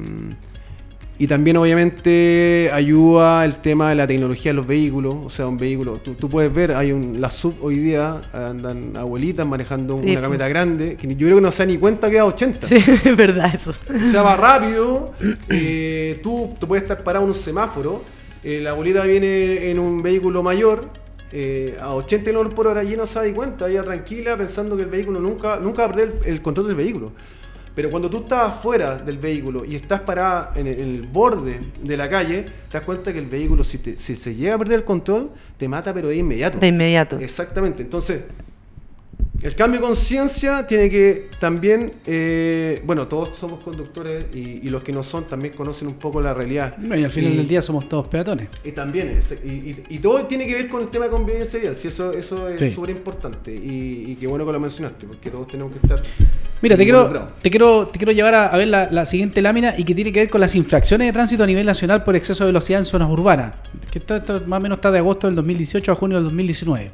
y 1.16 1.28
también 1.28 1.56
obviamente 1.56 2.70
ayuda 2.72 3.44
el 3.44 3.58
tema 3.58 3.90
de 3.90 3.94
la 3.94 4.06
tecnología 4.06 4.50
de 4.50 4.56
los 4.56 4.66
vehículos. 4.66 5.14
O 5.24 5.28
sea, 5.28 5.46
un 5.46 5.56
vehículo, 5.56 6.00
tú, 6.02 6.14
tú 6.14 6.28
puedes 6.28 6.52
ver, 6.52 6.72
hay 6.72 6.90
un, 6.90 7.20
las 7.20 7.34
sub 7.34 7.54
hoy 7.62 7.78
día 7.78 8.20
andan 8.32 8.96
abuelitas 8.96 9.46
manejando 9.46 10.00
Sí, 10.02 10.10
una 10.10 10.22
camioneta 10.22 10.48
grande, 10.48 10.96
que 10.96 11.06
yo 11.14 11.26
creo 11.26 11.36
que 11.36 11.42
no 11.42 11.52
se 11.52 11.62
da 11.62 11.66
ni 11.66 11.78
cuenta 11.78 12.10
que 12.10 12.18
a 12.18 12.26
80. 12.26 12.66
Sí, 12.66 12.76
es 13.04 13.16
verdad 13.16 13.54
eso. 13.54 13.72
O 13.88 14.06
sea, 14.06 14.22
va 14.22 14.36
rápido, 14.36 15.12
eh, 15.48 16.18
tú, 16.20 16.56
tú 16.58 16.66
puedes 16.66 16.82
estar 16.82 17.04
parado 17.04 17.24
en 17.24 17.30
un 17.30 17.34
semáforo, 17.36 18.02
eh, 18.42 18.58
la 18.60 18.70
abuelita 18.70 19.04
viene 19.04 19.70
en 19.70 19.78
un 19.78 20.02
vehículo 20.02 20.42
mayor, 20.42 20.88
eh, 21.30 21.78
a 21.80 21.94
80 21.94 22.32
km 22.32 22.54
por 22.54 22.66
hora, 22.66 22.82
y 22.82 22.96
no 22.96 23.06
se 23.06 23.20
da 23.20 23.24
ni 23.24 23.32
cuenta, 23.32 23.70
ella 23.70 23.84
tranquila, 23.84 24.36
pensando 24.36 24.76
que 24.76 24.82
el 24.82 24.88
vehículo 24.88 25.20
nunca, 25.20 25.60
nunca 25.60 25.82
va 25.82 25.88
a 25.90 25.92
perder 25.92 26.18
el, 26.24 26.32
el 26.32 26.42
control 26.42 26.66
del 26.66 26.76
vehículo. 26.76 27.12
Pero 27.74 27.90
cuando 27.90 28.08
tú 28.08 28.18
estás 28.18 28.50
afuera 28.50 28.96
del 28.98 29.18
vehículo 29.18 29.64
y 29.64 29.74
estás 29.74 30.00
parada 30.02 30.52
en 30.54 30.66
el, 30.68 30.78
en 30.78 30.88
el 30.94 31.02
borde 31.02 31.58
de 31.82 31.96
la 31.96 32.08
calle, 32.08 32.42
te 32.44 32.78
das 32.78 32.82
cuenta 32.82 33.12
que 33.12 33.18
el 33.18 33.26
vehículo, 33.26 33.64
si, 33.64 33.78
te- 33.78 33.96
si 33.98 34.14
se 34.14 34.34
llega 34.34 34.54
a 34.54 34.58
perder 34.58 34.78
el 34.80 34.84
control, 34.84 35.30
te 35.56 35.66
mata, 35.68 35.92
pero 35.92 36.08
de 36.08 36.16
inmediato. 36.16 36.58
De 36.58 36.68
inmediato. 36.68 37.18
Exactamente. 37.18 37.82
Entonces, 37.82 38.24
el 39.44 39.54
cambio 39.54 39.78
de 39.78 39.86
conciencia 39.86 40.66
tiene 40.66 40.88
que 40.88 41.28
también, 41.38 41.92
eh, 42.06 42.80
bueno, 42.86 43.06
todos 43.06 43.36
somos 43.36 43.62
conductores 43.62 44.24
y, 44.34 44.38
y 44.66 44.70
los 44.70 44.82
que 44.82 44.90
no 44.90 45.02
son 45.02 45.28
también 45.28 45.52
conocen 45.54 45.86
un 45.86 45.94
poco 45.94 46.22
la 46.22 46.32
realidad. 46.32 46.78
No, 46.78 46.96
y 46.96 47.04
al 47.04 47.10
final 47.10 47.34
Y- 47.34 47.36
del 47.36 47.46
día 47.48 47.60
somos 47.60 47.86
todos 47.86 48.08
peatones. 48.08 48.48
Y 48.64 48.72
también, 48.72 49.20
y, 49.44 49.98
todo 49.98 50.24
tiene 50.24 50.46
que 50.46 50.54
ver 50.54 50.68
con 50.70 50.82
el 50.82 50.88
tema 50.88 51.04
de 51.04 51.10
convivencia 51.10 51.60
vial, 51.60 51.76
si 51.76 51.88
eso, 51.88 52.14
eso 52.14 52.48
es 52.48 52.58
Sí. 52.58 52.70
súper 52.70 52.88
importante 52.90 53.54
y, 53.54 54.16
qué 54.18 54.26
bueno 54.26 54.46
que 54.46 54.52
lo 54.52 54.60
mencionaste, 54.60 55.04
porque 55.06 55.28
todos 55.30 55.46
tenemos 55.48 55.72
que 55.74 55.78
estar 55.86 56.00
Mira, 56.62 56.78
te 56.78 56.84
quiero, 56.84 57.28
te 57.42 57.50
quiero, 57.50 57.88
te 57.88 57.98
quiero 57.98 58.12
llevar 58.12 58.34
a, 58.34 58.46
a 58.46 58.56
ver 58.56 58.68
la, 58.68 58.88
la 58.90 59.04
siguiente 59.04 59.42
lámina 59.42 59.74
y 59.76 59.84
que 59.84 59.94
tiene 59.94 60.10
que 60.10 60.20
ver 60.20 60.30
con 60.30 60.40
las 60.40 60.54
infracciones 60.54 61.06
de 61.08 61.12
tránsito 61.12 61.42
a 61.44 61.46
nivel 61.46 61.66
nacional 61.66 62.02
por 62.02 62.16
exceso 62.16 62.44
de 62.44 62.48
velocidad 62.48 62.78
en 62.80 62.86
zonas 62.86 63.10
urbanas. 63.10 63.52
Que 63.90 63.98
esto, 63.98 64.16
esto 64.16 64.42
más 64.46 64.58
o 64.58 64.62
menos 64.62 64.78
está 64.78 64.90
de 64.90 65.00
agosto 65.00 65.26
del 65.26 65.36
2018 65.36 65.92
a 65.92 65.94
junio 65.94 66.16
del 66.16 66.24
2019. 66.24 66.90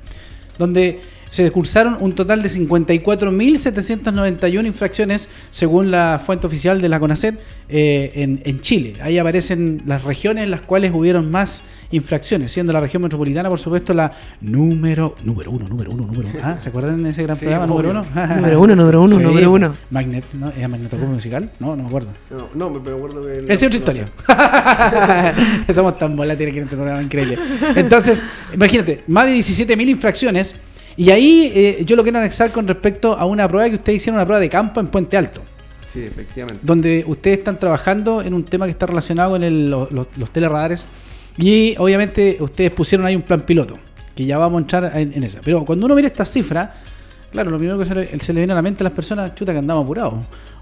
Donde 0.59 0.99
se 1.31 1.49
cursaron 1.53 1.97
un 2.01 2.13
total 2.13 2.43
de 2.43 2.49
54.791 2.49 4.67
infracciones 4.67 5.29
según 5.51 5.93
la 5.93 6.21
fuente 6.25 6.49
oficial 6.49 6.81
de 6.81 6.89
la 6.89 6.99
CONACET 6.99 7.39
eh, 7.69 8.11
en, 8.17 8.43
en 8.45 8.61
Chile. 8.61 8.97
Ahí 9.01 9.17
aparecen 9.17 9.81
las 9.87 10.03
regiones 10.03 10.43
en 10.45 10.51
las 10.51 10.63
cuales 10.63 10.91
hubieron 10.93 11.31
más 11.31 11.63
infracciones, 11.93 12.51
siendo 12.51 12.73
la 12.73 12.81
región 12.81 13.03
metropolitana, 13.03 13.49
por 13.49 13.61
supuesto, 13.61 13.95
la 13.95 14.11
número 14.41 15.15
número 15.23 15.53
uno, 15.53 15.69
número 15.69 15.93
uno, 15.93 16.07
número 16.07 16.29
uno. 16.29 16.39
Ah, 16.43 16.57
¿Se 16.59 16.69
acuerdan 16.69 17.01
de 17.01 17.11
ese 17.11 17.23
gran 17.23 17.37
Sí, 17.37 17.45
programa 17.45 17.67
número 17.69 17.91
uno? 17.91 18.05
Número 18.35 18.61
uno, 18.61 18.75
número 18.77 19.03
uno, 19.03 19.17
Sí, 19.17 19.23
número 19.23 19.53
uno. 19.53 19.75
Magnet, 19.91 20.25
¿no? 20.33 20.51
¿Era 20.51 20.67
Magnetocomio 20.67 21.15
musical? 21.15 21.51
No, 21.61 21.77
no 21.77 21.85
me 21.85 21.89
acuerdo. 21.89 22.09
No, 22.31 22.49
no, 22.55 22.71
me 22.81 22.91
acuerdo 22.91 23.25
que. 23.25 23.39
Esa 23.53 23.67
es 23.67 23.77
otra 23.77 23.95
historia. 23.95 24.09
Somos 25.73 25.97
tan 25.97 26.17
volátiles 26.17 26.53
que 26.53 26.59
en 26.59 26.65
este 26.65 26.77
programa 26.77 27.03
increíble. 27.03 27.39
Entonces, 27.77 28.25
imagínate, 28.53 29.05
más 29.07 29.27
de 29.27 29.37
17.000 29.37 29.89
infracciones. 29.89 30.57
Y 31.01 31.11
ahí 31.11 31.51
eh, 31.55 31.83
yo 31.87 31.97
lo 31.97 32.03
quiero 32.03 32.19
anexar 32.19 32.53
con 32.53 32.69
respecto 32.69 33.15
a 33.17 33.25
una 33.25 33.49
prueba 33.49 33.67
que 33.71 33.77
ustedes 33.77 33.97
hicieron, 34.03 34.17
una 34.19 34.27
prueba 34.27 34.39
de 34.41 34.51
campo 34.51 34.81
en 34.81 34.89
Puente 34.89 35.17
Alto, 35.17 35.41
Sí, 35.87 36.01
efectivamente. 36.05 36.61
donde 36.63 37.05
ustedes 37.07 37.39
están 37.39 37.59
trabajando 37.59 38.21
en 38.21 38.35
un 38.35 38.45
tema 38.45 38.67
que 38.67 38.73
está 38.73 38.85
relacionado 38.85 39.31
con 39.31 39.43
el- 39.43 39.71
los, 39.71 39.89
los, 39.91 40.31
teleradares. 40.31 40.87
Y 41.39 41.75
obviamente 41.79 42.37
ustedes 42.41 42.71
pusieron 42.73 43.07
ahí 43.07 43.17
un 43.17 43.23
plan 43.23 43.41
piloto, 43.47 43.79
que 44.15 44.27
ya 44.27 44.37
vamos 44.37 44.59
a 44.59 44.61
entrar 44.61 44.99
en, 44.99 45.15
en 45.15 45.25
esa. 45.25 45.41
Pero 45.43 45.65
cuando 45.65 45.87
uno 45.87 45.95
mira 45.95 46.07
esta 46.09 46.27
cifra, 46.27 46.75
claro, 47.33 47.49
lo 47.51 47.57
primero 47.57 47.79
que 47.79 47.87
se 47.87 47.95
le, 47.95 48.19
se 48.19 48.35
le 48.35 48.41
viene 48.41 48.53
a 48.53 48.57
la 48.57 48.63
mente 48.63 48.83
a 48.83 48.85
las 48.85 48.93
personas, 48.93 49.35
chuta, 49.35 49.53
que 49.53 49.59
andamos 49.59 49.85
apurados. 49.85 50.15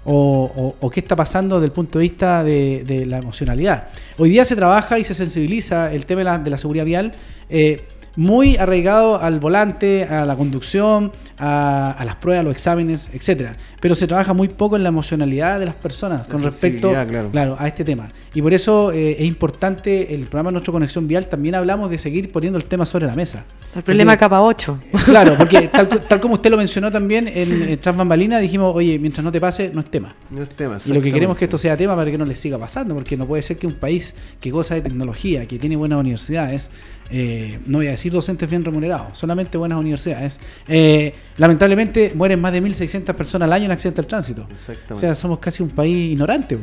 O, 0.05 0.49
o- 0.55 0.75
o 0.79 0.89
qué 0.89 1.01
está 1.01 1.17
pasando 1.17 1.55
desde 1.57 1.65
el 1.65 1.71
punto 1.73 1.99
de 1.99 2.03
vista 2.03 2.45
de, 2.45 2.85
de 2.87 3.05
la 3.05 3.17
emocionalidad. 3.17 3.89
Hoy 4.17 4.29
día 4.29 4.45
se 4.45 4.55
trabaja 4.55 4.97
y 4.97 5.03
se 5.03 5.13
sensibiliza 5.13 5.93
el 5.93 6.05
tema 6.05 6.19
de 6.19 6.23
la, 6.25 6.37
de 6.39 6.49
la 6.49 6.57
seguridad 6.57 6.85
vial. 6.85 7.11
eh, 7.49 7.83
muy 8.19 8.57
arraigado 8.57 9.21
al 9.21 9.39
volante, 9.39 10.03
a 10.03 10.25
la 10.25 10.35
conducción, 10.35 11.13
a, 11.37 11.91
a 11.91 12.03
las 12.03 12.17
pruebas, 12.17 12.41
a 12.41 12.43
los 12.43 12.51
exámenes, 12.51 13.09
etcétera. 13.13 13.55
Pero 13.79 13.95
se 13.95 14.07
trabaja 14.07 14.33
muy 14.33 14.49
poco 14.49 14.75
en 14.75 14.83
la 14.83 14.89
emocionalidad 14.89 15.57
de 15.57 15.67
las 15.67 15.75
personas 15.75 16.27
con 16.27 16.43
respecto 16.43 16.89
sensibilidad, 16.89 17.07
claro. 17.07 17.29
claro, 17.31 17.55
a 17.57 17.65
este 17.65 17.85
tema. 17.85 18.09
Y 18.33 18.41
por 18.41 18.53
eso 18.53 18.91
eh, 18.91 19.15
es 19.19 19.25
importante 19.25 20.13
el 20.13 20.23
programa 20.23 20.51
Nuestra 20.51 20.73
Conexión 20.73 21.07
Vial. 21.07 21.27
También 21.27 21.55
hablamos 21.55 21.89
de 21.89 21.97
seguir 21.97 22.29
poniendo 22.29 22.59
el 22.59 22.65
tema 22.65 22.85
sobre 22.85 23.05
la 23.05 23.15
mesa. 23.15 23.45
El 23.73 23.83
problema 23.83 24.11
Porque- 24.11 24.19
capa 24.19 24.41
8. 24.41 24.79
Claro, 25.05 25.35
porque 25.37 25.67
tal, 26.09 26.19
como 26.19 26.33
usted 26.33 26.49
lo 26.51 26.57
mencionó 26.57 26.91
también 26.91 27.25
en, 27.33 27.69
en 27.69 27.77
Tras 27.79 27.95
Bambalinas, 27.95 28.41
dijimos, 28.41 28.75
oye, 28.75 28.99
mientras 28.99 29.23
no 29.23 29.31
te 29.31 29.39
pase, 29.39 29.71
no 29.73 29.79
es 29.79 29.85
tema. 29.89 30.13
No 30.29 30.41
es 30.43 30.49
tema. 30.49 30.77
Y 30.85 30.91
lo 30.91 31.01
que 31.01 31.13
queremos 31.13 31.35
es 31.35 31.39
que 31.39 31.45
esto 31.45 31.57
sea 31.57 31.77
tema 31.77 31.95
para 31.95 32.11
que 32.11 32.17
no 32.17 32.25
les 32.25 32.37
siga 32.37 32.57
pasando, 32.57 32.95
porque 32.95 33.15
no 33.15 33.25
puede 33.25 33.43
ser 33.43 33.57
que 33.57 33.65
un 33.65 33.75
país 33.75 34.13
que 34.41 34.51
goza 34.51 34.75
de 34.75 34.81
tecnología, 34.81 35.47
que 35.47 35.57
tiene 35.57 35.77
buenas 35.77 35.99
universidades, 36.01 36.69
eh, 37.11 37.59
no 37.65 37.79
voy 37.79 37.87
a 37.87 37.91
decir 37.91 38.11
docentes 38.11 38.49
bien 38.49 38.63
remunerados, 38.63 39.17
solamente 39.17 39.57
buenas 39.57 39.79
universidades, 39.79 40.39
eh, 40.67 41.13
lamentablemente 41.37 42.11
mueren 42.15 42.39
más 42.39 42.51
de 42.53 42.61
1.600 42.61 43.13
personas 43.15 43.47
al 43.47 43.53
año 43.53 43.65
en 43.65 43.71
accidentes 43.71 44.03
del 44.03 44.07
tránsito. 44.07 44.47
Exactamente. 44.51 44.93
O 44.93 44.95
sea, 44.95 45.15
somos 45.15 45.39
casi 45.39 45.63
un 45.63 45.69
país 45.69 46.11
ignorante. 46.11 46.57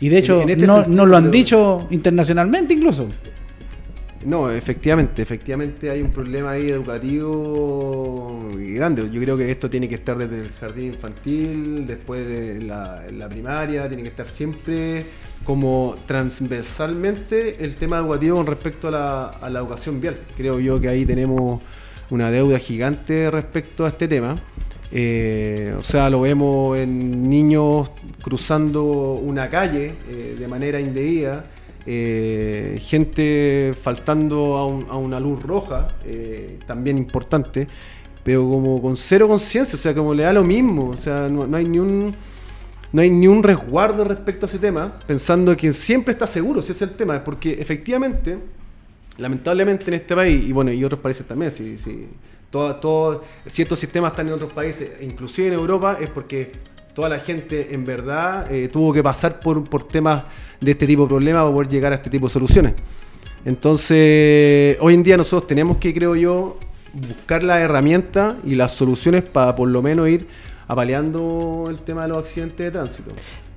Y 0.00 0.08
de 0.08 0.18
hecho, 0.18 0.36
En- 0.42 0.48
en 0.48 0.50
este 0.50 0.66
no, 0.66 0.74
sentido, 0.82 0.96
nos 0.96 1.08
lo 1.08 1.16
han 1.16 1.30
dicho 1.30 1.86
internacionalmente 1.90 2.74
incluso. 2.74 3.08
No, 4.24 4.50
efectivamente, 4.50 5.22
efectivamente 5.22 5.90
hay 5.90 6.00
un 6.00 6.10
problema 6.10 6.52
ahí 6.52 6.70
educativo 6.70 8.48
grande. 8.54 9.08
Yo 9.10 9.20
creo 9.20 9.36
que 9.36 9.50
esto 9.50 9.68
tiene 9.68 9.88
que 9.88 9.96
estar 9.96 10.16
desde 10.16 10.46
el 10.46 10.52
jardín 10.52 10.86
infantil, 10.86 11.86
después 11.86 12.26
de 12.26 12.62
la, 12.62 13.28
primaria, 13.28 13.86
tiene 13.88 14.02
que 14.02 14.08
estar 14.08 14.26
siempre 14.26 15.06
como 15.44 15.96
transversalmente 16.06 17.62
el 17.62 17.76
tema 17.76 17.98
educativo 17.98 18.36
con 18.38 18.46
respecto 18.46 18.88
a 18.88 18.90
la, 18.90 19.26
a 19.28 19.50
la 19.50 19.58
educación 19.58 20.00
vial. 20.00 20.18
Creo 20.36 20.58
yo 20.58 20.80
que 20.80 20.88
ahí 20.88 21.04
tenemos 21.04 21.60
una 22.10 22.30
deuda 22.30 22.58
gigante 22.58 23.30
respecto 23.30 23.84
a 23.84 23.88
este 23.88 24.08
tema. 24.08 24.36
Eh, 24.96 25.74
o 25.76 25.82
sea, 25.82 26.08
lo 26.08 26.20
vemos 26.20 26.78
en 26.78 27.28
niños 27.28 27.90
cruzando 28.22 29.14
una 29.14 29.50
calle 29.50 29.92
eh, 30.08 30.36
de 30.38 30.48
manera 30.48 30.78
indebida, 30.78 31.44
eh, 31.86 32.78
gente 32.82 33.74
faltando 33.80 34.56
a, 34.56 34.66
un- 34.66 34.86
a 34.90 34.96
una 34.96 35.20
luz 35.20 35.42
roja, 35.42 35.96
eh, 36.04 36.58
también 36.66 36.98
importante, 36.98 37.68
pero 38.22 38.48
como 38.48 38.80
con 38.80 38.96
cero 38.96 39.28
conciencia, 39.28 39.76
o 39.76 39.80
sea, 39.80 39.94
como 39.94 40.14
le 40.14 40.22
da 40.24 40.32
lo 40.32 40.44
mismo, 40.44 40.90
o 40.90 40.96
sea, 40.96 41.28
no, 41.28 41.46
no 41.46 41.56
hay 41.56 41.66
ni 41.66 41.78
un 41.78 42.14
no 42.92 43.02
hay 43.02 43.10
ni 43.10 43.26
un 43.26 43.42
resguardo 43.42 44.04
respecto 44.04 44.46
a 44.46 44.48
ese 44.48 44.58
tema, 44.60 45.00
pensando 45.06 45.56
que 45.56 45.72
siempre 45.72 46.12
está 46.12 46.26
seguro, 46.28 46.62
si 46.62 46.70
ese 46.72 46.84
es 46.84 46.90
el 46.92 46.96
tema, 46.96 47.24
porque 47.24 47.54
efectivamente, 47.60 48.38
lamentablemente 49.18 49.86
en 49.88 49.94
este 49.94 50.14
país, 50.14 50.44
y 50.46 50.52
bueno, 50.52 50.72
y 50.72 50.84
otros 50.84 51.00
países 51.00 51.26
también, 51.26 51.50
si, 51.50 51.76
si, 51.76 52.06
todo, 52.50 52.76
todo, 52.76 53.24
si 53.46 53.62
estos 53.62 53.78
sistemas 53.78 54.12
están 54.12 54.28
en 54.28 54.34
otros 54.34 54.52
países, 54.52 54.90
inclusive 55.00 55.48
en 55.48 55.54
Europa, 55.54 55.98
es 56.00 56.08
porque 56.10 56.52
toda 56.94 57.08
la 57.08 57.18
gente 57.18 57.74
en 57.74 57.84
verdad 57.84 58.50
eh, 58.50 58.68
tuvo 58.68 58.92
que 58.92 59.02
pasar 59.02 59.40
por, 59.40 59.68
por 59.68 59.86
temas 59.86 60.22
de 60.60 60.70
este 60.70 60.86
tipo 60.86 61.02
de 61.02 61.08
problemas 61.08 61.42
para 61.42 61.52
poder 61.52 61.68
llegar 61.68 61.92
a 61.92 61.96
este 61.96 62.08
tipo 62.08 62.26
de 62.28 62.32
soluciones. 62.32 62.74
Entonces, 63.44 64.78
hoy 64.80 64.94
en 64.94 65.02
día 65.02 65.16
nosotros 65.16 65.46
tenemos 65.46 65.76
que, 65.76 65.92
creo 65.92 66.16
yo, 66.16 66.58
buscar 66.94 67.42
las 67.42 67.60
herramientas 67.60 68.36
y 68.44 68.54
las 68.54 68.72
soluciones 68.72 69.22
para 69.22 69.54
por 69.54 69.68
lo 69.68 69.82
menos 69.82 70.08
ir 70.08 70.26
apaleando 70.66 71.66
el 71.68 71.80
tema 71.80 72.02
de 72.02 72.08
los 72.08 72.18
accidentes 72.18 72.58
de 72.58 72.70
tránsito. 72.70 73.10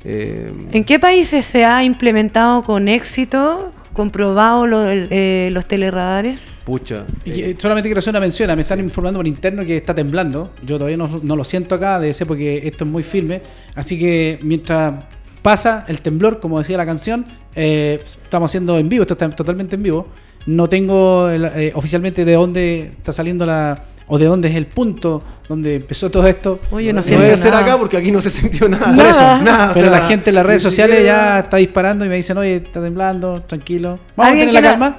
Eh, 0.03 0.51
¿En 0.71 0.83
qué 0.83 0.99
países 0.99 1.45
se 1.45 1.63
ha 1.63 1.83
implementado 1.83 2.63
con 2.63 2.87
éxito, 2.87 3.71
comprobado 3.93 4.65
eh, 4.67 5.49
los 5.51 5.65
teleradares? 5.65 6.39
Pucha. 6.67 7.05
Y 7.23 7.41
eh, 7.41 7.55
solamente 7.57 7.87
quiero 7.87 7.99
hacer 7.99 8.11
una 8.11 8.19
mención, 8.19 8.53
me 8.53 8.61
están 8.61 8.81
informando 8.81 9.19
por 9.19 9.25
interno 9.25 9.65
que 9.65 9.77
está 9.77 9.95
temblando. 9.95 10.51
Yo 10.65 10.77
todavía 10.77 10.97
no, 10.97 11.21
no 11.23 11.37
lo 11.37 11.45
siento 11.45 11.75
acá, 11.75 11.97
debe 11.97 12.11
ser 12.11 12.27
porque 12.27 12.67
esto 12.67 12.83
es 12.83 12.91
muy 12.91 13.03
firme. 13.03 13.41
Así 13.73 13.97
que 13.97 14.37
mientras 14.41 15.05
pasa 15.41 15.85
el 15.87 16.01
temblor, 16.01 16.41
como 16.41 16.59
decía 16.59 16.75
la 16.75 16.85
canción, 16.85 17.25
eh, 17.55 18.01
estamos 18.03 18.51
haciendo 18.51 18.77
en 18.77 18.89
vivo, 18.89 19.03
esto 19.03 19.13
está 19.13 19.29
totalmente 19.29 19.77
en 19.77 19.83
vivo. 19.83 20.07
No 20.45 20.67
tengo 20.67 21.29
eh, 21.29 21.71
oficialmente 21.73 22.25
de 22.25 22.33
dónde 22.33 22.91
está 22.97 23.13
saliendo 23.13 23.45
la. 23.45 23.85
O 24.07 24.17
de 24.17 24.25
dónde 24.25 24.47
es 24.49 24.55
el 24.55 24.65
punto 24.67 25.21
donde 25.49 25.75
empezó 25.75 26.09
todo 26.11 26.27
esto. 26.27 26.59
Oye, 26.71 26.91
no 26.91 26.99
no 27.01 27.05
debe 27.07 27.37
ser 27.37 27.53
acá 27.53 27.77
porque 27.77 27.95
aquí 27.95 28.11
no 28.11 28.21
se 28.21 28.29
sintió 28.29 28.67
nada. 28.67 28.93
Por 28.93 29.05
eso, 29.05 29.21
Nada, 29.41 29.71
o 29.71 29.73
pero 29.73 29.89
sea, 29.89 29.99
la 30.01 30.05
gente 30.07 30.29
en 30.31 30.35
las 30.35 30.45
redes 30.45 30.61
sociales 30.61 30.97
siquiera- 30.97 31.35
ya 31.35 31.39
está 31.39 31.55
disparando 31.57 32.03
y 32.03 32.09
me 32.09 32.15
dicen, 32.15 32.37
oye, 32.37 32.57
está 32.57 32.81
temblando, 32.81 33.41
tranquilo. 33.43 33.97
Vamos 34.17 34.27
a 34.27 34.29
¿Alguien 34.31 34.47
mantener 34.53 34.77
la 34.79 34.89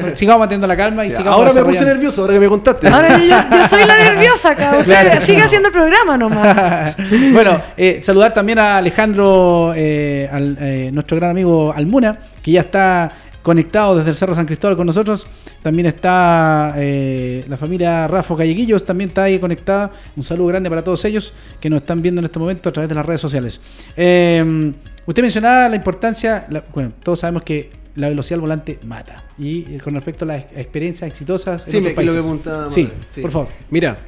calma. 0.00 0.16
sigamos 0.16 0.40
manteniendo 0.40 0.66
la 0.66 0.76
calma 0.78 1.04
y 1.04 1.10
Sí, 1.10 1.16
sigamos 1.18 1.38
ahora 1.38 1.52
me 1.52 1.62
puse 1.64 1.84
nervioso, 1.84 2.22
ahora 2.22 2.32
que 2.34 2.40
me 2.40 2.48
contaste. 2.48 2.88
Ahora 2.88 3.18
yo, 3.18 3.26
yo 3.28 3.68
soy 3.68 3.84
la 3.84 3.98
nerviosa 3.98 4.50
acá. 4.50 4.78
Claro. 4.84 5.20
sigue 5.20 5.42
haciendo 5.42 5.68
el 5.68 5.74
programa 5.74 6.16
nomás. 6.16 6.96
bueno, 7.32 7.60
eh, 7.76 8.00
saludar 8.02 8.32
también 8.32 8.58
a 8.60 8.78
Alejandro, 8.78 9.72
eh, 9.76 10.26
al, 10.32 10.56
eh, 10.60 10.90
nuestro 10.92 11.18
gran 11.18 11.30
amigo 11.32 11.72
Almuna, 11.76 12.18
que 12.42 12.52
ya 12.52 12.60
está 12.60 13.12
conectado 13.48 13.96
desde 13.96 14.10
el 14.10 14.16
Cerro 14.16 14.34
San 14.34 14.46
Cristóbal 14.46 14.76
con 14.76 14.86
nosotros. 14.86 15.26
También 15.62 15.86
está 15.86 16.74
eh, 16.76 17.44
la 17.48 17.56
familia 17.56 18.06
Rafa 18.06 18.36
Calleguillos, 18.36 18.84
también 18.84 19.08
está 19.08 19.24
ahí 19.24 19.38
conectada. 19.38 19.90
Un 20.16 20.22
saludo 20.22 20.48
grande 20.48 20.68
para 20.70 20.84
todos 20.84 21.04
ellos 21.04 21.32
que 21.60 21.68
nos 21.70 21.80
están 21.80 22.00
viendo 22.02 22.20
en 22.20 22.26
este 22.26 22.38
momento 22.38 22.68
a 22.68 22.72
través 22.72 22.88
de 22.88 22.94
las 22.94 23.04
redes 23.06 23.20
sociales. 23.20 23.60
Eh, 23.96 24.72
usted 25.06 25.22
mencionaba 25.22 25.68
la 25.68 25.76
importancia, 25.76 26.46
la- 26.50 26.62
bueno, 26.74 26.92
todos 27.02 27.20
sabemos 27.20 27.42
que 27.42 27.70
la 27.96 28.08
velocidad 28.08 28.36
al 28.36 28.40
volante 28.42 28.78
mata. 28.84 29.24
Y 29.38 29.74
eh, 29.74 29.80
con 29.82 29.94
respecto 29.94 30.24
a 30.24 30.28
las 30.28 30.44
ex- 30.44 30.52
experiencias 30.56 31.10
exitosas 31.10 31.64
en 31.66 31.70
Sí, 31.72 31.76
otros 31.78 31.96
me, 31.96 32.04
lo 32.04 32.12
que 32.12 32.18
países. 32.20 32.72
sí, 32.72 32.90
sí. 33.08 33.20
por 33.22 33.30
favor. 33.30 33.48
Mira, 33.70 33.98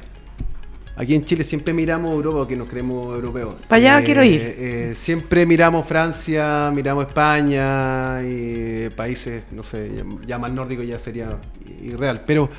aquí 1.01 1.15
en 1.15 1.25
Chile 1.25 1.43
siempre 1.43 1.73
miramos 1.73 2.13
Europa 2.13 2.39
porque 2.39 2.55
nos 2.55 2.67
creemos 2.67 3.15
europeos. 3.15 3.55
Pa' 3.67 3.77
allá 3.77 4.03
quiero 4.03 4.23
ir. 4.23 4.39
eh, 4.41 4.91
siempre 4.93 5.47
miramos 5.47 5.85
Francia, 5.85 6.71
miramos 6.71 7.07
España 7.07 8.21
y 8.23 8.89
países, 8.95 9.43
no 9.51 9.63
sé, 9.63 9.91
ya, 9.95 10.03
ya 10.27 10.37
más 10.37 10.51
nórdicos 10.51 10.85
ya 10.85 10.99
sería 10.99 11.39
irreal. 11.83 12.21
Pero 12.27 12.49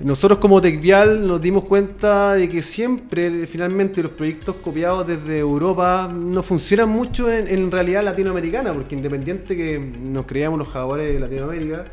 nosotros 0.00 0.38
como 0.38 0.60
Tecvial 0.60 1.26
nos 1.26 1.40
dimos 1.40 1.64
cuenta 1.64 2.34
de 2.34 2.48
que 2.48 2.62
siempre, 2.62 3.46
finalmente, 3.46 4.02
los 4.02 4.12
proyectos 4.12 4.56
copiados 4.56 5.06
desde 5.06 5.38
Europa 5.38 6.10
no 6.10 6.42
funcionan 6.42 6.88
mucho 6.88 7.30
en, 7.30 7.46
en 7.46 7.70
realidad 7.70 8.04
latinoamericana, 8.04 8.72
porque 8.72 8.94
independiente 8.94 9.54
que 9.54 9.78
nos 9.78 10.24
creamos 10.24 10.58
los 10.58 10.68
jaguares 10.68 11.12
de 11.12 11.20
Latinoamérica, 11.20 11.84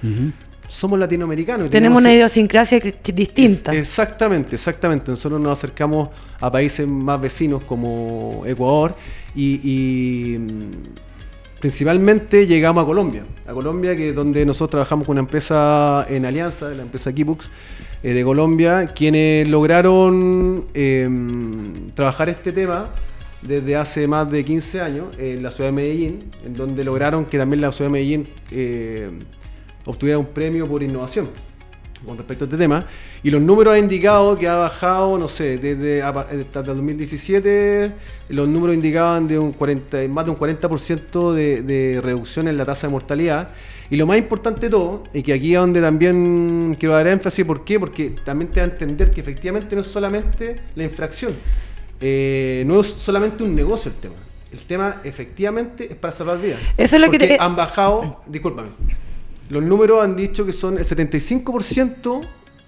somos 0.67 0.99
latinoamericanos. 0.99 1.67
y 1.67 1.71
Tenemos 1.71 2.01
una 2.01 2.13
idiosincrasia 2.13 2.79
distinta. 3.13 3.71
es- 3.73 3.79
exactamente, 3.79 4.55
exactamente. 4.55 5.11
Nosotros 5.11 5.39
nos 5.41 5.53
acercamos 5.53 6.09
a 6.39 6.51
países 6.51 6.87
más 6.87 7.19
vecinos 7.21 7.63
como 7.63 8.43
Ecuador 8.45 8.95
y, 9.35 9.59
y, 9.63 10.37
mm, 10.39 10.71
principalmente 11.59 12.45
llegamos 12.47 12.83
a 12.83 12.85
Colombia. 12.85 13.23
A 13.47 13.53
Colombia, 13.53 13.95
que 13.95 14.09
es 14.09 14.15
donde 14.15 14.45
nosotros 14.45 14.69
trabajamos 14.71 15.05
con 15.07 15.13
una 15.13 15.21
empresa 15.21 16.05
en 16.09 16.25
alianza, 16.25 16.69
la 16.69 16.83
empresa 16.83 17.13
Kibux 17.13 17.49
eh, 18.03 18.13
de 18.13 18.23
Colombia, 18.23 18.87
quienes 18.93 19.47
lograron 19.49 20.65
eh, 20.73 21.09
trabajar 21.93 22.29
este 22.29 22.51
tema 22.51 22.89
desde 23.41 23.75
hace 23.75 24.07
más 24.07 24.29
de 24.31 24.43
15 24.43 24.81
años 24.81 25.05
en 25.17 25.41
la 25.43 25.51
ciudad 25.51 25.69
de 25.69 25.73
Medellín, 25.75 26.23
en 26.45 26.55
donde 26.55 26.83
lograron 26.83 27.25
que 27.25 27.37
también 27.37 27.61
la 27.61 27.71
ciudad 27.71 27.89
de 27.89 27.93
Medellín 27.93 28.27
eh, 28.51 29.09
obtuviera 29.85 30.17
un 30.19 30.25
premio 30.27 30.67
por 30.67 30.81
innovación. 30.83 31.29
con 32.05 32.17
respecto 32.17 32.43
a 32.43 32.47
este 32.47 32.57
tema. 32.57 32.85
Y 33.23 33.31
los 33.31 33.41
números 33.41 33.73
han 33.73 33.79
indicado 33.79 34.37
que 34.37 34.47
ha 34.47 34.55
bajado, 34.57 35.17
no 35.17 35.27
sé, 35.27 35.57
desde 35.57 36.03
apa- 36.03 36.27
hasta 36.29 36.59
el 36.59 36.65
2017, 36.67 37.91
los 38.29 38.47
números 38.47 38.75
indicaban 38.75 39.27
de 39.27 39.39
un 39.39 39.53
40, 39.53 40.07
más 40.09 40.25
de 40.25 40.31
un 40.31 40.37
40% 40.37 41.33
de, 41.33 41.63
de 41.63 42.01
reducción 42.03 42.47
en 42.47 42.57
la 42.57 42.65
tasa 42.65 42.85
de 42.85 42.91
mortalidad. 42.91 43.49
Y 43.89 43.95
lo 43.95 44.05
más 44.05 44.17
importante 44.19 44.61
de 44.67 44.69
todo, 44.69 45.03
y 45.15 45.23
que 45.23 45.33
aquí 45.33 45.55
es 45.55 45.59
donde 45.59 45.81
también 45.81 46.75
quiero 46.79 46.93
dar 46.93 47.07
énfasis, 47.07 47.43
¿por 47.43 47.63
qué? 47.63 47.79
Porque 47.79 48.13
también 48.23 48.51
te 48.51 48.59
da 48.59 48.67
a 48.67 48.69
entender 48.69 49.09
que 49.09 49.21
efectivamente 49.21 49.73
no 49.73 49.81
es 49.81 49.87
solamente 49.87 50.57
la 50.75 50.83
infracción, 50.83 51.33
eh, 52.01 52.63
no 52.67 52.81
es 52.81 52.87
solamente 52.87 53.43
un 53.43 53.55
negocio 53.55 53.89
el 53.91 53.97
tema. 53.97 54.15
El 54.51 54.59
tema 54.61 55.01
efectivamente 55.03 55.87
es 55.89 55.95
para 55.95 56.11
salvar 56.11 56.39
vidas. 56.39 56.59
Eso 56.77 56.97
es 56.97 57.01
lo 57.01 57.09
que 57.09 57.17
te- 57.19 57.37
han 57.39 57.55
bajado, 57.55 58.21
discúlpame, 58.27 58.69
los 59.49 59.63
números 59.63 60.03
han 60.03 60.15
dicho 60.15 60.45
que 60.45 60.53
son 60.53 60.77
el 60.77 60.85
75% 60.85 62.21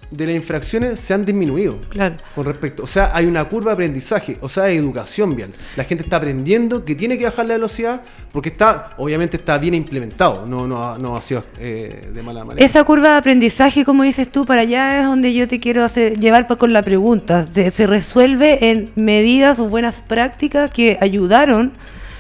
de 0.10 0.26
las 0.26 0.36
infracciones 0.38 1.02
se 1.02 1.14
han 1.14 1.26
disminuido. 1.26 1.80
Claro. 1.90 2.16
Con 2.34 2.46
respecto, 2.46 2.84
o 2.84 2.88
sea, 2.88 3.12
hay 3.14 3.26
una 3.26 3.44
curva 3.50 3.72
de 3.72 3.74
aprendizaje, 3.74 4.38
o 4.40 4.48
sea, 4.48 4.64
de 4.64 4.76
educación 4.78 5.36
vial. 5.36 5.50
La 5.76 5.84
gente 5.84 6.06
está 6.06 6.16
aprendiendo 6.16 6.86
que 6.86 6.96
tiene 6.96 7.18
que 7.18 7.26
bajar 7.26 7.46
la 7.46 7.56
velocidad 7.56 8.04
porque 8.32 8.48
está, 8.48 8.92
obviamente 8.98 9.36
está 9.36 9.58
bien 9.58 9.74
implementado, 9.74 10.46
no, 10.46 10.66
no, 10.66 10.82
ha- 10.82 10.98
no 10.98 11.18
ha 11.18 11.22
sido 11.22 11.44
eh, 11.60 12.10
de 12.14 12.24
mala 12.24 12.46
manera. 12.46 12.66
Esa 12.66 12.86
curva 12.86 13.12
de 13.12 13.18
aprendizaje, 13.18 13.84
como 13.84 14.04
dices 14.04 14.32
tú, 14.32 14.46
para 14.46 14.62
allá 14.62 15.02
es 15.02 15.06
donde 15.08 15.34
yo 15.34 15.46
te 15.46 15.60
quiero 15.60 15.84
hacer, 15.84 16.18
llevar 16.18 16.48
con 16.48 16.72
la 16.72 16.84
pregunta. 16.84 17.46
Se, 17.46 17.70
se 17.72 17.86
resuelve 17.86 18.70
en 18.72 18.92
medidas 18.96 19.60
o 19.60 19.68
buenas 19.68 20.02
prácticas 20.08 20.72
que 20.72 20.98
ayudaron 21.02 21.74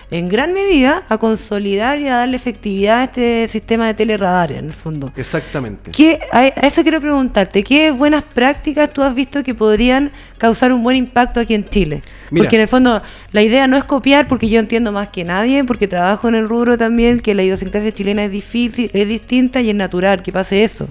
en 0.10 0.30
gran 0.30 0.54
medida 0.54 1.04
a 1.10 1.18
consolidar 1.18 2.00
y 2.00 2.08
a 2.08 2.18
darle 2.18 2.38
efectividad 2.38 3.00
a 3.00 3.04
este 3.06 3.48
sistema 3.50 3.88
de 3.88 3.94
teleradar, 3.94 4.54
en 4.54 4.66
el 4.66 4.74
fondo. 4.74 5.12
Exactamente. 5.16 5.92
¿Qué, 5.92 6.20
a 6.32 6.40
a 6.40 6.68
eso 6.68 6.82
quiero 6.82 7.02
preguntarte, 7.02 7.64
¿qué 7.64 7.92
buenas 7.92 8.24
prácticas 8.24 8.92
tú 8.94 9.04
has 9.04 9.14
visto 9.14 9.44
que 9.44 9.54
podrían 9.54 10.12
causar 10.38 10.72
un 10.72 10.82
buen 10.82 10.96
impacto 10.96 11.40
aquí 11.40 11.54
en 11.54 11.68
Chile? 11.68 12.02
Mira. 12.32 12.44
Porque 12.44 12.56
en 12.56 12.62
el 12.62 12.68
fondo 12.68 13.02
la 13.32 13.42
idea 13.42 13.68
no 13.68 13.76
es 13.76 13.84
copiar, 13.84 14.28
porque 14.28 14.48
yo 14.48 14.60
entiendo 14.60 14.92
más 14.92 15.10
que 15.10 15.24
nadie, 15.26 15.64
porque 15.66 15.88
trabajo 15.88 16.30
en 16.30 16.36
el 16.36 16.48
rubro 16.48 16.78
también, 16.78 17.20
que 17.20 17.36
la 17.36 17.44
idiosincrasia 17.44 17.94
chilena 17.94 18.24
es 18.24 18.32
difícil, 18.32 18.90
es 18.94 19.08
distinta 19.08 19.60
y 19.62 19.70
es 19.70 19.76
natural 19.76 20.22
que 20.22 20.32
pase 20.32 20.64
eso. 20.64 20.88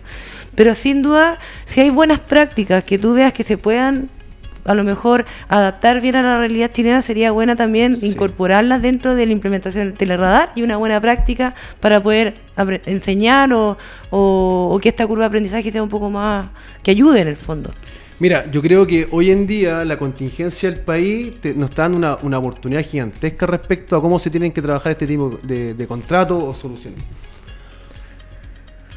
Pero 0.55 0.75
sin 0.75 1.03
duda, 1.03 1.39
si 1.65 1.81
hay 1.81 1.91
buenas 1.91 2.21
prácticas 2.21 2.85
que 2.85 2.99
tú 2.99 3.15
veas 3.15 3.33
que 3.33 3.45
se 3.45 3.59
puedan 3.59 4.11
a 4.67 4.75
lo 4.75 4.85
mejor 4.85 5.25
adaptar 5.49 6.01
bien 6.01 6.17
a 6.17 6.23
la 6.23 6.39
realidad 6.39 6.71
chilena 6.73 7.03
sería 7.03 7.31
buena 7.33 7.57
también 7.57 7.97
Sí. 7.97 8.09
incorporarlas 8.09 8.83
dentro 8.83 9.15
de 9.15 9.27
la 9.27 9.33
implementación 9.33 9.87
del 9.89 9.95
teleradar 9.99 10.51
y 10.57 10.63
una 10.63 10.77
buena 10.77 11.01
práctica 11.01 11.55
para 11.81 12.03
poder 12.03 12.35
enseñar 12.87 13.53
o, 13.53 13.77
o- 14.11 14.71
o 14.73 14.79
que 14.81 14.89
esta 14.89 15.07
curva 15.07 15.25
de 15.25 15.29
aprendizaje 15.29 15.71
sea 15.71 15.83
un 15.83 15.89
poco 15.89 16.11
más 16.11 16.47
que 16.83 16.91
ayude 16.91 17.21
en 17.21 17.29
el 17.29 17.37
fondo. 17.37 17.71
Mira, 18.19 18.51
yo 18.51 18.63
creo 18.63 18.87
que 18.87 19.07
hoy 19.11 19.31
en 19.31 19.47
día 19.47 19.85
la 19.85 19.99
contingencia 19.99 20.71
del 20.71 20.81
país 20.81 21.39
te- 21.41 21.53
nos 21.55 21.69
está 21.69 21.83
dando 21.83 21.99
una, 21.99 22.17
una 22.23 22.39
oportunidad 22.39 22.83
gigantesca 22.83 23.45
respecto 23.47 23.95
a 23.95 24.01
cómo 24.01 24.19
se 24.19 24.31
tienen 24.31 24.53
que 24.53 24.63
trabajar 24.63 24.93
este 24.93 25.07
tipo 25.07 25.39
de, 25.43 25.75
de 25.75 25.87
contratos 25.87 26.43
o 26.43 26.55
soluciones. 26.55 27.01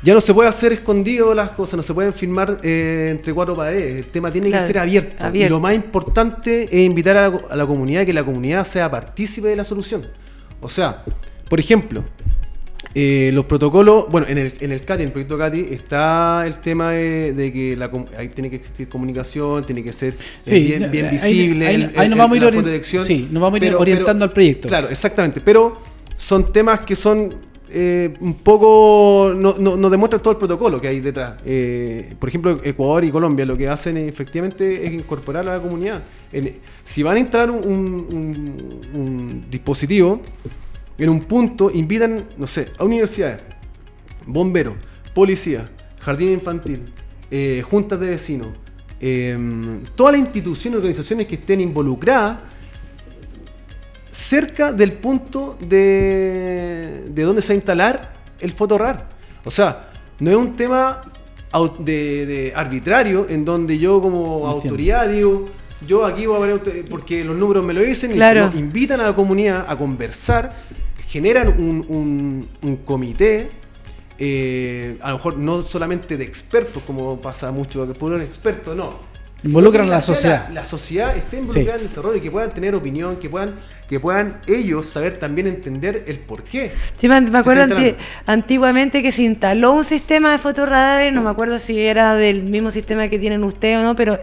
Ya 0.01 0.13
no 0.13 0.21
se 0.21 0.33
puede 0.33 0.47
hacer 0.47 0.71
escondido 0.71 1.33
las 1.33 1.49
cosas, 1.49 1.75
no 1.75 1.83
se 1.83 1.93
pueden 1.93 2.13
firmar 2.13 2.59
eh, 2.63 3.09
entre 3.11 3.33
cuatro 3.33 3.53
paredes. 3.55 3.99
El 3.99 4.05
tema 4.11 4.31
tiene 4.31 4.47
Claro, 4.49 4.63
que 4.63 4.67
ser 4.67 4.79
abierto. 4.79 5.25
abierto. 5.25 5.47
Y 5.47 5.49
lo 5.49 5.59
más 5.59 5.73
importante 5.75 6.63
es 6.63 6.85
invitar 6.85 7.17
a 7.17 7.29
la, 7.29 7.39
a 7.49 7.55
la 7.57 7.65
comunidad, 7.67 8.05
que 8.05 8.13
la 8.13 8.23
comunidad 8.23 8.63
sea 8.63 8.89
partícipe 8.89 9.49
de 9.49 9.57
la 9.57 9.63
solución. 9.65 10.07
O 10.61 10.69
sea, 10.69 11.03
por 11.49 11.59
ejemplo, 11.59 12.05
eh, 12.95 13.29
los 13.33 13.43
protocolos, 13.45 14.05
bueno, 14.09 14.25
en 14.29 14.37
el, 14.37 14.53
en 14.61 14.71
el 14.71 14.83
CATI, 14.85 15.03
en 15.03 15.07
el 15.07 15.11
proyecto 15.11 15.37
CATI, 15.37 15.67
está 15.71 16.43
el 16.47 16.55
tema 16.61 16.91
de, 16.91 17.33
de 17.33 17.51
que 17.51 17.75
la, 17.75 17.91
ahí 18.17 18.29
tiene 18.29 18.49
que 18.49 18.55
existir 18.55 18.87
comunicación, 18.87 19.65
tiene 19.65 19.83
que 19.83 19.91
ser 19.91 20.13
eh, 20.13 20.15
Sí, 20.43 20.61
bien, 20.89 21.11
visible. 21.11 21.67
ahí- 21.67 22.09
nos 22.09 22.17
vamos 22.17 22.39
a 22.41 22.45
ir 22.47 22.83
sí, 22.83 23.27
nos 23.29 23.41
vamos 23.41 23.61
a 23.61 23.65
ir 23.65 23.75
orientando 23.75 24.23
al 24.23 24.31
proyecto. 24.31 24.67
Claro, 24.69 24.87
exactamente. 24.89 25.41
Pero 25.41 25.77
son 26.15 26.51
temas 26.53 26.79
que 26.81 26.95
son 26.95 27.35
eh, 27.71 28.13
un 28.19 28.35
poco. 28.35 29.33
No, 29.35 29.55
no, 29.57 29.75
no 29.77 29.89
demuestran 29.89 30.21
todo 30.21 30.31
el 30.31 30.37
protocolo 30.37 30.79
que 30.81 30.87
hay 30.87 30.99
detrás. 30.99 31.35
Eh, 31.45 32.15
por 32.19 32.29
ejemplo, 32.29 32.59
Ecuador 32.63 33.03
y 33.05 33.11
Colombia 33.11 33.45
lo 33.45 33.57
que 33.57 33.67
hacen 33.67 33.97
efectivamente 33.97 34.85
es 34.85 34.93
incorporar 34.93 35.47
a 35.47 35.57
la 35.57 35.61
comunidad. 35.61 36.03
Si 36.83 37.03
van 37.03 37.17
a 37.17 37.19
instalar 37.19 37.51
un, 37.51 38.77
un- 38.93 39.45
dispositivo 39.49 40.21
en 40.97 41.09
un 41.09 41.21
punto, 41.21 41.71
invitan, 41.71 42.25
no 42.37 42.45
sé, 42.47 42.69
a 42.77 42.83
universidades, 42.83 43.41
bomberos, 44.25 44.75
policía, 45.13 45.69
jardín 46.01 46.33
infantil, 46.33 46.81
eh, 47.31 47.63
juntas 47.67 47.99
de 47.99 48.09
vecinos, 48.09 48.49
todas 49.95 50.13
las 50.13 50.21
instituciones 50.21 50.75
y 50.75 50.77
organizaciones 50.77 51.25
que 51.27 51.35
estén 51.35 51.61
involucradas 51.61 52.39
cerca 54.11 54.71
del 54.73 54.93
punto 54.93 55.57
de, 55.59 57.03
de 57.09 57.23
donde 57.23 57.41
se 57.41 57.49
va 57.49 57.53
a 57.53 57.55
instalar 57.55 58.13
el 58.39 58.51
fotorrar. 58.51 59.07
O 59.45 59.51
sea, 59.51 59.89
no 60.19 60.29
es 60.31 60.35
un 60.37 60.55
tema 60.55 61.01
de, 61.79 62.25
de 62.25 62.53
arbitrario 62.55 63.25
en 63.29 63.45
donde 63.45 63.77
yo 63.77 64.01
como 64.01 64.19
Entiendo. 64.35 64.47
autoridad 64.49 65.09
digo, 65.09 65.45
yo 65.87 66.05
aquí 66.05 66.25
voy 66.25 66.35
a 66.37 66.39
poner 66.61 66.85
porque 66.89 67.23
los 67.23 67.37
números 67.37 67.65
me 67.65 67.73
lo 67.73 67.81
dicen 67.81 68.11
Claro. 68.11 68.51
y 68.53 68.59
invitan 68.59 68.99
a 69.01 69.03
la 69.07 69.15
comunidad 69.15 69.65
a 69.67 69.77
conversar, 69.77 70.55
generan 71.07 71.47
un, 71.49 71.85
un- 71.87 72.47
un 72.61 72.75
comité. 72.77 73.49
eh, 74.21 74.97
a 75.01 75.11
lo 75.11 75.15
mejor 75.17 75.37
no 75.37 75.63
solamente 75.63 76.17
de 76.17 76.25
expertos, 76.25 76.83
como 76.85 77.21
pasa 77.21 77.51
mucho, 77.53 77.87
que 77.87 77.93
por 77.93 78.11
un 78.11 78.21
experto, 78.21 78.75
no. 78.75 79.08
Involucran 79.43 79.87
a 79.87 79.91
la 79.91 80.01
sociedad. 80.01 80.49
La, 80.49 80.65
sociedad 80.65 81.15
esté 81.15 81.37
involucrada 81.37 81.75
en 81.75 81.81
el 81.81 81.87
desarrollo 81.87 82.17
y 82.17 82.21
que 82.21 82.31
puedan 82.31 82.53
tener 82.53 82.75
opinión, 82.75 83.17
que 83.17 83.29
puedan, 83.29 83.55
que 83.87 83.99
puedan 83.99 84.41
ellos 84.47 84.85
saber 84.87 85.17
también 85.17 85.47
entender 85.47 86.03
el 86.07 86.19
por 86.19 86.43
qué. 86.43 86.71
Sí, 86.97 87.07
me, 87.07 87.15
acuerdo 87.15 87.63
anti- 87.63 87.95
antiguamente 88.25 89.01
que 89.01 89.11
se 89.11 89.23
instaló 89.23 89.71
un 89.73 89.85
sistema 89.85 90.31
de 90.31 90.37
fotorradares, 90.39 91.13
no 91.13 91.21
me 91.21 91.29
acuerdo 91.29 91.57
si 91.59 91.79
era 91.79 92.15
del 92.15 92.43
mismo 92.43 92.71
sistema 92.71 93.07
que 93.07 93.17
tienen 93.19 93.43
ustedes 93.43 93.77
o 93.77 93.83
no, 93.83 93.95
pero 93.95 94.19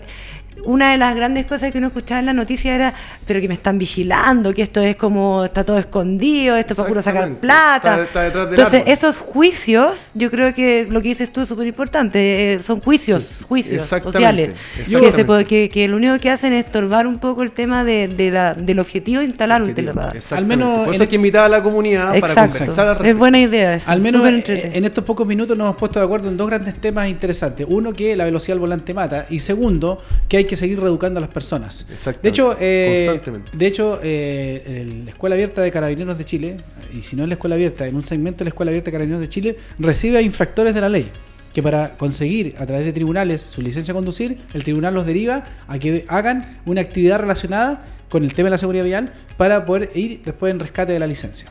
una 0.64 0.90
de 0.92 0.99
las 0.99 1.14
grandes 1.14 1.47
cosas 1.47 1.71
que 1.71 1.79
uno 1.79 1.88
escuchaba 1.88 2.19
en 2.21 2.27
la 2.27 2.33
noticia 2.33 2.75
era, 2.75 2.95
pero 3.27 3.40
que 3.40 3.49
me 3.49 3.55
están 3.55 3.79
vigilando, 3.79 4.53
que 4.53 4.62
esto 4.62 4.81
es 4.83 4.97
como, 4.97 5.45
está 5.45 5.64
todo 5.64 5.79
escondido, 5.79 6.57
esto 6.57 6.73
es 6.73 6.77
para 6.77 6.88
puro 6.88 7.03
sacar 7.03 7.31
plata. 7.37 8.03
Está- 8.03 8.27
está 8.27 8.42
Entonces, 8.42 8.81
árbol. 8.81 8.92
esos 8.92 9.19
juicios, 9.19 10.11
yo 10.14 10.31
creo 10.31 10.53
que 10.55 10.88
lo 10.90 11.01
que 11.03 11.09
dices 11.11 11.33
tú 11.33 11.42
es 11.42 11.49
súper 11.49 11.66
importante, 11.66 12.55
eh, 12.55 12.62
son 12.62 12.81
juicios, 12.81 13.45
juicios 13.49 13.77
exactamente, 13.77 14.19
sociales, 14.19 14.49
que, 14.75 14.81
exactamente. 14.83 15.16
se 15.16 15.25
puede- 15.25 15.45
que, 15.45 15.69
que 15.69 15.87
lo 15.88 15.97
único 15.99 16.19
que 16.19 16.31
hacen 16.31 16.53
es 16.53 16.64
estorbar 16.64 17.07
un 17.07 17.19
poco 17.19 17.42
el 17.42 17.53
tema 17.53 17.85
de, 17.85 18.09
de 18.09 18.31
la, 18.31 18.55
del 18.55 18.79
objetivo 18.81 19.21
de 19.21 19.27
instalar 19.27 19.62
un 19.62 19.73
teleradar. 19.75 20.16
Al 20.33 20.47
menos 20.47 20.85
Por 20.87 20.95
eso 20.95 21.03
hay 21.05 21.09
que 21.09 21.16
invitar 21.16 21.45
a 21.45 21.49
la 21.49 21.62
comunidad 21.62 22.07
para 22.07 22.19
Exacto. 22.19 22.59
conversar 22.59 22.88
al 22.88 23.07
Es 23.07 23.16
buena 23.16 23.38
idea 23.38 23.75
eso. 23.75 23.90
Al 23.90 24.01
menos 24.01 24.23
eh, 24.27 24.71
en 24.75 24.85
estos 24.85 25.05
pocos 25.05 25.27
minutos 25.27 25.57
nos 25.57 25.66
hemos 25.66 25.77
puesto 25.77 25.99
de 26.01 26.05
acuerdo 26.07 26.29
en 26.29 26.37
dos 26.37 26.49
grandes 26.49 26.75
temas 26.81 27.09
interesantes. 27.09 27.66
Uno, 27.69 27.92
que 27.92 28.16
la 28.16 28.25
velocidad 28.25 28.55
al 28.57 28.61
volante 28.61 28.95
mata. 28.95 29.27
Y 29.31 29.38
segundo, 29.40 30.01
que 30.29 30.38
hay 30.38 30.45
que 30.46 30.56
seguir 30.56 30.80
reeducando 30.80 31.18
a 31.18 31.20
las 31.20 31.30
personas. 31.30 31.87
De 32.22 32.28
hecho, 32.28 32.56
eh, 32.59 33.20
de 33.52 33.66
hecho 33.66 34.00
eh, 34.02 35.02
la 35.04 35.11
Escuela 35.11 35.35
Abierta 35.35 35.62
de 35.62 35.70
Carabineros 35.70 36.18
de 36.18 36.24
Chile, 36.24 36.56
y 36.92 37.02
si 37.02 37.16
no 37.16 37.22
es 37.22 37.28
la 37.28 37.35
Escuela 37.35 37.54
Abierta, 37.56 37.87
en 37.87 37.96
un 37.96 38.02
segmento 38.02 38.38
de 38.38 38.44
la 38.44 38.48
Escuela 38.50 38.70
Abierta 38.70 38.87
de 38.87 38.92
Carabineros 38.92 39.20
de 39.20 39.28
Chile, 39.28 39.56
recibe 39.78 40.18
a 40.18 40.22
infractores 40.22 40.74
de 40.74 40.80
la 40.80 40.88
ley. 40.88 41.11
Que 41.52 41.62
para 41.62 41.96
conseguir 41.96 42.54
a 42.59 42.66
través 42.66 42.85
de 42.85 42.92
tribunales 42.92 43.40
su 43.40 43.62
licencia 43.62 43.92
a 43.92 43.94
conducir, 43.94 44.38
el 44.52 44.62
tribunal 44.62 44.92
los 44.92 45.06
deriva 45.06 45.44
a 45.66 45.78
que 45.78 46.04
hagan 46.09 46.59
una 46.66 46.82
actividad 46.82 47.18
relacionada 47.18 47.82
con 48.11 48.24
el 48.24 48.35
tema 48.35 48.48
de 48.48 48.50
la 48.50 48.59
seguridad 48.59 48.85
vial 48.85 49.12
para 49.38 49.64
poder 49.64 49.90
ir 49.94 50.20
después 50.22 50.50
en 50.50 50.61
rescate 50.61 50.92
de 50.92 50.98
la 50.98 51.06
licencia. 51.06 51.50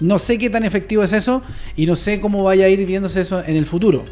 No 0.00 0.18
sé 0.18 0.38
qué 0.38 0.50
tan 0.50 0.64
efectivo 0.64 1.02
es 1.02 1.12
eso 1.12 1.42
y 1.76 1.86
no 1.86 1.94
sé 1.94 2.20
cómo 2.20 2.42
vaya 2.42 2.64
a 2.64 2.68
ir 2.68 2.84
viéndose 2.86 3.20
eso 3.20 3.42
en 3.46 3.54
el 3.54 3.66
futuro. 3.66 4.04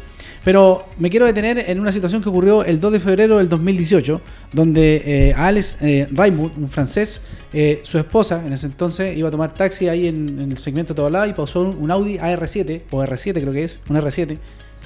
Pero 0.43 0.87
me 0.97 1.11
quiero 1.11 1.27
detener 1.27 1.65
en 1.69 1.79
una 1.79 1.91
situación 1.91 2.23
que 2.23 2.29
ocurrió 2.29 2.65
el 2.65 2.79
2 2.79 2.93
de 2.93 2.99
febrero 2.99 3.37
del 3.37 3.47
2018, 3.47 4.21
donde 4.51 5.03
eh, 5.05 5.33
a 5.35 5.45
Alex 5.47 5.77
eh, 5.81 6.07
Raimund, 6.11 6.57
un 6.57 6.67
francés, 6.67 7.21
eh, 7.53 7.79
su 7.83 7.99
esposa 7.99 8.41
en 8.43 8.51
ese 8.53 8.65
entonces 8.65 9.15
iba 9.15 9.27
a 9.27 9.31
tomar 9.31 9.53
taxi 9.53 9.87
ahí 9.87 10.07
en, 10.07 10.39
el 10.51 10.57
segmento 10.57 10.93
de 10.93 10.95
Tobalá 10.97 11.27
y 11.27 11.33
pausó 11.33 11.61
un, 11.61 11.91
Audi 11.91 12.17
AR7, 12.17 12.81
o 12.89 13.03
R7 13.03 13.33
creo 13.33 13.53
que 13.53 13.63
es, 13.63 13.79
un 13.87 13.97
R7, 13.97 14.37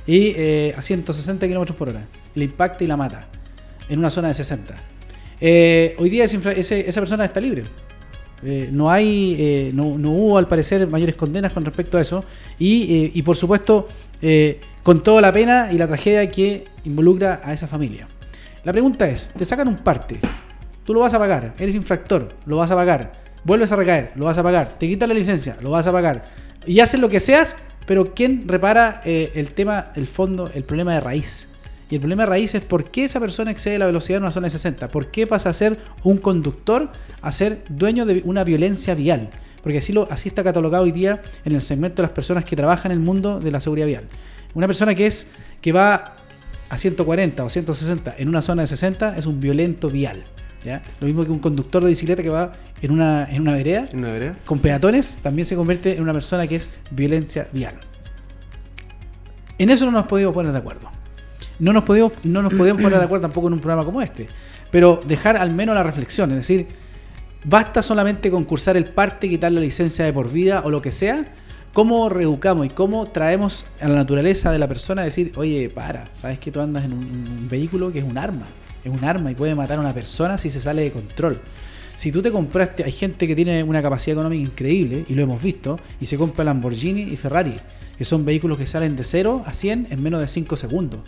y 0.06 0.34
eh, 0.36 0.76
a 0.78 0.82
160 0.82 1.48
kilómetros 1.48 1.78
por 1.78 1.88
hora. 1.88 2.06
Le 2.36 2.44
impacta 2.44 2.84
y 2.84 2.88
la 2.88 2.98
mata 2.98 3.30
en 3.88 3.98
una 4.00 4.10
zona 4.10 4.28
de 4.28 4.34
60. 4.34 4.76
Eh, 5.40 5.96
hoy 6.00 6.10
día 6.10 6.26
ese- 6.26 6.90
esa 6.90 7.00
persona 7.02 7.24
está 7.24 7.40
libre. 7.40 7.64
Eh, 8.44 8.70
no 8.72 8.92
hay, 8.92 9.36
eh, 9.40 9.72
no, 9.74 9.98
no 9.98 10.12
hubo 10.12 10.38
al 10.38 10.48
parecer 10.48 10.86
mayores 10.88 11.16
condenas 11.16 11.54
con 11.54 11.64
respecto 11.64 11.98
a 11.98 12.02
eso 12.02 12.24
y, 12.60 12.94
eh, 12.94 13.12
y 13.14 13.22
por 13.22 13.36
supuesto 13.36 13.88
con 14.82 15.04
toda 15.04 15.22
la 15.22 15.32
pena 15.32 15.70
y 15.72 15.78
la 15.78 15.88
tragedia 15.88 16.30
que 16.32 16.66
involucra 16.84 17.42
a 17.44 17.54
esa 17.54 17.68
familia. 17.68 18.08
La 18.64 18.72
pregunta 18.72 19.08
es, 19.08 19.32
te 19.38 19.46
sacan 19.46 19.68
un 19.68 19.78
parte, 19.78 20.20
tú 20.84 20.96
lo 20.96 21.02
vas 21.02 21.14
a 21.14 21.20
pagar, 21.20 21.54
eres 21.60 21.76
infractor, 21.76 22.30
lo 22.48 22.58
vas 22.58 22.72
a 22.72 22.76
pagar, 22.76 23.14
vuelves 23.44 23.72
a 23.72 23.76
recaer, 23.76 24.14
lo 24.16 24.26
vas 24.26 24.38
a 24.40 24.44
pagar, 24.44 24.80
te 24.80 24.88
quitan 24.88 25.10
la 25.10 25.16
licencia, 25.16 25.58
lo 25.62 25.70
vas 25.70 25.86
a 25.86 25.92
pagar 25.92 26.26
y 26.66 26.80
haces 26.80 27.00
lo 27.00 27.10
que 27.10 27.20
seas, 27.20 27.56
pero 27.86 28.16
¿quién 28.16 28.48
repara 28.48 29.02
el 29.06 29.52
tema, 29.52 29.92
el 29.96 30.08
fondo, 30.08 30.50
el 30.52 30.64
problema 30.64 30.96
de 30.96 31.02
raíz? 31.02 31.48
Y 31.90 31.96
el 31.96 32.02
problema 32.02 32.26
raíz 32.26 32.56
es 32.56 32.62
por 32.62 32.86
qué 32.86 33.04
esa 33.04 33.20
persona 33.20 33.52
excede 33.52 33.78
la 33.78 33.86
velocidad 33.86 34.18
en 34.18 34.24
una 34.24 34.32
zona 34.32 34.48
de 34.48 34.52
60. 34.52 34.88
¿Por 34.88 35.12
qué 35.12 35.28
pasa 35.28 35.50
a 35.50 35.54
ser 35.54 35.78
un 36.04 36.18
conductor 36.18 36.92
a 37.22 37.32
ser 37.32 37.64
dueño 37.70 38.06
de 38.06 38.22
una 38.26 38.44
violencia 38.44 38.96
vial? 38.96 39.30
Porque 39.62 39.80
así, 39.80 39.94
lo, 39.94 40.08
así 40.12 40.30
está 40.30 40.44
catalogado 40.44 40.84
hoy 40.84 40.92
día 40.92 41.22
en 41.44 41.54
el 41.54 41.62
segmento 41.62 42.02
de 42.02 42.08
las 42.08 42.12
personas 42.12 42.46
que 42.46 42.56
trabajan 42.56 42.92
en 42.92 43.00
el 43.00 43.04
mundo 43.04 43.40
de 43.40 43.52
la 43.52 43.60
seguridad 43.60 43.88
vial. 43.88 44.04
Una 44.56 44.68
persona 44.68 44.96
que 44.96 45.06
es 45.06 45.28
que 45.62 45.72
va 45.72 46.16
a 46.70 46.78
140 46.78 47.44
o 47.44 47.50
160 47.50 48.16
en 48.18 48.30
una 48.30 48.42
zona 48.42 48.64
de 48.64 48.68
60 48.68 49.18
es 49.18 49.26
un 49.28 49.40
violento 49.40 49.90
vial. 49.90 50.24
¿ya? 50.64 50.82
Lo 51.00 51.08
mismo 51.08 51.24
que 51.24 51.32
un 51.32 51.40
conductor 51.40 51.84
de 51.84 51.90
bicicleta 51.90 52.24
que 52.24 52.30
va 52.30 52.54
en 52.82 52.92
una, 52.92 53.26
en 53.30 53.42
una 53.42 53.54
vereda 53.54 53.88
¿En 53.92 54.00
una 54.00 54.12
vereda? 54.12 54.36
con 54.46 54.60
peatones 54.60 55.20
también 55.22 55.46
se 55.46 55.56
convierte 55.56 55.96
en 55.96 56.02
una 56.02 56.14
persona 56.14 56.48
que 56.48 56.56
es 56.56 56.72
violencia 56.92 57.48
vial. 57.52 57.76
En 59.58 59.70
eso 59.70 59.86
no 59.86 59.92
nos 59.92 60.06
podemos 60.06 60.34
poner 60.34 60.52
de 60.52 60.58
acuerdo. 60.58 60.95
No 61.60 61.74
nos 61.74 61.84
podemos, 61.84 62.14
no 62.24 62.42
nos 62.42 62.54
podemos 62.54 62.82
poner 62.82 63.00
de 63.00 63.06
acuerdo 63.06 63.24
tampoco 63.24 63.48
en 63.48 63.54
un 63.54 63.60
programa 63.60 63.86
como 63.86 64.02
este. 64.02 64.28
Pero 64.72 65.02
dejar 65.06 65.38
al 65.38 65.52
menos 65.52 65.76
la 65.76 65.84
reflexión, 65.84 66.32
es 66.32 66.38
decir, 66.38 66.68
basta 67.46 67.82
solamente 67.82 68.30
concursar 68.30 68.76
el 68.76 68.86
parte, 68.86 69.30
quitar 69.30 69.52
la 69.52 69.62
licencia 69.62 70.04
de 70.06 70.12
por 70.12 70.32
vida 70.32 70.64
o 70.66 70.70
lo 70.70 70.82
que 70.82 70.92
sea. 70.92 71.26
¿Cómo 71.74 72.10
reeducamos 72.10 72.66
y 72.66 72.70
cómo 72.70 73.08
traemos 73.08 73.68
a 73.82 73.88
la 73.88 73.96
naturaleza 73.96 74.52
de 74.52 74.60
la 74.60 74.68
persona 74.68 75.02
a 75.02 75.06
decir, 75.06 75.34
oye, 75.36 75.70
para, 75.70 76.06
sabes 76.16 76.40
que 76.40 76.52
tú 76.52 76.62
andas 76.62 76.86
en 76.86 76.94
un, 76.94 77.48
vehículo 77.50 77.92
que 77.92 78.00
es 78.00 78.06
un 78.06 78.18
arma, 78.18 78.46
es 78.84 78.92
un 78.92 79.04
arma 79.04 79.32
y 79.32 79.36
puede 79.36 79.56
matar 79.56 79.78
a 79.78 79.82
una 79.82 79.94
persona 79.94 80.38
si 80.38 80.50
se 80.50 80.62
sale 80.62 80.84
de 80.84 80.92
control? 80.92 81.42
Si 81.96 82.12
tú 82.12 82.22
te 82.22 82.32
compraste, 82.32 82.84
hay 82.84 82.92
gente 82.92 83.28
que 83.28 83.36
tiene 83.36 83.64
una 83.64 83.82
capacidad 83.82 84.16
económica 84.16 84.42
increíble, 84.42 85.06
y 85.08 85.16
lo 85.16 85.24
hemos 85.24 85.42
visto, 85.42 85.80
y 86.00 86.06
se 86.06 86.18
compra 86.18 86.44
Lamborghini 86.44 87.02
y 87.02 87.16
Ferrari, 87.16 87.56
que 87.98 88.04
son 88.04 88.26
vehículos 88.26 88.58
que 88.58 88.68
salen 88.68 88.96
de 88.96 89.04
0 89.04 89.44
a 89.46 89.54
100 89.54 89.88
en 89.90 90.04
menos 90.04 90.20
de 90.20 90.28
5 90.28 90.58
segundos. 90.58 91.00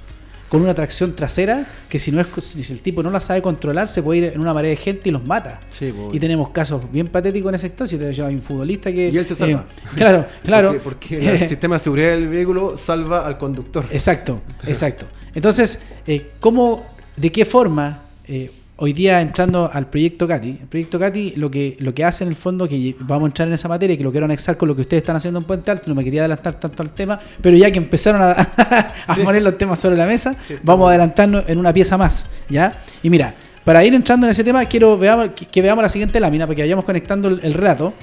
Con 0.49 0.61
una 0.61 0.73
tracción 0.73 1.13
trasera 1.13 1.65
que 1.89 1.99
si 1.99 2.11
no 2.11 2.21
es 2.21 2.27
si 2.43 2.71
el 2.71 2.81
tipo 2.81 3.03
no 3.03 3.11
la 3.11 3.19
sabe 3.19 3.41
controlar, 3.41 3.87
se 3.87 4.01
puede 4.01 4.19
ir 4.19 4.23
en 4.33 4.39
una 4.39 4.53
pared 4.53 4.69
de 4.69 4.75
gente 4.77 5.09
y 5.09 5.11
los 5.11 5.23
mata. 5.23 5.59
Sí, 5.69 5.91
po. 5.91 6.11
Y 6.13 6.19
tenemos 6.19 6.49
casos 6.49 6.89
bien 6.91 7.07
patéticos 7.07 7.49
en 7.49 7.55
esa 7.55 7.67
historia. 7.67 8.11
Yo, 8.11 8.25
Hay 8.25 8.35
un 8.35 8.41
futbolista 8.41 8.91
que. 8.91 9.09
Y 9.09 9.17
él 9.17 9.27
se 9.27 9.35
salva. 9.35 9.65
claro, 9.95 10.25
claro. 10.43 10.79
Porque, 10.81 11.17
porque 11.17 11.31
el 11.31 11.43
sistema 11.47 11.75
de 11.75 11.79
seguridad 11.79 12.11
del 12.11 12.29
vehículo 12.29 12.77
salva 12.77 13.25
al 13.25 13.37
conductor. 13.37 13.85
Exacto, 13.91 14.41
exacto. 14.65 15.05
Entonces, 15.35 15.81
eh, 16.05 16.31
¿cómo, 16.39 16.85
de 17.15 17.31
qué 17.31 17.45
forma, 17.45 18.03
eh, 18.27 18.51
hoy 18.77 18.93
día 18.93 19.21
entrando 19.21 19.69
al 19.71 19.89
proyecto 19.89 20.27
CATI, 20.27 20.49
el 20.61 20.67
proyecto 20.67 20.99
CATI 20.99 21.33
lo 21.37 21.49
que, 21.51 21.75
lo 21.79 21.93
que 21.93 22.03
hace 22.05 22.23
en 22.23 22.29
el 22.29 22.35
fondo, 22.35 22.67
que 22.67 22.95
vamos 22.99 23.23
a 23.23 23.27
entrar 23.27 23.47
en 23.47 23.53
esa 23.55 23.67
materia, 23.67 23.93
y 23.95 23.97
que 23.97 24.03
lo 24.03 24.11
quiero 24.11 24.25
anexar 24.25 24.55
con 24.57 24.67
lo 24.67 24.75
que 24.75 24.81
ustedes 24.81 25.01
están 25.01 25.15
haciendo 25.15 25.39
en 25.39 25.45
Puente 25.45 25.71
Alto, 25.71 25.85
no 25.87 25.95
me 25.95 26.03
quería 26.03 26.21
adelantar 26.21 26.59
tanto 26.59 26.83
al 26.83 26.91
tema, 26.91 27.19
pero 27.41 27.57
ya 27.57 27.69
que 27.71 27.77
empezaron 27.79 28.21
a, 28.21 28.31
a 29.07 29.15
Sí. 29.15 29.21
poner 29.21 29.41
los 29.41 29.57
temas 29.57 29.79
sobre 29.79 29.97
la 29.97 30.05
mesa, 30.05 30.35
Sí, 30.45 30.55
vamos 30.63 30.87
a 30.87 30.89
adelantarnos 30.91 31.43
en 31.47 31.57
una 31.57 31.73
pieza 31.73 31.97
más, 31.97 32.27
¿ya? 32.49 32.77
Y 33.03 33.09
mira, 33.09 33.33
para 33.63 33.83
ir 33.83 33.93
entrando 33.93 34.25
en 34.27 34.31
ese 34.31 34.43
tema, 34.43 34.63
quiero 34.65 34.97
veamos, 34.97 35.29
que, 35.35 35.45
que 35.47 35.61
veamos 35.61 35.81
la 35.81 35.89
siguiente 35.89 36.19
lámina, 36.19 36.45
para 36.45 36.55
que 36.55 36.61
vayamos 36.61 36.85
conectando 36.85 37.27
el- 37.27 37.39
el 37.43 37.53
relato 37.53 37.93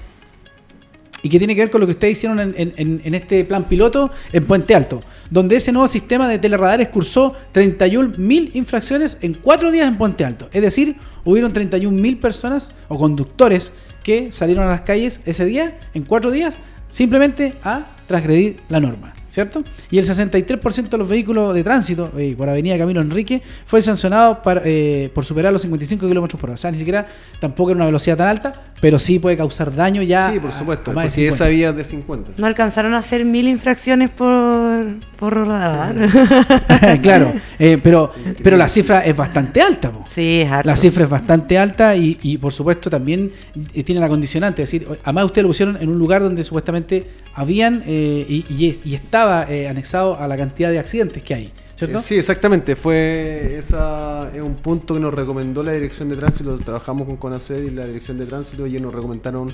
y 1.24 1.30
que 1.30 1.38
tiene 1.38 1.54
que 1.54 1.62
ver 1.62 1.70
con 1.70 1.80
lo 1.80 1.87
que 1.87 1.92
ustedes 1.92 2.18
hicieron 2.18 2.38
en, 2.38 3.14
este 3.14 3.46
plan 3.46 3.64
piloto 3.64 4.10
en 4.30 4.44
Puente 4.44 4.74
Alto, 4.74 5.00
donde 5.30 5.56
ese 5.56 5.72
nuevo 5.72 5.88
sistema 5.88 6.28
de 6.28 6.38
teleradares 6.38 6.88
cursó 6.88 7.34
31.000 7.54 8.50
infracciones 8.52 9.16
en 9.22 9.32
cuatro 9.32 9.72
días 9.72 9.88
en 9.88 9.96
Puente 9.96 10.26
Alto. 10.26 10.50
Es 10.52 10.60
decir, 10.60 10.96
hubieron 11.24 11.54
31.000 11.54 12.20
personas 12.20 12.72
o 12.88 12.98
conductores 12.98 13.72
que 14.02 14.32
salieron 14.32 14.64
a 14.64 14.70
las 14.70 14.82
calles 14.82 15.22
ese 15.24 15.46
día, 15.46 15.78
en 15.94 16.04
cuatro 16.04 16.30
días, 16.30 16.58
simplemente 16.90 17.54
a 17.64 17.87
transgredir 18.06 18.58
la 18.68 18.80
norma. 18.80 19.13
¿Cierto? 19.35 19.64
Y 19.90 19.99
el 19.99 20.05
63% 20.05 20.88
de 20.90 20.97
los 20.99 21.09
vehículos 21.09 21.53
de 21.55 21.64
tránsito 21.64 22.12
eh, 22.16 22.37
por 22.38 22.49
Avenida 22.49 22.79
Camilo 22.79 23.01
Enrique 23.01 23.42
fue 23.66 23.83
sancionado 23.83 24.40
para, 24.42 24.62
eh, 24.64 25.11
por 25.12 25.25
superar 25.25 25.53
los 25.53 25.61
55 25.62 26.07
kilómetros 26.07 26.40
por 26.40 26.51
hora. 26.51 26.55
O 26.55 26.57
sea, 26.57 26.70
ni 26.70 26.77
siquiera 26.79 27.05
tampoco 27.40 27.70
era 27.70 27.79
una 27.79 27.87
velocidad 27.87 28.16
tan 28.16 28.29
alta, 28.29 28.53
pero 28.81 28.97
sí 29.01 29.18
puede 29.18 29.37
causar 29.37 29.75
daño 29.75 30.03
ya. 30.03 30.31
sí, 30.33 30.38
por 30.38 30.51
a- 30.51 30.53
supuesto. 30.57 30.92
a 30.92 30.94
más 30.94 31.03
de 31.05 31.09
Porque 31.09 31.33
50. 31.33 31.35
esa 31.35 31.49
vía 31.49 31.73
de 31.73 31.83
50. 31.85 32.31
No 32.37 32.47
alcanzaron 32.47 32.94
a 32.94 32.99
hacer 32.99 33.25
mil 33.25 33.49
infracciones 33.49 34.11
por, 34.11 34.85
por 35.16 35.35
radar. 35.49 35.97
claro, 37.03 37.33
eh, 37.59 37.79
pero, 37.83 38.12
pero 38.40 38.57
la 38.57 38.68
cifra 38.68 39.01
es 39.05 39.16
bastante 39.16 39.61
alta. 39.61 39.90
po. 39.90 40.05
sí, 40.09 40.42
es 40.42 40.51
harto. 40.53 40.68
La 40.68 40.77
cifra 40.77 41.03
es 41.05 41.11
bastante 41.11 41.59
alta 41.59 41.97
y, 41.97 42.18
y, 42.23 42.38
por 42.38 42.53
supuesto 42.53 42.88
también 42.88 43.33
eh, 43.75 43.83
tiene 43.83 44.01
la 44.01 44.09
condicionante. 44.09 44.62
Es 44.62 44.70
decir, 44.70 44.87
además 45.03 45.25
ustedes 45.25 45.42
lo 45.42 45.49
pusieron 45.49 45.77
en 45.81 45.88
un 45.88 45.99
lugar 45.99 46.23
donde 46.23 46.42
supuestamente 46.44 47.05
habían 47.35 47.83
eh, 47.87 48.25
y, 48.29 48.44
y- 48.49 48.81
y 48.85 48.94
estaba 48.94 49.23
eh, 49.48 49.68
anexado 49.68 50.18
a 50.18 50.26
la 50.26 50.37
cantidad 50.37 50.70
de 50.70 50.78
accidentes 50.78 51.22
que 51.22 51.34
hay. 51.34 51.52
¿Cierto? 51.74 51.98
Eh, 51.98 52.02
Sí, 52.02 52.16
exactamente. 52.16 52.76
Fue 52.76 53.56
esa 53.58 54.30
es 54.34 54.40
un 54.40 54.56
punto 54.56 54.94
que 54.94 55.00
nos 55.00 55.12
recomendó 55.12 55.62
la 55.62 55.72
Dirección 55.72 56.08
de 56.08 56.16
Tránsito. 56.16 56.56
Trabajamos 56.58 57.06
con 57.06 57.16
CONACED 57.16 57.64
y 57.64 57.70
la 57.70 57.87
Dirección 57.87 58.18
de 58.18 58.26
Tránsito 58.26 58.66
y 58.66 58.78
nos 58.78 58.94
recomendaron 58.94 59.52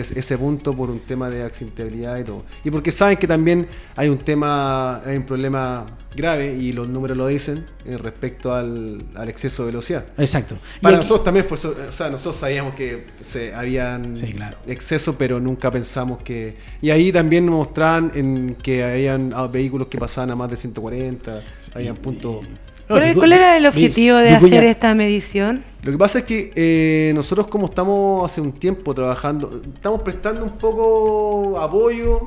es- 0.00 0.10
ese 0.12 0.36
punto 0.38 0.74
por 0.74 0.90
un 0.90 1.00
tema 1.00 1.30
de 1.30 1.42
accidentabilidad 1.42 2.18
y 2.18 2.24
todo. 2.24 2.44
Y 2.64 2.70
porque 2.70 2.90
saben 2.90 3.16
que 3.16 3.26
también 3.26 3.66
hay 3.96 4.08
un 4.08 4.18
tema, 4.18 5.00
hay 5.04 5.16
un 5.16 5.24
problema 5.24 5.86
grave 6.16 6.54
y 6.56 6.72
los 6.72 6.88
números 6.88 7.16
lo 7.16 7.26
dicen 7.26 7.66
eh, 7.84 7.96
respecto 7.98 8.54
al, 8.54 9.04
al 9.14 9.28
exceso 9.28 9.62
de 9.64 9.66
velocidad. 9.72 10.04
Exacto. 10.16 10.56
Para 10.80 10.96
aquí- 10.96 11.02
nosotros 11.04 11.24
también 11.24 11.44
fue, 11.44 11.58
o 11.58 11.92
sea, 11.92 12.08
nosotros 12.08 12.36
sabíamos 12.36 12.74
que 12.74 13.06
se 13.20 13.52
habían 13.54 14.16
Sí, 14.16 14.32
claro. 14.32 14.56
exceso, 14.66 15.16
pero 15.18 15.40
nunca 15.40 15.70
pensamos 15.70 16.22
que... 16.22 16.56
Y 16.80 16.90
ahí 16.90 17.10
también 17.10 17.46
nos 17.46 17.56
mostraban 17.56 18.12
en 18.14 18.56
que 18.62 18.84
habían 18.84 19.32
ah, 19.34 19.46
vehículos 19.48 19.88
que 19.88 19.98
pasaban 19.98 20.30
a 20.30 20.36
más 20.36 20.50
de 20.50 20.56
140, 20.56 21.40
habían 21.74 21.96
puntos... 21.96 22.46
¿Cuál, 22.88 23.14
cuál 23.14 23.32
era 23.32 23.56
el 23.56 23.66
objetivo 23.66 24.18
de 24.18 24.30
hacer 24.30 24.64
esta 24.64 24.94
medición? 24.94 25.64
Lo 25.82 25.92
que 25.92 25.98
pasa 25.98 26.20
es 26.20 26.24
que 26.24 26.52
eh, 26.54 27.12
nosotros 27.14 27.46
como 27.46 27.66
estamos 27.66 28.30
hace 28.30 28.40
un 28.40 28.52
tiempo 28.52 28.94
trabajando, 28.94 29.62
estamos 29.74 30.02
prestando 30.02 30.44
un 30.44 30.58
poco 30.58 31.58
apoyo 31.60 32.26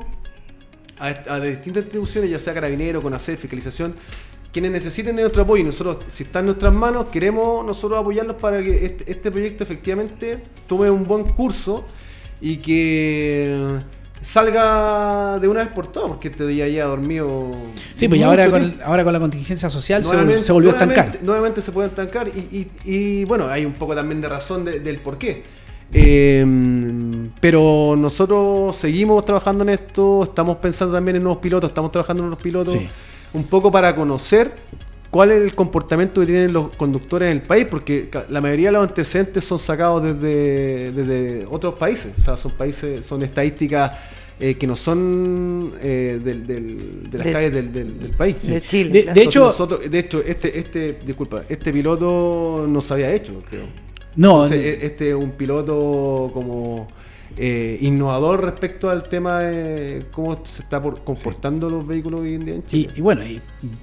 a, 1.00 1.10
las 1.10 1.44
distintas 1.44 1.84
instituciones, 1.84 2.32
ya 2.32 2.40
sea 2.40 2.54
carabinero, 2.54 3.02
con 3.02 3.14
hacer 3.14 3.38
fiscalización, 3.38 3.96
quienes 4.52 4.72
necesiten 4.72 5.16
de 5.16 5.24
nuestro 5.24 5.44
apoyo. 5.44 5.62
Y 5.62 5.66
nosotros, 5.66 5.98
si 6.08 6.24
está 6.24 6.40
en 6.40 6.46
nuestras 6.48 6.74
manos, 6.74 7.08
queremos 7.12 7.66
nosotros 7.66 8.00
apoyarlos 8.00 8.36
para 8.38 8.62
que 8.64 8.86
este, 8.86 9.12
este 9.12 9.32
proyecto 9.32 9.64
efectivamente 9.64 10.40
tome 10.68 10.90
un 10.90 11.06
buen 11.06 11.24
curso 11.24 11.86
y 12.42 12.58
que 12.58 13.82
salga 14.22 15.40
de 15.40 15.48
una 15.48 15.62
vez 15.62 15.70
por 15.70 15.88
todas, 15.92 16.10
porque 16.10 16.28
este 16.30 16.46
día 16.48 16.68
ya 16.68 16.86
dormido. 16.86 17.52
Sí, 17.94 18.08
pues 18.08 18.20
y 18.20 18.24
ahora 18.24 18.50
con, 18.50 18.76
ahora 18.84 19.04
con 19.04 19.14
la 19.14 19.20
contingencia 19.20 19.70
social 19.70 20.04
se, 20.04 20.10
vol- 20.12 20.14
Nuevamente- 20.16 20.42
se 20.42 20.52
volvió 20.52 20.70
a 20.70 20.74
estancar. 20.74 20.96
nuevamente- 20.98 21.26
Nuevamente 21.26 21.62
se 21.62 21.72
puede 21.72 21.88
estancar 21.90 22.28
y, 22.30 22.40
y- 22.40 22.72
y, 22.92 23.26
bueno, 23.26 23.48
hay 23.50 23.66
un 23.66 23.74
poco 23.74 23.96
también 23.96 24.20
de 24.22 24.30
razón 24.30 24.66
de- 24.66 24.80
del 24.80 24.98
por 25.00 25.18
qué. 25.18 25.44
Eh, 25.94 26.46
pero 27.40 27.96
nosotros 27.98 28.76
seguimos 28.76 29.24
trabajando 29.24 29.64
en 29.64 29.70
esto, 29.70 30.24
estamos 30.24 30.58
pensando 30.58 30.94
también 30.96 31.18
en 31.18 31.24
nuevos 31.24 31.42
pilotos, 31.42 31.70
estamos 31.70 31.92
trabajando 31.92 32.24
en 32.24 32.30
nuevos 32.30 32.44
pilotos, 32.44 32.74
Sí. 32.74 32.90
un 33.34 33.44
poco 33.46 33.72
para 33.72 33.96
conocer 33.96 34.52
cuál 35.10 35.32
es 35.32 35.42
el 35.42 35.56
comportamiento 35.56 36.22
que 36.22 36.28
tienen 36.28 36.54
los 36.54 36.76
conductores 36.76 37.32
en 37.32 37.38
el 37.38 37.44
país, 37.44 37.66
porque 37.70 38.10
la 38.30 38.42
mayoría 38.42 38.68
de 38.70 38.74
los 38.74 38.88
antecedentes 38.88 39.44
son 39.46 39.60
sacados 39.60 40.04
desde, 40.04 40.92
desde 40.92 41.46
otros 41.50 41.76
países, 41.76 42.14
o 42.20 42.22
sea, 42.22 42.38
son 42.38 42.52
países, 42.54 43.06
son 43.06 43.24
estadísticas 43.24 43.92
eh, 44.40 44.54
que 44.54 44.68
no 44.68 44.76
son 44.76 45.74
eh, 45.82 46.20
del- 46.24 46.46
del- 46.46 47.10
de 47.10 47.18
las 47.18 47.26
De- 47.26 47.34
calles 47.34 47.54
del, 47.54 47.72
del- 47.74 48.00
del 48.00 48.12
país. 48.12 48.36
De 48.46 48.62
Chile. 48.62 48.92
De- 48.92 49.04
claro. 49.04 49.16
de 49.16 49.22
Entonces 49.22 49.28
hecho- 49.28 49.44
nosotros- 49.46 49.92
de 49.92 50.00
hecho, 50.00 50.22
este, 50.24 50.60
este, 50.60 51.00
disculpa, 51.06 51.44
este 51.50 51.74
piloto 51.74 52.66
no 52.70 52.80
se 52.82 52.94
había 52.94 53.12
hecho, 53.16 53.42
creo. 53.50 53.64
No, 54.16 54.44
Entonces, 54.44 54.60
e- 54.60 54.86
este 54.86 55.10
es 55.10 55.16
un 55.16 55.32
piloto 55.32 56.30
como 56.34 56.88
eh, 57.38 57.78
innovador 57.82 58.44
respecto 58.44 58.90
al 58.90 59.04
tema 59.04 59.40
de 59.40 60.06
cómo 60.12 60.40
se 60.44 60.64
está 60.64 60.82
por- 60.82 61.04
comportando 61.04 61.70
los 61.70 61.86
vehículos 61.86 62.22
hoy 62.22 62.34
en 62.36 62.46
día 62.46 62.56
en 62.56 62.66
Chile. 62.66 62.94
y 62.96 63.02
bueno, 63.02 63.24
y 63.24 63.40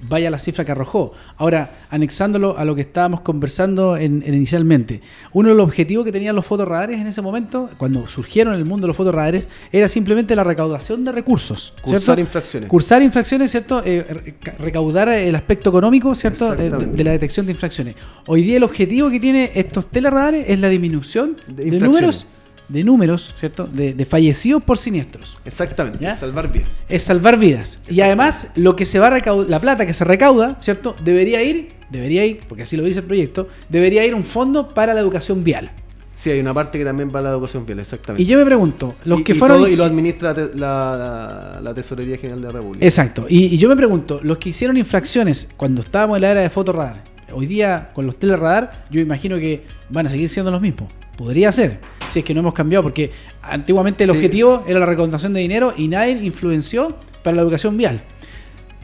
vaya 0.08 0.30
la 0.30 0.38
cifra 0.38 0.64
que 0.64 0.72
arrojó. 0.72 1.12
Ahora, 1.36 1.70
anexándolo 1.90 2.58
a 2.58 2.64
lo 2.64 2.74
que 2.74 2.80
estábamos 2.82 3.20
conversando 3.20 3.96
en, 3.96 4.22
en 4.26 4.34
inicialmente, 4.34 5.00
uno 5.32 5.50
de 5.50 5.54
los 5.54 5.64
objetivos 5.64 6.04
que 6.04 6.12
tenían 6.12 6.34
los 6.36 6.44
fotorradares 6.44 7.00
en 7.00 7.06
ese 7.06 7.22
momento, 7.22 7.70
cuando 7.76 8.06
surgieron 8.08 8.54
en 8.54 8.60
el 8.60 8.66
mundo 8.66 8.86
los 8.86 8.96
fotorradares, 8.96 9.48
era 9.72 9.88
simplemente 9.88 10.34
la 10.36 10.44
recaudación 10.44 11.04
de 11.04 11.12
recursos. 11.12 11.72
Cursar 11.80 12.00
¿cierto? 12.02 12.20
infracciones. 12.20 12.68
Cursar 12.68 13.02
infracciones, 13.02 13.50
¿cierto? 13.50 13.82
Eh, 13.84 14.02
re- 14.42 14.54
recaudar 14.58 15.08
el 15.10 15.34
aspecto 15.34 15.70
económico, 15.70 16.14
¿cierto? 16.14 16.54
Eh, 16.54 16.70
De, 16.70 17.04
la 17.04 17.12
detección 17.12 17.46
de 17.46 17.52
infracciones. 17.52 17.94
Hoy 18.26 18.42
día 18.42 18.56
el 18.56 18.62
objetivo 18.64 19.10
que 19.10 19.20
tiene 19.20 19.52
estos 19.54 19.86
teleradares 19.90 20.46
es 20.48 20.58
la 20.58 20.68
disminución 20.68 21.36
De 21.46 21.70
números, 21.78 22.26
de 22.68 22.82
números, 22.84 23.34
¿cierto? 23.38 23.66
De, 23.66 23.92
de 23.92 24.04
fallecidos 24.06 24.62
por 24.62 24.78
siniestros 24.78 25.36
Exactamente, 25.44 25.98
¿Ya? 26.00 26.14
salvar 26.14 26.50
vidas. 26.50 26.68
es 26.88 27.02
salvar 27.02 27.38
vidas. 27.38 27.78
Y 27.90 28.00
además, 28.00 28.48
lo 28.56 28.74
que 28.74 28.86
se 28.86 28.98
va 28.98 29.08
a 29.08 29.10
recaudar, 29.10 29.50
la 29.50 29.60
plata 29.60 29.84
que 29.86 29.92
se 29.92 30.04
recauda, 30.04 30.56
¿cierto? 30.60 30.96
Debería 31.04 31.42
ir, 31.42 31.72
debería 31.90 32.24
ir, 32.24 32.40
porque 32.48 32.62
así 32.62 32.76
lo 32.76 32.82
dice 32.84 33.00
el 33.00 33.06
proyecto, 33.06 33.48
debería 33.68 34.04
ir 34.06 34.14
un 34.14 34.24
fondo 34.24 34.72
para 34.72 34.94
la 34.94 35.00
educación 35.00 35.44
vial. 35.44 35.70
Sí, 36.14 36.30
hay 36.30 36.38
una 36.40 36.54
parte 36.54 36.78
que 36.78 36.84
también 36.84 37.10
va 37.14 37.18
a 37.18 37.22
la 37.22 37.30
educación 37.30 37.66
vial, 37.66 37.80
exactamente. 37.80 38.22
Y 38.22 38.26
yo 38.26 38.38
me 38.38 38.44
pregunto, 38.44 38.94
los 39.04 39.20
Y- 39.20 39.24
que 39.24 39.32
y 39.32 39.34
fueron... 39.34 39.58
todo- 39.58 39.68
y 39.68 39.74
lo 39.76 39.84
administra 39.84 40.32
la, 40.54 41.58
la- 41.60 41.74
Tesorería 41.74 42.16
General 42.16 42.40
de 42.40 42.46
la 42.46 42.52
República. 42.52 42.86
Exacto. 42.86 43.26
Y, 43.28 43.46
y 43.46 43.58
yo 43.58 43.68
me 43.68 43.76
pregunto, 43.76 44.20
los 44.22 44.38
que 44.38 44.50
hicieron 44.50 44.76
infracciones 44.76 45.48
cuando 45.56 45.82
estábamos 45.82 46.16
en 46.16 46.22
la 46.22 46.30
era 46.30 46.40
de 46.40 46.50
fotoradar, 46.50 47.02
hoy 47.32 47.46
día 47.46 47.90
con 47.92 48.06
los 48.06 48.16
teleradar, 48.16 48.86
yo 48.90 49.00
imagino 49.00 49.36
que 49.38 49.64
van 49.90 50.06
a 50.06 50.10
seguir 50.10 50.28
siendo 50.28 50.52
los 50.52 50.60
mismos. 50.60 50.88
Podría 51.16 51.52
ser, 51.52 51.80
si 52.08 52.18
es 52.20 52.24
que 52.24 52.34
no 52.34 52.40
hemos 52.40 52.54
cambiado, 52.54 52.82
porque 52.82 53.10
antiguamente 53.42 54.04
el 54.04 54.10
Sí. 54.10 54.16
objetivo 54.16 54.64
era 54.66 54.80
la 54.80 54.86
recaudación 54.86 55.32
de 55.32 55.40
dinero 55.40 55.72
y 55.76 55.88
nadie 55.88 56.12
influenció 56.12 56.96
para 57.22 57.36
la 57.36 57.42
educación 57.42 57.76
vial. 57.76 58.02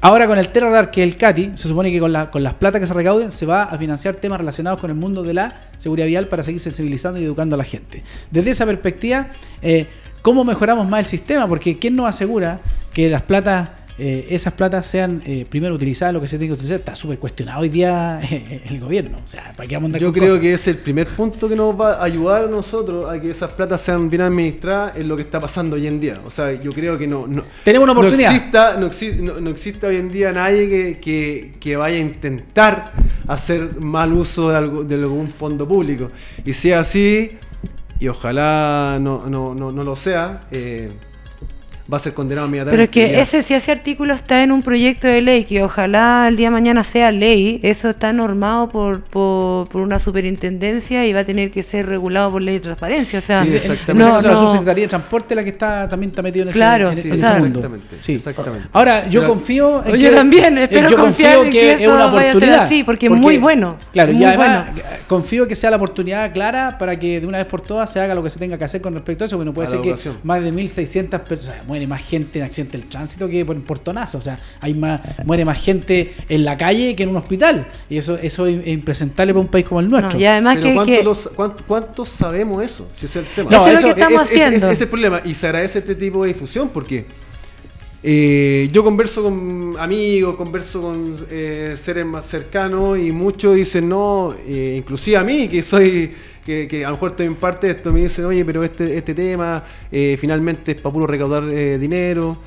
Ahora 0.02 0.26
con 0.26 0.38
el 0.38 0.48
teleradar, 0.48 0.90
que 0.90 1.02
es 1.04 1.10
el 1.12 1.18
CATI, 1.18 1.52
se 1.56 1.68
supone 1.68 1.92
que 1.92 2.00
con, 2.00 2.10
la- 2.12 2.30
con 2.30 2.42
las 2.42 2.54
plata 2.54 2.80
que 2.80 2.86
se 2.86 2.94
recauden 2.94 3.30
se 3.30 3.44
va 3.44 3.64
a 3.64 3.76
financiar 3.76 4.16
temas 4.16 4.38
relacionados 4.38 4.80
con 4.80 4.88
el 4.90 4.96
mundo 4.96 5.22
de 5.22 5.34
la 5.34 5.68
seguridad 5.76 6.06
vial 6.06 6.26
para 6.28 6.42
seguir 6.42 6.60
sensibilizando 6.60 7.20
y 7.20 7.24
educando 7.24 7.54
a 7.54 7.58
la 7.58 7.64
gente. 7.64 8.02
Desde 8.30 8.50
esa 8.50 8.64
perspectiva, 8.64 9.28
eh, 9.60 9.86
¿cómo 10.22 10.42
mejoramos 10.44 10.88
más 10.88 11.00
el 11.00 11.06
sistema? 11.06 11.46
Porque 11.46 11.78
¿quién 11.78 11.96
nos 11.96 12.06
asegura 12.08 12.60
que 12.94 13.10
las 13.10 13.20
platas, 13.22 13.68
eh, 14.00 14.26
esas 14.30 14.54
platas 14.54 14.86
sean 14.86 15.22
eh, 15.26 15.46
primero 15.48 15.74
utilizadas, 15.74 16.14
lo 16.14 16.20
que 16.20 16.26
se 16.28 16.38
tiene 16.38 16.48
que 16.50 16.54
utilizar? 16.54 16.78
Está 16.78 16.94
súper 16.94 17.18
cuestionado 17.18 17.60
hoy 17.60 17.68
día 17.68 18.18
eh, 18.30 18.62
el 18.70 18.80
gobierno. 18.80 19.18
O 19.24 19.28
sea, 19.28 19.52
¿para 19.56 19.68
qué 19.68 19.76
vamos 19.76 19.94
a 19.94 19.98
Yo 19.98 20.10
creo 20.12 20.26
cosas? 20.28 20.40
que 20.40 20.52
es 20.54 20.66
el 20.68 20.76
primer 20.76 21.06
punto 21.06 21.48
que 21.48 21.54
nos 21.54 21.78
va 21.78 21.94
a 21.94 22.04
ayudar 22.04 22.44
a 22.44 22.48
nosotros 22.48 23.08
a 23.08 23.20
que 23.20 23.30
esas 23.30 23.50
platas 23.50 23.80
sean 23.80 24.08
bien 24.08 24.22
administradas 24.22 24.96
en 24.96 25.06
lo 25.08 25.16
que 25.16 25.22
está 25.22 25.38
pasando 25.38 25.76
hoy 25.76 25.86
en 25.86 26.00
día. 26.00 26.14
O 26.26 26.30
sea, 26.30 26.52
yo 26.52 26.72
creo 26.72 26.96
que 26.98 27.06
no... 27.06 27.26
no 27.26 27.44
Tenemos 27.64 27.84
una 27.84 27.92
oportunidad. 27.92 28.30
No 28.30 28.36
exista, 28.36 28.76
no, 28.78 28.86
exi- 28.88 29.20
no- 29.20 29.40
no 29.40 29.50
exista 29.50 29.86
hoy 29.88 29.96
en 29.96 30.10
día 30.10 30.32
nadie 30.32 30.68
que, 30.68 30.98
que- 31.00 31.54
que 31.60 31.76
vaya 31.76 31.96
a 31.96 32.00
intentar 32.00 32.92
hacer 33.28 33.78
mal 33.78 34.12
uso 34.12 34.48
de, 34.50 34.56
algo- 34.56 34.82
de 34.84 34.94
algún 34.94 35.28
fondo 35.28 35.68
público. 35.68 36.10
Y 36.44 36.52
si 36.54 36.70
es 36.72 36.76
así, 36.78 37.32
y 37.98 38.08
ojalá 38.08 38.98
no, 39.00 39.26
no, 39.26 39.54
no, 39.54 39.70
no 39.72 39.84
lo 39.84 39.94
sea, 39.94 40.44
eh, 40.50 40.90
va 41.92 41.96
a 41.96 42.00
ser 42.00 42.14
condenado 42.14 42.46
inmediatamente. 42.46 42.72
Pero 42.76 42.84
es 42.84 43.10
que 43.10 43.20
ese, 43.20 43.42
si 43.42 43.54
ese 43.54 43.72
artículo 43.72 44.14
está 44.14 44.42
en 44.42 44.52
un 44.52 44.62
proyecto 44.62 45.06
de 45.08 45.20
ley, 45.22 45.44
que 45.44 45.62
ojalá 45.62 46.26
el 46.28 46.36
día 46.36 46.48
de 46.48 46.52
mañana 46.52 46.84
sea 46.84 47.10
ley, 47.10 47.60
eso 47.62 47.88
está 47.90 48.12
normado 48.12 48.68
por, 48.68 49.02
por, 49.02 49.68
por 49.68 49.82
una 49.82 49.98
superintendencia 49.98 51.06
y 51.06 51.12
va 51.12 51.20
a 51.20 51.24
tener 51.24 51.50
que 51.50 51.62
ser 51.62 51.86
regulado 51.86 52.30
por 52.32 52.42
ley 52.42 52.54
de 52.54 52.60
transparencia. 52.60 53.18
O 53.18 53.22
sea, 53.22 53.42
Sí, 53.44 53.54
exactamente. 53.54 54.08
no, 54.08 54.16
caso, 54.16 54.28
la 54.28 54.34
no. 54.34 54.40
subsecretaría 54.40 54.84
de 54.84 54.88
Transporte 54.88 55.34
la 55.34 55.42
que 55.44 55.50
está 55.50 55.88
también 55.88 56.10
está 56.10 56.22
metido 56.22 56.42
en 56.44 56.48
ese, 56.50 56.58
Claro, 56.58 56.88
en, 56.90 56.94
sí, 56.94 57.08
en 57.08 57.14
ese 57.14 57.24
o 57.24 57.26
sea, 57.28 57.38
mundo. 57.38 57.58
exactamente, 57.60 57.96
Sí. 58.00 58.12
exactamente. 58.14 58.68
Ahora, 58.72 59.08
yo 59.08 59.20
Pero- 59.20 59.32
confío 59.32 59.84
en 59.84 59.96
Yo 59.96 60.10
que- 60.10 60.14
también, 60.16 60.58
eh, 60.58 60.62
espero 60.64 60.88
yo 60.88 60.96
confiar 60.96 61.36
confío 61.36 61.44
en 61.46 61.50
que, 61.52 61.58
que 61.60 61.72
es 61.72 61.80
eso 61.82 61.94
una 61.94 62.06
vaya 62.06 62.18
a 62.18 62.22
ser 62.22 62.30
oportunidad. 62.36 62.62
así, 62.64 62.84
porque 62.84 63.06
es 63.06 63.12
muy 63.12 63.38
bueno, 63.38 63.76
Claro, 63.92 64.12
muy 64.12 64.22
y 64.22 64.24
además 64.24 64.66
bueno. 64.74 64.78
eh, 64.80 65.00
confío 65.06 65.46
que 65.48 65.54
sea 65.54 65.70
la 65.70 65.76
oportunidad 65.76 66.32
clara 66.32 66.76
para 66.78 66.98
que 66.98 67.20
de 67.20 67.26
una 67.26 67.38
vez 67.38 67.46
por 67.46 67.60
todas 67.60 67.92
se 67.92 68.00
haga 68.00 68.14
lo 68.14 68.22
que 68.22 68.30
se 68.30 68.38
tenga 68.38 68.56
que 68.58 68.64
hacer 68.64 68.80
con 68.80 68.94
respecto 68.94 69.24
a 69.24 69.26
eso, 69.26 69.36
porque 69.36 69.46
no 69.46 69.54
puede 69.54 69.68
A 69.68 69.70
ser 69.70 69.80
que 69.80 69.94
más 70.22 70.42
de 70.42 70.52
1.600 70.52 71.20
personas, 71.22 71.66
muere 71.80 71.86
más 71.86 72.02
gente 72.02 72.38
en 72.38 72.44
accidente 72.44 72.76
del 72.76 72.88
tránsito 72.88 73.26
que 73.28 73.44
por 73.46 73.58
portonazo, 73.62 74.18
o 74.18 74.20
sea, 74.20 74.38
hay 74.60 74.74
más, 74.74 75.00
muere 75.24 75.44
más 75.46 75.58
gente 75.62 76.12
en 76.28 76.44
la 76.44 76.56
calle 76.58 76.94
que 76.94 77.04
en 77.04 77.08
un 77.10 77.16
hospital, 77.16 77.68
y 77.88 77.96
eso, 77.96 78.18
eso 78.18 78.46
es 78.46 78.66
impresentable 78.66 79.32
para 79.32 79.40
un 79.40 79.48
país 79.48 79.66
como 79.66 79.80
el 79.80 79.88
nuestro. 79.88 80.18
No, 80.18 80.20
y 80.22 80.26
además 80.26 80.56
Pero 80.56 80.68
que, 80.68 80.74
¿cuántos, 80.74 80.96
que- 80.98 81.04
los- 81.04 81.28
cuántos- 81.34 81.62
cuántos 81.66 82.08
sabemos 82.10 82.62
eso? 82.62 82.90
Si 82.98 83.06
ese 83.06 83.20
es 83.20 83.26
el 83.28 83.34
tema. 83.34 83.50
No, 83.50 83.66
eso 83.66 83.70
es 83.76 83.82
lo 83.82 83.94
que 83.94 84.00
estamos 84.00 84.20
es, 84.22 84.26
es- 84.26 84.32
haciendo. 84.32 84.56
es- 84.56 84.62
ese 84.64 84.72
es 84.72 84.80
el 84.82 84.88
problema. 84.88 85.20
Y 85.24 85.32
se 85.34 85.46
agradece 85.46 85.78
este 85.78 85.94
tipo 85.94 86.22
de 86.22 86.28
difusión 86.34 86.68
porque 86.68 87.06
eh, 88.02 88.68
yo 88.72 88.82
converso 88.82 89.22
con 89.22 89.74
amigos, 89.78 90.36
converso 90.36 90.80
con 90.80 91.14
eh, 91.30 91.74
seres 91.76 92.06
más 92.06 92.24
cercanos 92.24 92.98
y 92.98 93.12
muchos 93.12 93.54
dicen 93.54 93.90
no, 93.90 94.34
eh, 94.46 94.76
inclusive 94.78 95.18
a 95.18 95.22
mí 95.22 95.48
que 95.48 95.62
soy, 95.62 96.10
que, 96.44 96.66
que 96.66 96.84
a 96.84 96.88
lo 96.88 96.94
mejor 96.94 97.10
estoy 97.10 97.26
en 97.26 97.36
parte 97.36 97.66
de 97.66 97.74
esto, 97.74 97.92
me 97.92 98.00
dicen, 98.00 98.24
oye, 98.24 98.42
pero 98.44 98.64
este, 98.64 98.96
este 98.96 99.14
tema 99.14 99.62
eh, 99.92 100.16
finalmente 100.18 100.72
es 100.72 100.80
para 100.80 100.92
puro 100.92 101.06
recaudar 101.06 101.44
eh, 101.50 101.78
dinero. 101.78 102.38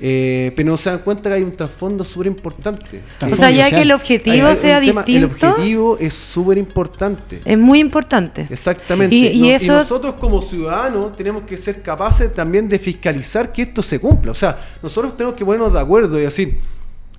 Eh, 0.00 0.52
pero 0.56 0.70
no 0.70 0.76
se 0.76 0.90
dan 0.90 0.98
cuenta 1.00 1.28
que 1.30 1.36
hay 1.36 1.42
un 1.42 1.54
trasfondo 1.56 2.02
súper 2.04 2.26
importante. 2.26 3.00
o 3.30 3.36
sea, 3.36 3.50
ya 3.50 3.70
que 3.70 3.82
el 3.82 3.92
objetivo 3.92 4.48
Hay- 4.48 4.56
sea 4.56 4.80
tema- 4.80 5.02
distinto, 5.02 5.46
El 5.46 5.52
objetivo 5.52 5.98
es 5.98 6.14
súper 6.14 6.58
importante. 6.58 7.40
es 7.44 7.58
muy 7.58 7.78
importante. 7.80 8.46
Exactamente. 8.50 9.14
Y- 9.14 9.28
y 9.28 9.40
No- 9.40 9.46
eso- 9.54 9.72
nosotros 9.72 10.14
como 10.14 10.42
ciudadanos 10.42 11.14
tenemos 11.16 11.44
que 11.44 11.56
ser 11.56 11.80
capaces 11.82 12.34
también 12.34 12.68
de 12.68 12.78
fiscalizar 12.78 13.52
que 13.52 13.62
esto 13.62 13.82
se 13.82 13.98
cumpla. 14.00 14.32
O 14.32 14.34
sea, 14.34 14.58
nosotros 14.82 15.16
tenemos 15.16 15.36
que 15.36 15.44
ponernos 15.44 15.72
de 15.72 15.78
acuerdo 15.80 16.18
y 16.18 16.22
decir, 16.22 16.58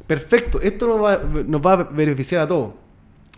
perfecto, 0.06 0.60
esto 0.62 0.88
nos 0.88 1.02
va, 1.02 1.22
nos 1.48 1.62
va 1.62 1.74
a 1.74 1.84
beneficiar 1.84 2.42
a 2.42 2.48
todos. 2.48 2.72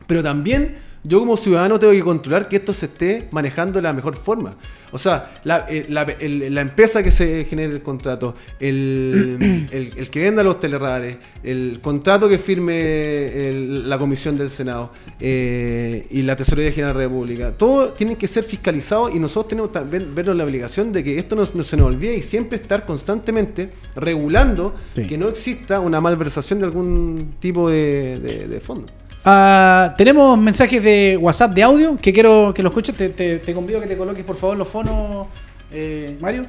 Pero 0.05 0.23
también 0.23 0.77
yo 1.07 1.19
como 1.19 1.37
ciudadano 1.37 1.79
tengo 1.79 1.93
que 1.93 2.01
controlar 2.01 2.49
que 2.49 2.57
esto 2.57 2.73
se 2.73 2.87
esté 2.87 3.27
manejando 3.31 3.77
de 3.77 3.83
la 3.83 3.93
mejor 3.93 4.15
forma. 4.15 4.55
O 4.91 4.97
sea, 4.97 5.39
la, 5.43 5.65
eh, 5.69 5.85
la- 5.89 6.03
el- 6.03 6.53
la 6.55 6.61
empresa 6.61 7.03
que 7.03 7.11
se 7.11 7.43
genere 7.45 7.73
el 7.73 7.81
contrato, 7.81 8.35
el, 8.59 9.67
el- 9.71 9.91
el 9.97 10.09
que 10.09 10.19
venda 10.21 10.43
los 10.43 10.59
teleradares, 10.61 11.17
el 11.43 11.79
contrato 11.81 12.29
que 12.29 12.37
firme 12.37 13.49
el- 13.49 13.89
la 13.89 13.97
comisión 13.97 14.37
del 14.37 14.49
Senado 14.49 14.91
eh, 15.19 16.07
y 16.09 16.21
la 16.21 16.35
Tesorería 16.37 16.71
General 16.71 16.93
de 16.95 16.99
la 17.03 17.07
República, 17.09 17.51
todo 17.51 17.89
tiene 17.89 18.15
que 18.15 18.27
ser 18.27 18.43
fiscalizado 18.45 19.09
y 19.09 19.19
nosotros 19.19 19.49
tenemos 19.49 19.71
también 19.73 20.13
vernos 20.15 20.35
la 20.37 20.45
obligación 20.45 20.91
de 20.93 21.03
que 21.03 21.17
esto 21.19 21.35
no, 21.35 21.43
no 21.53 21.63
se 21.63 21.75
nos 21.77 21.85
olvide 21.87 22.15
y 22.17 22.21
siempre 22.21 22.57
estar 22.57 22.85
constantemente 22.85 23.71
regulando 23.95 24.73
Sí. 24.95 25.05
que 25.07 25.17
no 25.17 25.27
exista 25.29 25.79
una 25.79 25.99
malversación 25.99 26.59
de 26.59 26.65
algún 26.65 27.35
tipo 27.39 27.69
de, 27.69 28.19
de- 28.19 28.47
de 28.47 28.59
fondo. 28.61 28.87
Ah, 29.29 29.93
tenemos 29.97 30.37
mensajes 30.37 30.81
de 30.81 31.17
WhatsApp 31.19 31.51
de 31.53 31.61
audio 31.61 31.97
que 31.97 32.13
quiero 32.13 32.53
que 32.55 32.63
lo 32.63 32.69
escuches. 32.69 32.95
Te, 32.95 33.09
te- 33.09 33.53
convido 33.53 33.79
a 33.79 33.81
que 33.81 33.87
te 33.89 33.97
coloques 33.97 34.23
por 34.23 34.37
favor 34.37 34.55
los 34.55 34.69
fonos, 34.69 35.27
eh, 35.69 36.15
Mario. 36.21 36.45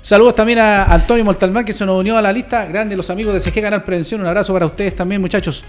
Saludos 0.00 0.34
también 0.34 0.58
a 0.58 0.86
Antonio 0.86 1.24
Montalmán 1.24 1.64
que 1.64 1.72
se 1.72 1.86
nos 1.86 2.00
unió 2.00 2.16
a 2.18 2.22
la 2.22 2.32
lista. 2.32 2.64
Grande, 2.66 2.96
los 2.96 3.08
amigos 3.10 3.32
de 3.34 3.38
CG 3.38 3.62
Canal 3.62 3.84
Prevención. 3.84 4.20
Un 4.20 4.26
abrazo 4.26 4.52
para 4.52 4.66
ustedes 4.66 4.96
también, 4.96 5.20
muchachos. 5.20 5.62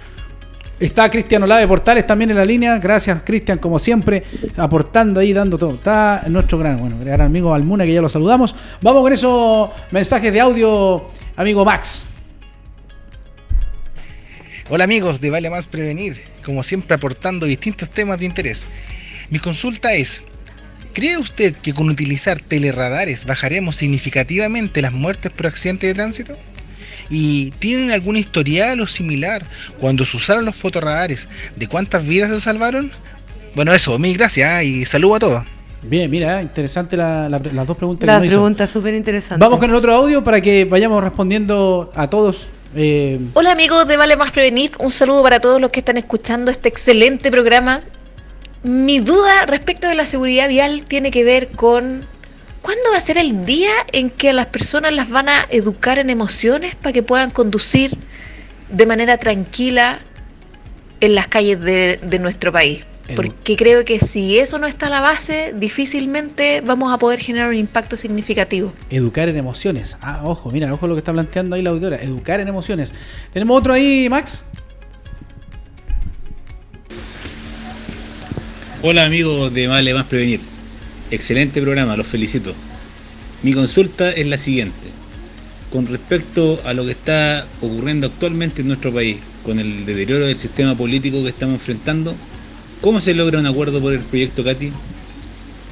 Está 0.79 1.11
Cristian 1.11 1.43
Olave 1.43 1.67
Portales 1.67 2.07
también 2.07 2.31
en 2.31 2.37
la 2.37 2.45
línea. 2.45 2.79
Gracias, 2.79 3.21
Cristian, 3.23 3.59
como 3.59 3.77
siempre, 3.77 4.23
aportando 4.57 5.19
ahí, 5.19 5.33
dando 5.33 5.59
todo. 5.59 5.75
Está 5.75 6.23
nuestro 6.27 6.57
gran, 6.57 6.79
bueno, 6.79 6.95
gran 7.01 7.21
amigo 7.21 7.53
Almuna, 7.53 7.85
que 7.85 7.93
ya 7.93 8.01
lo 8.01 8.09
saludamos. 8.09 8.55
Vamos 8.81 9.03
con 9.03 9.13
esos 9.13 9.69
mensajes 9.91 10.33
de 10.33 10.41
audio, 10.41 11.05
amigo 11.35 11.63
Max. 11.63 12.07
Hola 14.73 14.85
amigos 14.85 15.19
de 15.19 15.29
Vale 15.29 15.49
Más 15.49 15.67
Prevenir, 15.67 16.15
como 16.45 16.63
siempre 16.63 16.95
aportando 16.95 17.45
distintos 17.45 17.89
temas 17.89 18.19
de 18.19 18.25
interés. 18.25 18.65
Mi 19.29 19.37
consulta 19.37 19.93
es, 19.93 20.23
¿cree 20.93 21.17
usted 21.17 21.53
que 21.55 21.73
con 21.73 21.89
utilizar 21.89 22.39
teleradares 22.39 23.25
bajaremos 23.25 23.75
significativamente 23.75 24.81
las 24.81 24.93
muertes 24.93 25.29
por 25.31 25.47
accidente 25.47 25.87
de 25.87 25.93
tránsito? 25.93 26.37
¿Y 27.09 27.51
tienen 27.59 27.91
algún 27.91 28.15
historial 28.15 28.79
o 28.79 28.87
similar 28.87 29.43
cuando 29.81 30.05
se 30.05 30.15
usaron 30.15 30.45
los 30.45 30.55
fotoradares 30.55 31.27
de 31.57 31.67
cuántas 31.67 32.07
vidas 32.07 32.31
se 32.31 32.39
salvaron? 32.39 32.91
Bueno, 33.55 33.73
eso, 33.73 33.99
mil 33.99 34.17
gracias 34.17 34.63
y 34.63 34.85
saludo 34.85 35.15
a 35.15 35.19
todos. 35.19 35.43
Bien, 35.83 36.09
mira, 36.09 36.41
interesante 36.41 36.95
la- 36.95 37.27
la- 37.27 37.39
las 37.39 37.67
dos 37.67 37.75
preguntas 37.75 38.07
La 38.07 38.13
que 38.13 38.19
nos 38.19 38.25
hizo. 38.27 38.35
pregunta 38.35 38.63
es 38.63 38.69
súper 38.69 38.93
interesante. 38.93 39.43
Vamos 39.43 39.59
con 39.59 39.69
el 39.69 39.75
otro 39.75 39.93
audio 39.93 40.23
para 40.23 40.39
que 40.39 40.63
vayamos 40.63 41.03
respondiendo 41.03 41.91
a 41.93 42.09
todos. 42.09 42.47
Eh, 42.75 43.19
Hola 43.33 43.51
amigos 43.51 43.87
de 43.87 43.97
Vale 43.97 44.15
Más 44.15 44.31
Prevenir, 44.31 44.71
un 44.79 44.89
saludo 44.89 45.23
para 45.23 45.39
todos 45.39 45.59
los 45.59 45.71
que 45.71 45.79
están 45.79 45.97
escuchando 45.97 46.51
este 46.51 46.69
excelente 46.69 47.31
programa. 47.31 47.81
Mi 48.63 48.99
duda 48.99 49.45
respecto 49.45 49.87
de 49.87 49.95
la 49.95 50.05
seguridad 50.05 50.47
vial 50.47 50.83
tiene 50.83 51.11
que 51.11 51.23
ver 51.23 51.49
con 51.49 52.05
cuándo 52.61 52.91
va 52.91 52.97
a 52.97 53.01
ser 53.01 53.17
el 53.17 53.45
día 53.45 53.71
en 53.91 54.09
que 54.09 54.29
a 54.29 54.33
las 54.33 54.47
personas 54.47 54.93
las 54.93 55.09
van 55.09 55.29
a 55.29 55.47
educar 55.49 55.99
en 55.99 56.09
emociones 56.09 56.75
para 56.75 56.93
que 56.93 57.03
puedan 57.03 57.31
conducir 57.31 57.97
de 58.69 58.85
manera 58.85 59.17
tranquila 59.17 60.01
en 60.99 61.15
las 61.15 61.27
calles 61.27 61.59
de, 61.59 61.99
de 62.01 62.19
nuestro 62.19 62.51
país. 62.51 62.85
Porque 63.15 63.55
creo 63.55 63.85
que 63.85 63.99
si 63.99 64.39
eso 64.39 64.57
no 64.57 64.67
está 64.67 64.87
a 64.87 64.89
la 64.89 65.01
base, 65.01 65.53
difícilmente 65.55 66.61
vamos 66.61 66.93
a 66.93 66.97
poder 66.97 67.19
generar 67.19 67.49
un 67.49 67.55
impacto 67.55 67.97
significativo. 67.97 68.73
educar 68.89 69.29
en 69.29 69.37
emociones. 69.37 69.97
Ah, 70.01 70.21
ojo, 70.23 70.51
mira, 70.51 70.73
ojo 70.73 70.87
lo 70.87 70.95
que 70.95 70.99
está 70.99 71.13
planteando 71.13 71.55
ahí 71.55 71.61
la 71.61 71.71
auditora. 71.71 71.97
Educar 71.97 72.39
en 72.39 72.47
emociones. 72.47 72.93
¿Tenemos 73.31 73.57
otro 73.57 73.73
ahí, 73.73 74.07
Max? 74.09 74.43
Hola 78.83 79.05
amigos 79.05 79.53
de 79.53 79.67
Vale 79.67 79.93
Más 79.93 80.05
Prevenir. 80.05 80.39
Excelente 81.11 81.61
programa, 81.61 81.95
los 81.95 82.07
felicito. 82.07 82.53
Mi 83.43 83.53
consulta 83.53 84.11
es 84.11 84.25
la 84.25 84.37
siguiente. 84.37 84.89
Con 85.71 85.87
respecto 85.87 86.59
a 86.65 86.73
lo 86.73 86.85
que 86.85 86.91
está 86.91 87.45
ocurriendo 87.61 88.07
actualmente 88.07 88.61
en 88.61 88.67
nuestro 88.67 88.91
país, 88.91 89.17
con 89.43 89.59
el 89.59 89.85
deterioro 89.85 90.25
del 90.25 90.37
sistema 90.37 90.75
político 90.75 91.21
que 91.21 91.29
estamos 91.29 91.55
enfrentando, 91.55 92.15
¿cómo 92.81 92.99
se 93.01 93.13
logra 93.13 93.39
un 93.39 93.45
acuerdo 93.45 93.79
por 93.81 93.93
el 93.93 93.99
proyecto 93.99 94.43
CATI? 94.43 94.71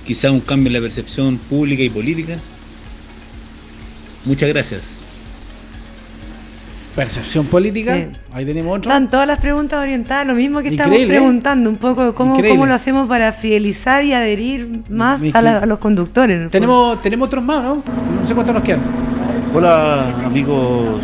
Quizá 0.05 0.31
un 0.31 0.39
cambio 0.39 0.67
en 0.67 0.73
la 0.73 0.79
percepción 0.81 1.37
pública 1.37 1.83
y 1.83 1.89
política. 1.89 2.37
Muchas 4.25 4.49
gracias. 4.49 4.95
Percepción 6.95 7.45
política. 7.45 7.95
Sí. 7.95 8.07
Ahí 8.33 8.45
tenemos 8.45 8.77
otro. 8.77 8.89
Están 8.91 9.09
todas 9.09 9.27
las 9.27 9.39
preguntas 9.39 9.79
orientadas, 9.79 10.25
lo 10.27 10.33
mismo 10.33 10.61
que 10.61 10.69
estamos 10.69 10.91
Increíble, 10.93 11.15
¿eh? 11.15 11.17
preguntando, 11.19 11.69
un 11.69 11.77
poco 11.77 12.13
cómo, 12.15 12.31
Increíble. 12.33 12.57
cómo 12.57 12.65
lo 12.65 12.73
hacemos 12.73 13.07
para 13.07 13.31
fidelizar 13.31 14.03
y 14.03 14.13
adherir 14.13 14.81
más 14.89 15.21
a, 15.33 15.41
la- 15.41 15.59
a 15.59 15.65
los 15.65 15.77
conductores. 15.77 16.49
Tenemos, 16.51 17.01
tenemos 17.01 17.27
otros 17.27 17.43
más, 17.43 17.63
¿no? 17.63 17.75
No 17.75 18.25
sé 18.27 18.33
cuántos 18.33 18.55
nos 18.55 18.63
quedan. 18.63 18.81
Hola 19.53 20.09
amigos, 20.25 21.01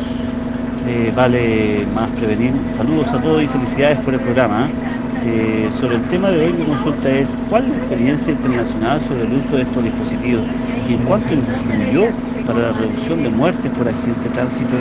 eh, 0.88 1.14
vale 1.16 1.86
más 1.94 2.10
prevenir. 2.12 2.52
Saludos 2.68 3.08
a 3.10 3.22
todos 3.22 3.44
y 3.44 3.48
felicidades 3.48 3.98
por 4.00 4.14
el 4.16 4.20
programa. 4.20 4.68
Eh, 4.68 4.72
sobre 5.72 5.96
el 5.96 6.04
tema 6.04 6.30
de 6.30 6.46
hoy 6.46 6.54
mi 6.54 6.66
consulta 6.66 7.10
es 7.12 7.38
¿cuál 7.50 7.64
es 7.66 7.70
la 7.72 7.78
experiencia 7.78 8.34
internacional 8.34 9.02
sobre 9.02 9.24
el 9.24 9.34
uso 9.34 9.56
de 9.56 9.64
estos 9.64 9.84
dispositivos 9.84 10.44
y 10.90 10.94
en 10.94 11.00
cuánto 11.04 11.34
influyó 11.34 12.08
para 12.46 12.60
la 12.60 12.72
reducción 12.74 13.24
de 13.24 13.30
muertes 13.30 13.72
por 13.72 13.88
accidente 13.88 14.30
de 14.30 14.36
tránsito? 14.36 14.76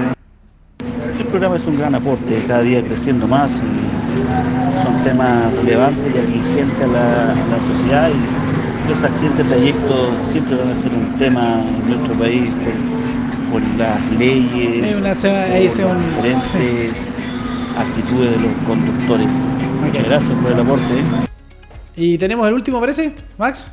El 1.19 1.27
programa 1.27 1.57
es 1.57 1.67
un 1.67 1.79
gran 1.79 1.95
aporte, 1.95 2.37
cada 2.47 2.61
día 2.63 2.83
creciendo 2.83 3.27
más 3.27 3.53
y 3.63 4.83
son 4.83 5.03
temas 5.03 5.53
relevantes 5.55 6.05
y 6.15 6.19
atingentes 6.19 6.83
a 6.83 6.87
la, 6.89 7.31
a 7.33 7.35
la 7.35 7.61
sociedad 7.75 8.11
y 8.11 8.91
los 8.91 9.03
accidentes 9.03 9.39
de 9.39 9.45
trayecto 9.45 10.11
siempre 10.27 10.57
van 10.57 10.69
a 10.71 10.77
ser 10.77 10.91
un 10.93 11.19
tema 11.19 11.63
en 11.83 11.89
nuestro 11.91 12.15
país 12.17 12.45
por, 13.51 13.61
por 13.61 13.79
las 13.79 14.01
leyes, 14.19 14.95
una- 15.01 15.15
por 15.49 15.57
las 15.87 15.95
diferentes 16.23 17.09
actitudes 17.77 18.31
de 18.31 18.37
los 18.39 18.53
conductores. 18.67 19.57
Muchas 19.85 20.07
gracias 20.07 20.39
por 20.39 20.53
el 20.53 20.61
aporte. 20.61 20.85
¿eh? 20.99 21.03
Y 21.97 22.19
tenemos 22.19 22.47
el 22.49 22.55
último, 22.55 22.81
parece, 22.81 23.15
Max. 23.39 23.73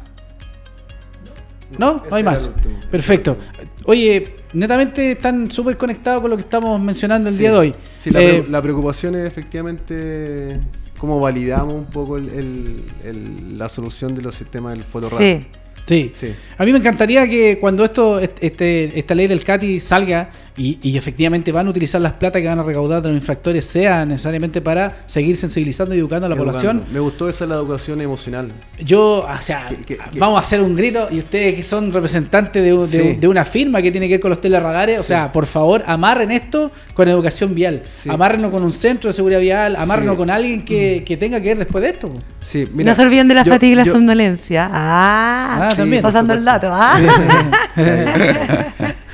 ¿No? 1.78 2.04
No 2.10 2.16
hay 2.16 2.24
más. 2.24 2.49
Perfecto. 2.91 3.38
Oye, 3.86 4.36
netamente 4.54 5.14
están 5.14 5.49
súper 5.49 5.78
conectados 5.78 6.22
con 6.22 6.30
lo 6.30 6.36
que 6.36 6.41
estamos 6.43 6.80
mencionando 6.82 7.30
el 7.30 7.36
Sí. 7.36 7.39
día 7.39 7.52
de 7.52 7.58
hoy. 7.58 7.76
Sí, 7.97 8.10
la, 8.12 8.22
Eh, 8.22 8.41
pre- 8.41 8.52
la 8.52 8.62
preocupación 8.62 9.16
es 9.16 9.26
efectivamente 9.26 10.60
cómo 10.97 11.20
validamos 11.20 11.74
un 11.74 11.86
poco 11.86 12.18
el- 12.18 12.30
el- 12.30 12.84
el- 13.06 13.58
la 13.58 13.70
solución 13.70 14.14
de 14.14 14.22
los 14.22 14.36
sistemas 14.36 14.74
del 14.74 14.84
fotorradar. 14.84 15.24
Sí. 15.24 15.47
Sí. 15.88 16.12
Sí. 16.14 16.34
A 16.58 16.64
mí 16.64 16.72
me 16.72 16.78
encantaría 16.80 17.28
que 17.28 17.58
cuando 17.60 17.84
esto, 17.84 18.20
este, 18.20 18.98
esta 18.98 19.16
ley 19.16 19.28
del 19.28 19.44
CATI 19.44 19.80
salga 19.80 20.30
y, 20.56 20.78
y 20.82 20.96
efectivamente 20.98 21.52
van 21.52 21.66
a 21.68 21.70
utilizar 21.70 22.00
las 22.02 22.14
plata 22.14 22.40
que 22.42 22.48
van 22.48 22.60
a 22.60 22.64
recaudar 22.64 23.02
de 23.02 23.08
los 23.10 23.18
infractores, 23.18 23.66
sea 23.66 24.06
necesariamente 24.06 24.62
para 24.62 24.98
seguir 25.06 25.36
sensibilizando 25.38 25.96
y 25.96 26.00
educando 26.00 26.28
a 26.28 26.30
la 26.30 26.36
Educando. 26.36 26.60
población. 26.60 26.84
Me 26.94 27.00
gustó 27.00 27.28
esa 27.30 27.46
la 27.46 27.56
educación 27.56 28.00
emocional. 28.02 28.52
Yo, 28.84 29.26
o 29.28 29.42
sea, 29.42 29.70
vamos 30.18 30.38
a 30.38 30.42
hacer 30.42 30.62
un 30.62 30.76
grito 30.76 31.08
y 31.10 31.18
ustedes 31.20 31.56
que 31.56 31.64
son 31.64 31.92
representantes 31.92 32.62
de, 32.64 32.74
un- 32.74 32.80
de 32.82 32.88
Sí. 32.88 33.02
un- 33.02 33.20
de 33.20 33.28
una 33.28 33.44
firma 33.46 33.82
que 33.82 33.92
tiene 33.92 34.08
que 34.08 34.16
ver 34.16 34.22
con 34.22 34.30
los 34.30 34.42
teleradares, 34.42 35.00
o 35.00 35.04
sea, 35.04 35.32
por 35.32 35.46
favor, 35.46 35.84
amarren 35.88 36.32
esto 36.32 36.72
con 36.94 37.08
educación 37.08 37.56
vial. 37.56 37.82
Sí. 37.86 38.10
Amárrenlo 38.10 38.52
con 38.52 38.62
un 38.64 38.74
centro 38.74 39.08
de 39.10 39.14
seguridad 39.14 39.40
vial, 39.40 39.76
amárrenlo 39.78 40.14
Sí. 40.14 40.18
con 40.18 40.30
alguien 40.30 40.64
que, 40.64 41.04
que 41.06 41.18
tenga 41.18 41.40
que 41.42 41.48
ver 41.50 41.58
después 41.60 41.82
de 41.84 41.90
esto. 41.92 42.12
Sí, 42.42 42.68
no 42.74 42.94
se 42.94 43.02
olviden 43.02 43.28
de 43.28 43.34
la 43.36 43.44
yo- 43.44 43.52
fatiga 43.54 43.72
y 43.72 43.76
la 43.76 43.84
yo- 43.84 43.94
somnolencia. 43.94 44.70
Ah, 44.72 45.60
Ah, 45.64 45.72
Sí, 45.72 45.81
también. 45.82 46.02
pasando 46.02 46.34
el 46.34 46.44
dato. 46.46 46.68
Ah. 46.72 46.98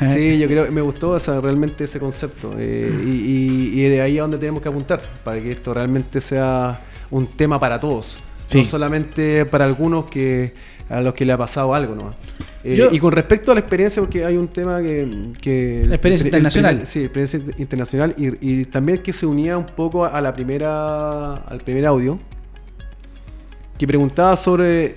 Sí, 0.02 0.38
yo 0.40 0.48
creo 0.48 0.66
que 0.66 0.72
me 0.72 0.82
gustó 0.82 1.18
realmente 1.42 1.84
ese 1.86 2.00
concepto 2.00 2.54
eh, 2.58 2.92
y, 3.06 3.10
y- 3.10 3.82
y 3.86 3.90
de 3.90 4.02
ahí 4.02 4.18
a 4.18 4.22
donde 4.22 4.38
tenemos 4.38 4.62
que 4.62 4.70
apuntar 4.70 5.02
para 5.24 5.40
que 5.42 5.52
esto 5.52 5.74
realmente 5.74 6.22
sea 6.22 6.82
un 7.12 7.28
tema 7.28 7.60
para 7.60 7.80
todos, 7.80 8.18
Sí. 8.46 8.60
no 8.60 8.66
solamente 8.66 9.46
para 9.46 9.66
algunos 9.66 10.06
que 10.06 10.54
a 10.90 11.02
los 11.02 11.14
que 11.14 11.26
le 11.26 11.34
ha 11.34 11.38
pasado 11.38 11.74
algo, 11.76 11.96
¿no? 11.96 12.14
Eh, 12.64 12.76
Yo- 12.76 12.90
y 12.92 13.00
con 13.00 13.12
respecto 13.12 13.52
a 13.52 13.56
la 13.56 13.60
experiencia, 13.60 14.02
porque 14.02 14.24
hay 14.24 14.38
un 14.38 14.48
tema 14.48 14.82
que... 14.82 15.34
que 15.42 15.84
La 15.86 15.96
experiencia 15.96 16.28
el- 16.30 16.34
el 16.36 16.40
internacional. 16.40 16.72
primer- 16.76 16.88
sí, 16.88 17.00
experiencia 17.02 17.40
inter- 17.40 17.56
internacional 17.60 18.16
y, 18.18 18.62
y 18.62 18.66
también 18.66 19.00
que 19.00 19.12
se 19.12 19.26
unía 19.26 19.58
un 19.58 19.66
poco 19.66 20.06
a 20.06 20.22
la 20.22 20.32
primera, 20.34 21.34
al 21.36 21.60
primer 21.60 21.86
audio, 21.86 22.20
que 23.78 23.86
preguntaba 23.86 24.36
sobre 24.38 24.96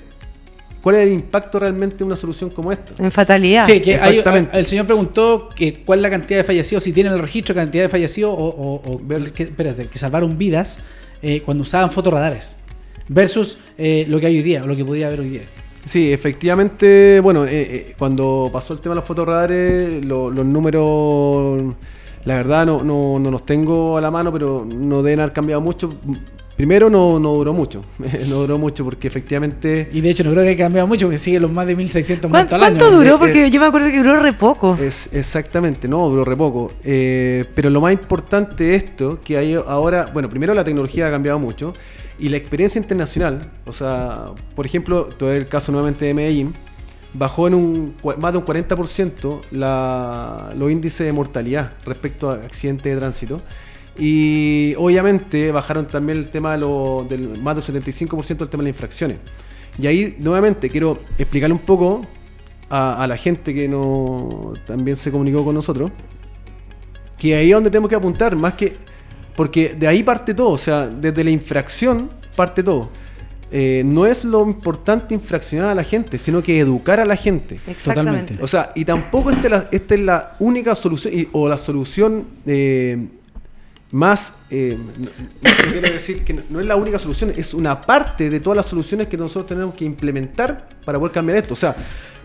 cuál 0.83 0.97
es 0.97 1.09
el 1.09 1.12
impacto 1.14 1.59
realmente 1.59 1.97
de 1.99 2.05
una 2.05 2.16
solución 2.16 2.51
como 2.51 2.72
esta. 2.72 3.03
En 3.03 3.11
fatalidad. 3.11 3.66
Sí, 3.66 3.81
que 3.81 3.97
hay- 3.99 4.18
Exactamente. 4.18 4.59
el 4.59 4.66
señor 4.66 4.87
preguntó 4.87 5.49
que 5.55 5.83
cuál 5.85 5.99
es 5.99 6.03
la 6.03 6.11
cantidad 6.11 6.39
de 6.41 6.45
fallecidos, 6.45 6.83
si 6.83 6.93
tienen 6.93 7.12
el 7.12 7.18
registro 7.18 7.55
de 7.55 7.61
cantidad 7.61 7.85
de 7.85 7.89
fallecidos 7.89 8.33
o, 8.37 8.45
o- 8.45 8.83
o 8.95 9.01
Ver- 9.03 9.33
que, 9.33 9.45
espérate, 9.45 9.87
que 9.87 9.99
salvaron 9.99 10.37
vidas 10.39 10.81
eh, 11.22 11.43
cuando 11.45 11.62
usaban 11.62 11.91
fotorradares 11.91 12.61
versus 13.09 13.59
eh, 13.76 14.07
lo 14.09 14.18
que 14.20 14.26
hay 14.26 14.37
hoy 14.39 14.43
día 14.43 14.64
o 14.64 14.66
lo 14.66 14.74
que 14.76 14.85
podía 14.85 15.09
haber 15.09 15.20
hoy 15.20 15.28
día. 15.31 15.43
Sí, 15.85 16.12
efectivamente, 16.12 17.20
bueno, 17.20 17.45
eh, 17.47 17.51
eh, 17.53 17.95
cuando 17.99 18.49
pasó 18.53 18.72
el 18.74 18.81
tema 18.81 18.95
de 18.95 18.97
los 19.01 19.05
fotorradares, 19.07 20.05
lo- 20.05 20.31
los 20.31 20.45
números, 20.45 21.74
la 22.24 22.35
verdad 22.37 22.66
no, 22.66 22.83
no, 22.85 23.18
no 23.18 23.31
los 23.31 23.45
tengo 23.47 23.97
a 23.97 24.01
la 24.01 24.11
mano, 24.11 24.31
pero 24.33 24.66
no 24.70 25.03
deben 25.03 25.20
haber 25.20 25.33
cambiado 25.33 25.61
mucho. 25.62 25.95
Primero 26.61 26.91
no, 26.91 27.19
no 27.19 27.33
duró 27.33 27.55
mucho, 27.55 27.83
no 28.29 28.37
duró 28.37 28.59
mucho 28.59 28.85
porque 28.85 29.09
efectivamente 29.09 29.89
Y 29.95 30.03
de 30.03 30.11
hecho 30.11 30.25
no 30.25 30.31
creo 30.33 30.43
que 30.43 30.51
haya 30.51 30.59
cambiado 30.59 30.87
mucho 30.87 31.07
porque 31.07 31.17
siguen 31.17 31.41
los 31.41 31.51
más 31.51 31.67
de 31.67 31.75
1.600 31.75 32.21
¿Cuán- 32.21 32.31
muertos 32.33 32.53
al 32.53 32.63
año. 32.65 32.77
¿Cuánto 32.79 32.97
duró? 32.99 33.15
Eh, 33.15 33.19
Porque 33.19 33.51
yo 33.51 33.61
me 33.61 33.67
acuerdo 33.67 33.89
que 33.89 33.97
duró 33.97 34.21
re 34.21 34.35
poco. 34.35 34.77
es 34.79 35.09
exactamente, 35.15 35.89
no, 35.89 36.07
duró 36.11 36.23
re 36.23 36.37
poco. 36.37 36.71
Eh, 36.85 37.47
pero 37.55 37.71
lo 37.71 37.81
más 37.81 37.95
importante 37.95 38.65
de 38.65 38.75
esto, 38.75 39.21
que 39.25 39.39
hay 39.39 39.55
ahora, 39.55 40.11
bueno, 40.13 40.29
primero 40.29 40.53
la 40.53 40.63
tecnología 40.63 41.07
ha 41.09 41.11
cambiado 41.11 41.39
mucho 41.39 41.73
y 42.19 42.29
la 42.29 42.37
experiencia 42.37 42.79
internacional, 42.79 43.51
o 43.65 43.73
sea, 43.73 44.27
por 44.55 44.67
ejemplo, 44.67 45.05
todo 45.07 45.33
el 45.33 45.49
caso 45.49 45.73
nuevamente 45.73 46.05
de 46.05 46.13
Medellín, 46.13 46.53
bajó 47.15 47.49
en 47.49 47.55
un 47.55 47.95
más 48.19 48.33
de 48.33 48.39
un 48.39 48.45
40% 48.45 49.41
la, 49.53 50.53
los 50.57 50.71
índices 50.71 51.07
de 51.07 51.13
mortalidad 51.15 51.73
respecto 51.87 52.31
a 52.31 52.35
accidentes 52.35 52.93
de 52.93 52.99
tránsito. 53.01 53.41
Y 53.99 54.74
obviamente 54.78 55.51
bajaron 55.53 55.86
también 55.86 56.18
el 56.18 56.30
tema 56.30 56.53
de 56.53 56.59
lo- 56.59 57.07
del 57.09 57.38
más 57.41 57.55
del 57.57 57.64
75% 57.64 58.38
del 58.38 58.49
tema 58.49 58.62
de 58.62 58.70
las 58.70 58.76
infracciones. 58.76 59.18
Y 59.78 59.86
ahí 59.86 60.16
nuevamente 60.18 60.68
quiero 60.70 60.99
explicarle 61.18 61.53
un 61.55 61.61
poco 61.61 62.07
a, 62.68 63.03
a 63.03 63.07
la 63.07 63.16
gente 63.16 63.53
que 63.53 63.68
no 63.68 64.55
también 64.66 64.97
se 64.97 65.11
comunicó 65.11 65.45
con 65.45 65.55
nosotros 65.55 65.91
que 67.18 67.34
ahí 67.36 67.49
es 67.51 67.55
donde 67.55 67.68
tenemos 67.70 67.91
que 67.91 67.97
apuntar, 67.97 68.34
más 68.34 68.55
que 68.55 68.74
porque 69.36 69.74
de 69.78 69.86
ahí 69.86 70.03
parte 70.03 70.32
todo, 70.34 70.51
o 70.51 70.57
sea, 70.57 70.86
desde 70.86 71.22
la 71.22 71.30
infracción 71.30 72.11
parte 72.34 72.62
todo. 72.62 72.88
Eh, 73.53 73.82
no 73.84 74.07
es 74.07 74.24
lo 74.24 74.43
importante 74.47 75.12
infraccionar 75.12 75.70
a 75.70 75.74
la 75.74 75.82
gente, 75.84 76.16
sino 76.18 76.41
que 76.43 76.59
educar 76.61 77.01
a 77.01 77.05
la 77.05 77.16
gente. 77.16 77.59
Exactamente. 77.66 78.38
O 78.41 78.47
sea, 78.47 78.70
y 78.74 78.84
tampoco 78.84 79.30
esta 79.30 79.47
es 79.49 79.51
la, 79.51 79.68
esta 79.72 79.95
es 79.95 80.01
la 80.01 80.36
única 80.38 80.74
solución, 80.74 81.12
y- 81.18 81.28
o 81.32 81.49
la 81.49 81.59
solución 81.59 82.24
eh, 82.47 83.07
más, 83.93 84.34
eh, 84.51 84.76
no, 85.43 85.80
decir 85.80 86.24
que 86.24 86.32
no, 86.49 86.61
es 86.61 86.66
la 86.66 86.76
única 86.76 86.99
solución, 86.99 87.32
es 87.36 87.55
una 87.55 87.80
parte 87.80 88.30
de 88.30 88.38
todas 88.38 88.57
las 88.57 88.66
soluciones 88.66 89.09
que 89.09 89.16
nosotros 89.16 89.47
tenemos 89.47 89.74
que 89.74 89.84
implementar 89.84 90.68
para 90.84 90.99
poder 90.99 91.12
cambiar 91.12 91.38
esto. 91.38 91.55
O 91.55 91.57
sea, 91.57 91.74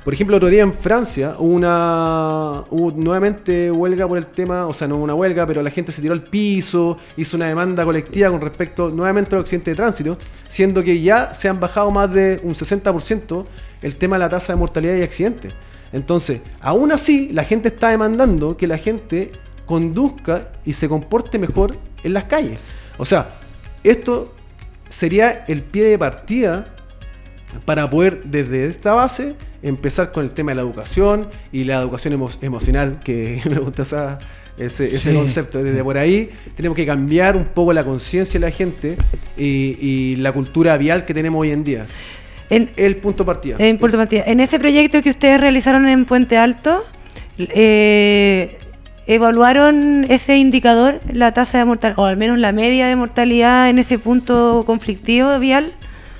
por 0.03 0.13
ejemplo, 0.13 0.37
otro 0.37 0.49
día 0.49 0.61
en 0.61 0.71
Francia 0.71 1.35
una 1.39 2.63
hubo 2.69 2.91
nuevamente 2.91 3.71
huelga 3.71 4.07
por 4.07 4.19
el 4.19 4.27
tema, 4.27 4.67
o 4.67 4.73
sea, 4.73 4.87
no 4.87 4.97
una 4.97 5.15
huelga, 5.15 5.47
pero 5.47 5.63
la 5.63 5.71
gente 5.71 5.91
se 5.91 5.99
tiró 5.99 6.13
al 6.13 6.21
piso, 6.21 6.97
hizo 7.17 7.35
una 7.35 7.47
demanda 7.47 7.83
colectiva 7.83 8.29
con 8.29 8.39
respecto 8.41 8.89
nuevamente 8.89 9.35
a 9.35 9.39
los 9.39 9.45
accidentes 9.45 9.71
de 9.71 9.75
tránsito, 9.75 10.17
siendo 10.47 10.83
que 10.83 11.01
ya 11.01 11.33
se 11.33 11.49
han 11.49 11.59
bajado 11.59 11.89
más 11.89 12.13
de 12.13 12.39
un 12.43 12.53
60% 12.53 13.45
el 13.81 13.95
tema 13.95 14.17
de 14.17 14.19
la 14.19 14.29
tasa 14.29 14.53
de 14.53 14.59
mortalidad 14.59 14.95
y 14.95 15.01
accidentes. 15.01 15.53
Entonces, 15.91 16.41
aún 16.61 16.91
así, 16.91 17.29
la 17.31 17.43
gente 17.43 17.69
está 17.69 17.89
demandando 17.89 18.57
que 18.57 18.67
la 18.67 18.77
gente 18.77 19.31
conduzca 19.65 20.49
y 20.65 20.73
se 20.73 20.87
comporte 20.89 21.37
mejor 21.39 21.77
en 22.03 22.13
las 22.13 22.25
calles. 22.25 22.59
O 22.97 23.05
sea, 23.05 23.29
esto 23.83 24.33
sería 24.89 25.45
el 25.47 25.61
pie 25.63 25.83
de 25.85 25.97
partida 25.97 26.67
para 27.65 27.89
poder 27.89 28.23
desde 28.25 28.67
esta 28.67 28.93
base 28.93 29.35
empezar 29.63 30.11
con 30.11 30.23
el 30.23 30.31
tema 30.31 30.51
de 30.51 30.55
la 30.55 30.61
educación 30.61 31.27
y 31.51 31.63
la 31.63 31.75
educación 31.81 32.13
emo- 32.19 32.37
emocional, 32.41 32.99
que 33.03 33.41
me 33.49 33.59
gusta 33.59 33.81
esa- 33.81 34.19
ese, 34.57 34.85
ese 34.85 35.13
concepto. 35.13 35.61
Desde 35.61 35.83
por 35.83 35.97
ahí 35.97 36.29
tenemos 36.55 36.75
que 36.77 36.85
cambiar 36.85 37.35
un 37.35 37.45
poco 37.45 37.73
la 37.73 37.83
conciencia 37.83 38.39
de 38.39 38.45
la 38.45 38.51
gente 38.51 38.97
y, 39.37 39.77
y 39.81 40.15
la 40.17 40.31
cultura 40.31 40.77
vial 40.77 41.03
que 41.05 41.13
tenemos 41.13 41.41
hoy 41.41 41.51
en 41.51 41.63
día. 41.63 41.85
En, 42.49 42.71
El 42.77 42.97
punto 42.97 43.23
de 43.23 43.27
partida. 43.27 43.55
en 43.59 43.77
Puerto 43.79 43.97
Matías, 43.97 44.27
en 44.27 44.39
ese 44.39 44.59
proyecto 44.59 45.01
que 45.01 45.09
ustedes 45.09 45.41
realizaron 45.41 45.87
en 45.87 46.05
Puente 46.05 46.37
Alto, 46.37 46.83
eh, 47.37 48.57
¿evaluaron 49.07 50.05
ese 50.09 50.37
indicador, 50.37 50.99
la 51.11 51.33
tasa 51.33 51.59
de 51.59 51.65
mortalidad, 51.65 51.99
o 51.99 52.05
al 52.05 52.17
menos 52.17 52.37
la 52.37 52.51
media 52.51 52.87
de 52.87 52.95
mortalidad 52.95 53.69
en 53.69 53.79
ese 53.79 53.99
punto 53.99 54.63
conflictivo 54.65 55.37
vial? 55.39 55.73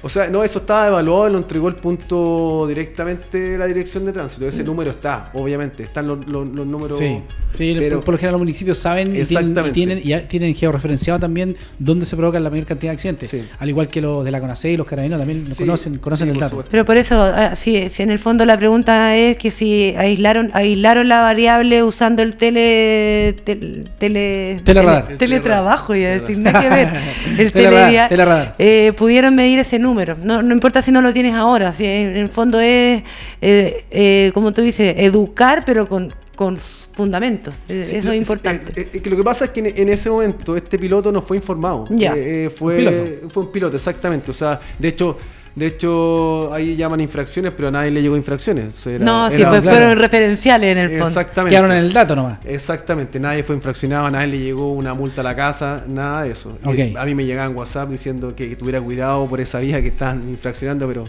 O 0.06 0.10
sea, 0.10 0.28
no, 0.28 0.44
eso 0.44 0.60
estaba 0.60 0.86
evaluado, 0.86 1.30
lo 1.30 1.40
entregó 1.40 1.68
el 1.68 1.78
punto 1.78 2.66
directamente 2.68 3.58
la 3.58 3.66
dirección 3.66 4.06
de 4.06 4.12
tránsito. 4.12 4.48
Ese 4.48 4.64
número 4.64 4.92
está, 4.92 5.32
obviamente, 5.34 5.82
están 5.82 6.06
los, 6.06 6.20
los- 6.30 6.48
los 6.48 6.68
números. 6.68 6.96
Sí, 6.96 7.22
sí, 7.56 7.76
pero- 7.80 7.96
por, 7.98 8.06
por 8.06 8.14
lo 8.14 8.18
general 8.20 8.34
los 8.34 8.42
municipios 8.42 8.78
saben 8.78 9.16
y 9.20 9.24
tienen, 9.24 9.66
y 9.66 9.72
tienen, 9.72 9.98
y 10.04 10.10
ya 10.10 10.28
tienen 10.28 10.54
georreferenciado 10.54 11.20
también 11.20 11.58
dónde 11.80 12.06
se 12.06 12.16
provocan 12.16 12.44
la 12.44 12.52
mayor 12.52 12.68
cantidad 12.68 12.92
de 12.92 12.96
accidentes. 12.98 13.32
Sí. 13.32 13.48
Al 13.58 13.68
igual 13.68 13.88
que 13.88 14.00
los 14.00 14.24
de 14.24 14.30
la 14.30 14.40
CONACE 14.40 14.74
y 14.74 14.78
los 14.78 14.86
carabineros 14.86 15.20
también 15.20 15.46
lo 15.50 15.56
Sí, 15.56 15.64
conocen, 15.64 15.98
conocen 15.98 16.28
sí, 16.28 16.34
el 16.36 16.40
dato. 16.40 16.64
Pero 16.70 16.86
por 16.86 16.98
eso, 16.98 17.20
ah, 17.24 17.56
sí, 17.56 17.90
si 17.90 18.04
en 18.04 18.12
el 18.12 18.20
fondo 18.20 18.46
la 18.46 18.60
pregunta 18.60 19.16
es 19.18 19.38
que 19.38 19.50
si 19.50 19.96
aislaron 19.98 20.52
aislaron 20.54 21.10
la 21.10 21.22
variable 21.22 21.82
usando 21.82 22.22
el 22.22 22.36
tele 22.36 23.38
tel- 23.44 23.90
tele, 23.98 24.58
tele- 24.64 25.18
teletrabajo, 25.18 25.96
y 25.96 26.06
a 26.06 26.10
decir, 26.20 26.38
nada 26.38 26.62
que 26.62 26.70
ver. 26.70 26.90
El 27.40 27.52
teleradar. 27.52 28.56
eh, 28.60 28.94
pudieron 28.96 29.34
medir 29.34 29.58
ese 29.58 29.80
número. 29.80 29.95
No, 30.22 30.42
no 30.42 30.54
importa 30.54 30.82
si 30.82 30.92
no 30.92 31.02
lo 31.02 31.14
tienes 31.14 31.34
ahora, 31.34 31.72
si 31.74 31.86
en 31.86 32.16
el 32.18 32.30
fondo 32.30 32.60
es, 32.60 33.02
eh, 33.42 33.86
eh, 33.92 34.32
como 34.34 34.52
tú 34.54 34.62
dices, 34.62 34.96
educar, 34.98 35.64
pero 35.66 35.88
con, 35.88 36.14
con 36.36 36.58
fundamentos. 36.58 37.54
Eh, 37.68 37.84
Sí, 37.86 37.98
Eso 37.98 38.10
es 38.12 38.14
es- 38.16 38.28
importante. 38.28 38.82
eh, 38.82 38.90
eh, 38.94 39.02
que 39.02 39.10
lo 39.10 39.18
que 39.18 39.24
pasa 39.24 39.46
es 39.46 39.52
que 39.52 39.60
en, 39.62 39.66
en 39.78 39.90
ese 39.90 40.10
momento 40.10 40.56
este 40.56 40.78
piloto 40.80 41.12
no 41.12 41.22
fue 41.22 41.38
informado. 41.38 41.86
Ya. 41.90 42.14
Eh, 42.16 42.50
fue, 42.56 42.74
Un 42.74 42.78
piloto. 42.80 43.30
fue 43.30 43.44
un 43.44 43.52
piloto, 43.52 43.76
exactamente. 43.76 44.32
O 44.32 44.34
sea, 44.34 44.60
de 44.80 44.88
hecho, 44.88 45.18
de 45.56 45.66
hecho, 45.68 46.54
ahí 46.54 46.76
llaman 46.76 47.00
infracciones, 47.00 47.54
pero 47.56 47.70
a 47.70 47.72
nadie 47.72 47.90
le 47.92 48.02
llegó 48.02 48.18
infracciones. 48.18 48.74
O 48.74 48.78
sea, 48.78 48.94
era- 48.96 49.06
no, 49.06 49.30
sí, 49.30 49.38
era- 49.42 49.50
pues 49.50 49.62
claro. 49.62 49.78
fueron 49.78 49.98
referenciales 50.00 50.72
en 50.74 50.78
el 50.84 50.90
fondo. 50.90 51.06
Exactamente. 51.06 51.50
Quedaron 51.56 51.72
en 51.72 51.78
el 51.78 51.94
dato 51.94 52.16
nomás. 52.16 52.40
Exactamente, 52.46 53.20
nadie 53.20 53.44
fue 53.44 53.56
infraccionado, 53.56 54.06
a 54.08 54.12
nadie 54.12 54.28
le 54.28 54.40
llegó 54.40 54.74
una 54.74 54.94
multa 54.94 55.22
a 55.22 55.24
la 55.24 55.36
casa, 55.36 55.84
nada 55.88 56.24
de 56.24 56.32
eso. 56.32 56.58
Y 56.76 56.96
A 56.98 57.06
mí 57.06 57.16
me 57.16 57.26
llegaban 57.26 57.56
WhatsApp 57.56 57.90
diciendo 57.90 58.36
que, 58.36 58.50
que 58.50 58.56
tuviera 58.56 58.82
cuidado 58.82 59.26
por 59.28 59.40
esa 59.40 59.60
vía 59.60 59.82
que 59.82 59.88
estaban 59.90 60.28
infraccionando, 60.28 60.88
pero 60.88 61.06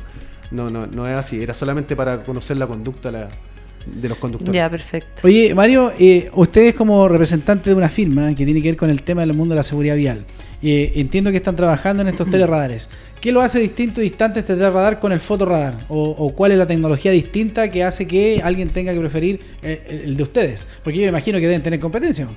no, 0.52 0.70
no, 0.70 0.86
no 0.86 1.08
es 1.08 1.18
así, 1.18 1.42
era 1.42 1.52
solamente 1.52 1.96
para 1.96 2.22
conocer 2.22 2.56
la 2.56 2.66
conducta 2.68 3.10
la- 3.10 3.28
de 3.86 4.08
los 4.08 4.18
conductores. 4.18 4.54
Ya, 4.54 4.68
perfecto. 4.68 5.22
Oye, 5.24 5.54
Mario, 5.54 5.92
eh, 5.98 6.30
usted 6.34 6.62
es 6.62 6.74
como 6.74 7.08
representante 7.08 7.70
de 7.70 7.76
una 7.76 7.88
firma 7.88 8.34
que 8.34 8.44
tiene 8.44 8.60
que 8.60 8.68
ver 8.68 8.76
con 8.76 8.90
el 8.90 9.02
tema 9.02 9.22
del 9.22 9.32
mundo 9.32 9.54
de 9.54 9.56
la 9.56 9.62
seguridad 9.62 9.96
vial. 9.96 10.24
Eh, 10.62 10.92
entiendo 10.96 11.30
que 11.30 11.36
están 11.36 11.54
trabajando 11.54 12.02
en 12.02 12.08
estos 12.08 12.28
teleradares. 12.30 12.88
¿Qué 13.20 13.32
lo 13.32 13.40
hace 13.40 13.60
distinto 13.60 14.00
y 14.00 14.04
distante 14.04 14.40
este 14.40 14.54
teleradar 14.54 14.98
con 14.98 15.12
el 15.12 15.20
fotoradar? 15.20 15.78
¿O, 15.88 16.10
o 16.10 16.34
cuál 16.34 16.52
es 16.52 16.58
la 16.58 16.66
tecnología 16.66 17.12
distinta 17.12 17.70
que 17.70 17.84
hace 17.84 18.06
que 18.06 18.40
alguien 18.42 18.70
tenga 18.70 18.92
que 18.92 19.00
preferir 19.00 19.40
eh, 19.62 19.84
el, 19.88 20.00
el 20.00 20.16
de 20.16 20.22
ustedes? 20.22 20.66
Porque 20.82 20.98
yo 20.98 21.04
me 21.04 21.10
imagino 21.10 21.38
que 21.38 21.46
deben 21.46 21.62
tener 21.62 21.80
competencia. 21.80 22.28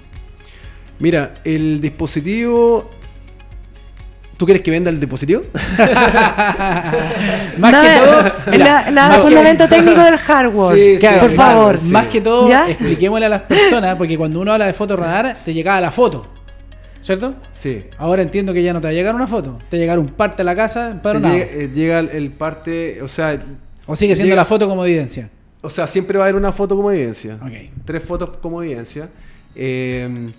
Mira, 1.00 1.36
el 1.44 1.82
dispositivo... 1.82 2.99
¿Tú 4.40 4.46
quieres 4.46 4.64
que 4.64 4.72
venda 4.72 4.90
el 4.90 5.00
dispositivo? 5.02 5.42
Más 7.58 7.72
No, 7.74 7.82
que 7.82 8.00
todo, 8.00 8.22
la, 8.24 8.34
mira, 8.52 8.90
la 8.92 9.08
más 9.10 9.18
que- 9.18 9.24
fundamento 9.24 9.68
técnico 9.68 10.02
del 10.02 10.18
hardware. 10.18 10.76
Sí, 10.78 10.94
sí, 10.94 10.98
Claro, 11.00 11.20
por 11.20 11.34
claro, 11.34 11.60
favor. 11.60 11.78
sí. 11.78 11.92
Más 11.94 12.08
que 12.08 12.22
todo, 12.22 12.48
¿Ya? 12.50 12.70
expliquémosle 12.70 13.26
a 13.26 13.30
las 13.30 13.42
personas, 13.42 13.96
porque 13.98 14.18
cuando 14.18 14.40
uno 14.40 14.54
habla 14.54 14.66
de 14.68 14.74
fotoradar, 14.74 15.36
te 15.44 15.54
llegaba 15.54 15.82
la 15.82 15.92
foto. 15.92 16.26
¿Cierto? 17.02 17.36
Sí. 17.52 17.84
Ahora 17.98 18.22
entiendo 18.22 18.54
que 18.54 18.62
ya 18.64 18.72
no 18.74 18.80
te 18.82 18.88
va 18.88 18.92
a 18.92 18.94
llegar 18.94 19.14
una 19.16 19.28
foto, 19.28 19.58
te 19.70 19.76
va 19.76 19.80
a 19.80 19.82
llegar 19.82 20.00
un 20.00 20.08
parte 20.08 20.42
a 20.42 20.46
la 20.46 20.56
casa 20.56 20.92
empadronado. 20.92 21.34
Llega, 21.36 21.46
eh, 21.52 21.70
llega 21.74 22.00
el, 22.00 22.10
el 22.10 22.30
parte, 22.32 23.02
o 23.02 23.08
sea... 23.08 23.42
O 23.88 23.96
sigue 23.96 24.16
siendo 24.16 24.32
llega- 24.34 24.42
la 24.42 24.46
foto 24.46 24.68
como 24.70 24.86
evidencia. 24.86 25.30
O 25.62 25.70
sea, 25.70 25.86
siempre 25.88 26.18
va 26.18 26.24
a 26.24 26.28
haber 26.28 26.36
una 26.36 26.54
foto 26.54 26.76
como 26.78 26.92
evidencia. 26.92 27.36
Ok. 27.42 27.52
Tres 27.86 28.04
fotos 28.04 28.38
como 28.42 28.64
evidencia. 28.64 29.10
Eh, 29.56 30.30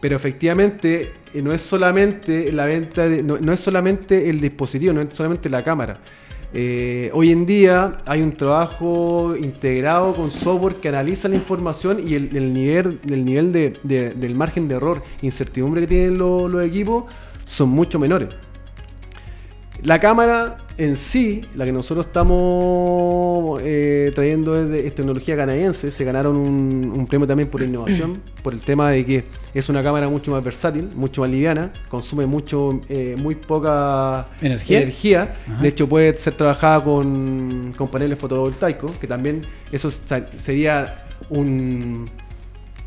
pero 0.00 0.16
efectivamente, 0.16 1.12
eh, 1.34 1.42
no 1.42 1.52
es 1.52 1.60
solamente 1.62 2.52
la 2.52 2.64
venta 2.66 3.08
de, 3.08 3.22
no, 3.22 3.38
no 3.38 3.52
es 3.52 3.60
solamente 3.60 4.28
el 4.30 4.40
dispositivo, 4.40 4.92
no 4.92 5.00
es 5.02 5.08
solamente 5.16 5.48
la 5.48 5.62
cámara. 5.62 5.98
Eh, 6.54 7.10
hoy 7.12 7.30
en 7.30 7.44
día 7.44 7.98
hay 8.06 8.22
un 8.22 8.32
trabajo 8.32 9.36
integrado 9.36 10.14
con 10.14 10.30
software 10.30 10.76
que 10.76 10.88
analiza 10.88 11.28
la 11.28 11.34
información 11.36 12.00
y 12.08 12.14
el, 12.14 12.34
el 12.34 12.54
nivel, 12.54 13.00
el 13.10 13.24
nivel 13.24 13.52
de- 13.52 13.74
del 14.14 14.34
margen 14.34 14.66
de 14.66 14.76
error, 14.76 15.02
incertidumbre 15.20 15.82
que 15.82 15.86
tienen 15.88 16.16
los, 16.16 16.50
los 16.50 16.64
equipos, 16.64 17.04
son 17.44 17.68
mucho 17.68 17.98
menores. 17.98 18.28
La 19.84 20.00
cámara 20.00 20.58
en 20.76 20.96
sí, 20.96 21.42
la 21.54 21.64
que 21.64 21.72
nosotros 21.72 22.06
estamos 22.06 23.60
eh, 23.64 24.10
trayendo 24.14 24.60
es, 24.60 24.68
de, 24.68 24.86
es 24.86 24.94
tecnología 24.94 25.36
canadiense. 25.36 25.90
Se 25.90 26.04
ganaron 26.04 26.36
un, 26.36 26.92
un 26.96 27.06
premio 27.06 27.26
también 27.26 27.48
por 27.48 27.62
innovación, 27.62 28.20
por 28.42 28.54
el 28.54 28.60
tema 28.60 28.90
de 28.90 29.04
que 29.04 29.24
es 29.54 29.68
una 29.68 29.82
cámara 29.82 30.08
mucho 30.08 30.32
más 30.32 30.42
versátil, 30.42 30.90
mucho 30.94 31.20
más 31.20 31.30
liviana, 31.30 31.70
consume 31.88 32.26
mucho, 32.26 32.80
eh, 32.88 33.14
muy 33.18 33.36
poca 33.36 34.28
¿Energía? 34.40 34.78
energía. 34.78 35.34
De 35.60 35.68
hecho, 35.68 35.88
puede 35.88 36.16
ser 36.18 36.34
trabajada 36.34 36.82
con, 36.82 37.72
con 37.76 37.88
paneles 37.88 38.18
fotovoltaicos, 38.18 38.92
que 38.98 39.06
también 39.06 39.42
eso 39.70 39.90
sería 39.90 41.04
un, 41.30 42.08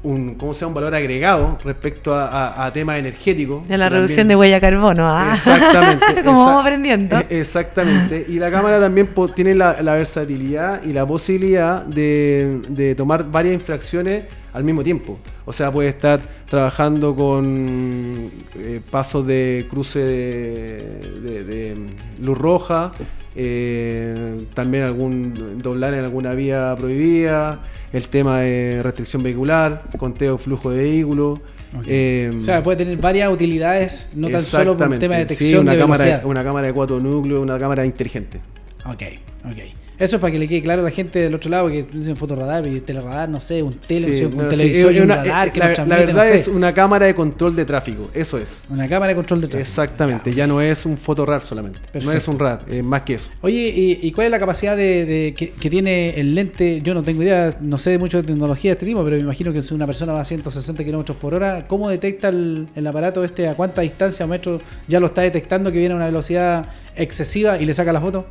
un, 0.04 0.36
¿cómo 0.36 0.54
se 0.54 0.62
llama? 0.62 0.70
un 0.70 0.74
valor 0.76 0.96
agregado 0.96 1.60
respecto 1.64 2.16
a, 2.16 2.28
a, 2.28 2.66
a 2.66 2.74
temas 2.74 2.98
energéticos. 2.98 3.68
De 3.68 3.78
la 3.78 3.88
reducción 3.90 4.18
también- 4.22 4.28
de 4.30 4.36
huella 4.36 4.56
de 4.56 4.62
carbono. 4.62 5.08
¿ah? 5.10 5.30
Exactamente. 5.32 6.06
Como 6.26 6.46
vamos 6.46 6.62
aprendiendo. 6.62 7.18
eh, 7.20 7.26
Exactamente. 7.30 8.26
Y 8.28 8.40
la 8.40 8.50
cámara 8.50 8.80
también 8.80 9.10
tiene 9.36 9.54
la, 9.56 9.82
la 9.82 9.94
versatilidad 9.94 10.82
y 10.84 10.94
la 10.94 11.06
posibilidad 11.06 11.84
de, 11.84 12.62
de 12.70 12.96
tomar 12.96 13.30
varias 13.30 13.54
infracciones 13.54 14.26
al 14.54 14.64
mismo 14.64 14.84
tiempo. 14.84 15.20
O 15.46 15.54
sea, 15.54 15.72
puede 15.72 15.90
estar 15.90 16.22
trabajando 16.48 17.16
con 17.16 18.30
eh, 18.56 18.80
pasos 18.92 19.26
de 19.26 19.66
cruce 19.70 20.00
de, 20.00 21.00
de- 21.24 21.44
de 21.44 21.76
luz 22.22 22.38
roja, 22.38 22.92
eh, 23.36 24.38
también 24.54 24.84
algún 24.84 25.60
doblar 25.62 25.94
en 25.94 26.02
alguna 26.04 26.34
vía 26.34 26.76
prohibida, 26.78 27.62
el 27.92 28.08
tema 28.10 28.42
de 28.42 28.82
restricción 28.84 29.24
vehicular, 29.24 29.84
conteo 29.98 30.34
de 30.34 30.38
flujo 30.38 30.70
de 30.72 30.78
vehículos. 30.84 31.40
Eh, 31.88 32.32
O 32.38 32.42
sea, 32.42 32.62
puede 32.62 32.78
tener 32.78 32.98
varias 32.98 33.32
utilidades, 33.32 34.10
no 34.14 34.28
tan 34.30 34.42
solo 34.42 34.76
por 34.78 34.90
un 34.90 35.00
tema 35.00 35.16
de 35.16 35.22
sí, 35.22 35.30
detección 35.30 35.62
una 35.62 35.72
de 35.74 35.80
cámara, 35.80 36.04
velocidad. 36.04 36.30
una 36.30 36.44
cámara 36.44 36.68
de 36.68 36.74
cuatro 36.74 37.00
núcleos, 37.00 37.42
una 37.42 37.58
cámara 37.58 37.86
inteligente. 37.86 38.42
Ok, 38.86 39.04
ok. 39.46 39.60
Eso 40.02 40.16
es 40.16 40.20
para 40.20 40.32
que 40.34 40.40
le 40.40 40.48
quede 40.48 40.64
claro 40.64 40.82
a 40.82 40.86
la 40.86 40.90
gente 40.90 41.20
del 41.20 41.36
otro 41.36 41.52
lado 41.52 41.68
que 41.70 41.84
dicen 41.84 42.18
fotorradar 42.18 42.66
y 42.66 42.80
teleradar, 42.82 43.30
no 43.30 43.40
sé, 43.40 43.62
un, 43.62 43.76
tele, 43.76 44.12
Sí, 44.14 44.26
un 44.26 44.36
no, 44.36 44.44
sí, 44.50 44.58
televisor 44.58 44.92
y 44.94 44.98
un 44.98 45.04
una- 45.04 45.16
radar 45.18 45.48
eh, 45.48 45.52
que 45.52 45.60
la, 45.60 45.68
nos 45.70 45.78
la 45.88 45.96
verdad 45.98 46.14
no 46.16 46.24
sé, 46.24 46.36
es 46.36 46.48
una 46.48 46.74
cámara 46.74 47.06
de 47.06 47.14
control 47.14 47.56
de 47.56 47.66
tráfico, 47.66 48.10
eso 48.14 48.40
es. 48.40 48.64
una 48.70 48.88
cámara 48.90 49.10
de 49.12 49.16
control 49.16 49.42
de 49.42 49.48
tráfico. 49.48 49.62
Exactamente, 49.62 50.34
ya 50.34 50.48
no 50.48 50.60
es 50.60 50.86
un 50.88 50.98
fotorrar 50.98 51.42
solamente. 51.44 51.80
No 52.04 52.12
es 52.12 52.28
un 52.28 52.40
RAR, 52.40 52.66
es 52.68 52.84
más 52.84 53.04
que 53.04 53.14
eso. 53.14 53.30
Oye, 53.42 53.68
¿y, 53.76 54.00
y 54.02 54.12
cuál 54.12 54.26
es 54.26 54.32
la 54.32 54.40
capacidad 54.40 54.76
de, 54.76 55.06
de- 55.06 55.34
que, 55.38 55.52
que 55.52 55.70
tiene 55.70 56.20
el 56.20 56.34
lente? 56.34 56.82
Yo 56.82 56.96
no 56.96 57.04
tengo 57.04 57.22
idea, 57.22 57.56
no 57.62 57.78
sé 57.78 57.98
mucho 58.00 58.18
de 58.18 58.24
tecnología 58.28 58.72
de 58.72 58.74
este 58.74 58.86
tipo, 58.88 59.04
pero 59.04 59.16
me 59.18 59.22
imagino 59.22 59.54
que 59.54 59.62
si 59.62 59.74
una 59.76 59.86
persona 59.86 60.14
va 60.14 60.22
a 60.22 60.26
160 60.26 60.84
kilómetros 60.84 61.16
por 61.18 61.36
hora, 61.36 61.68
¿cómo 61.68 61.88
detecta 61.92 62.30
el, 62.30 62.68
el 62.76 62.88
aparato 62.88 63.24
este? 63.24 63.48
¿A 63.48 63.54
cuánta 63.54 63.82
distancia 63.84 64.26
o 64.26 64.28
metros 64.28 64.62
ya 64.88 65.00
lo 65.00 65.06
está 65.06 65.22
detectando 65.22 65.72
que 65.72 65.78
viene 65.78 65.94
a 65.94 65.98
una 65.98 66.06
velocidad 66.08 66.66
excesiva 66.96 67.60
y 67.62 67.66
le 67.68 67.74
saca 67.76 67.94
la 67.94 68.02
foto? 68.02 68.26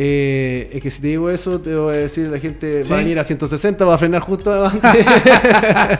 Eh, 0.00 0.70
es 0.74 0.80
que 0.80 0.90
si 0.90 1.02
te 1.02 1.08
digo 1.08 1.28
eso, 1.28 1.60
te 1.60 1.74
voy 1.74 1.96
a 1.96 1.98
decir 1.98 2.28
la 2.28 2.38
gente 2.38 2.84
¿Sí? 2.84 2.92
va 2.92 2.98
a 2.98 3.02
venir 3.02 3.18
a 3.18 3.24
160, 3.24 3.84
va 3.84 3.96
a 3.96 3.98
frenar 3.98 4.20
justo 4.22 4.52
adelante. 4.52 5.04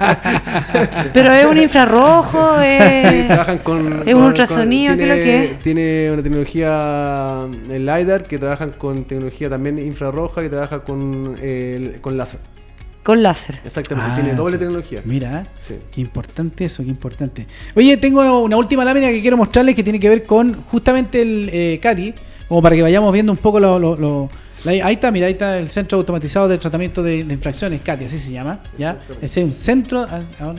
Pero 1.12 1.32
es 1.32 1.46
un 1.46 1.58
infrarrojo, 1.58 2.60
es... 2.60 3.02
Sí, 3.02 3.22
trabajan 3.26 3.58
con. 3.58 4.08
¿Es 4.08 4.14
un 4.14 4.22
ultrasonido? 4.22 4.96
¿Qué 4.96 5.02
es 5.02 5.08
lo 5.08 5.14
tiene- 5.14 5.24
que 5.24 5.44
es? 5.44 5.58
Tiene 5.60 6.10
una 6.12 6.22
tecnología, 6.22 7.46
el 7.70 7.86
LiDAR, 7.86 8.24
que 8.24 8.38
trabajan 8.38 8.70
con 8.70 9.04
tecnología 9.04 9.48
también 9.50 9.78
infrarroja 9.78 10.44
y 10.44 10.48
trabaja 10.48 10.80
con, 10.80 11.36
eh, 11.40 11.98
con 12.00 12.16
láser. 12.16 12.40
Con 13.02 13.22
láser. 13.22 13.58
Exactamente, 13.64 14.10
Ah, 14.12 14.14
tiene 14.14 14.34
doble 14.34 14.58
tecnología. 14.58 15.00
Mira, 15.04 15.46
Sí. 15.60 15.76
qué 15.90 16.00
importante 16.02 16.66
eso, 16.66 16.82
qué 16.82 16.90
importante. 16.90 17.46
Oye, 17.74 17.96
tengo 17.96 18.42
una 18.42 18.56
última 18.56 18.84
lámina 18.84 19.08
que 19.08 19.20
quiero 19.22 19.36
mostrarles 19.36 19.74
que 19.74 19.82
tiene 19.82 19.98
que 19.98 20.08
ver 20.08 20.24
con 20.24 20.62
justamente 20.64 21.22
el 21.22 21.48
eh, 21.52 21.78
CATI, 21.82 22.14
como 22.48 22.62
para 22.62 22.74
que 22.76 22.82
vayamos 22.82 23.12
viendo 23.12 23.32
un 23.32 23.38
poco 23.38 23.60
lo... 23.60 23.78
lo- 23.78 23.96
lo- 23.96 24.30
la- 24.64 24.72
ahí 24.86 24.94
está, 24.94 25.10
mira, 25.12 25.26
ahí 25.26 25.32
está 25.32 25.56
el 25.58 25.70
Centro 25.70 25.98
Automatizado 25.98 26.48
de 26.48 26.58
Tratamiento 26.58 27.02
de, 27.02 27.22
de 27.24 27.34
Infracciones, 27.34 27.80
CATI, 27.82 28.06
así 28.06 28.18
se 28.18 28.32
llama. 28.32 28.60
¿ya? 28.76 28.98
Ese 29.22 29.40
es 29.40 29.46
un 29.46 29.52
centro... 29.52 30.00
ah, 30.10 30.54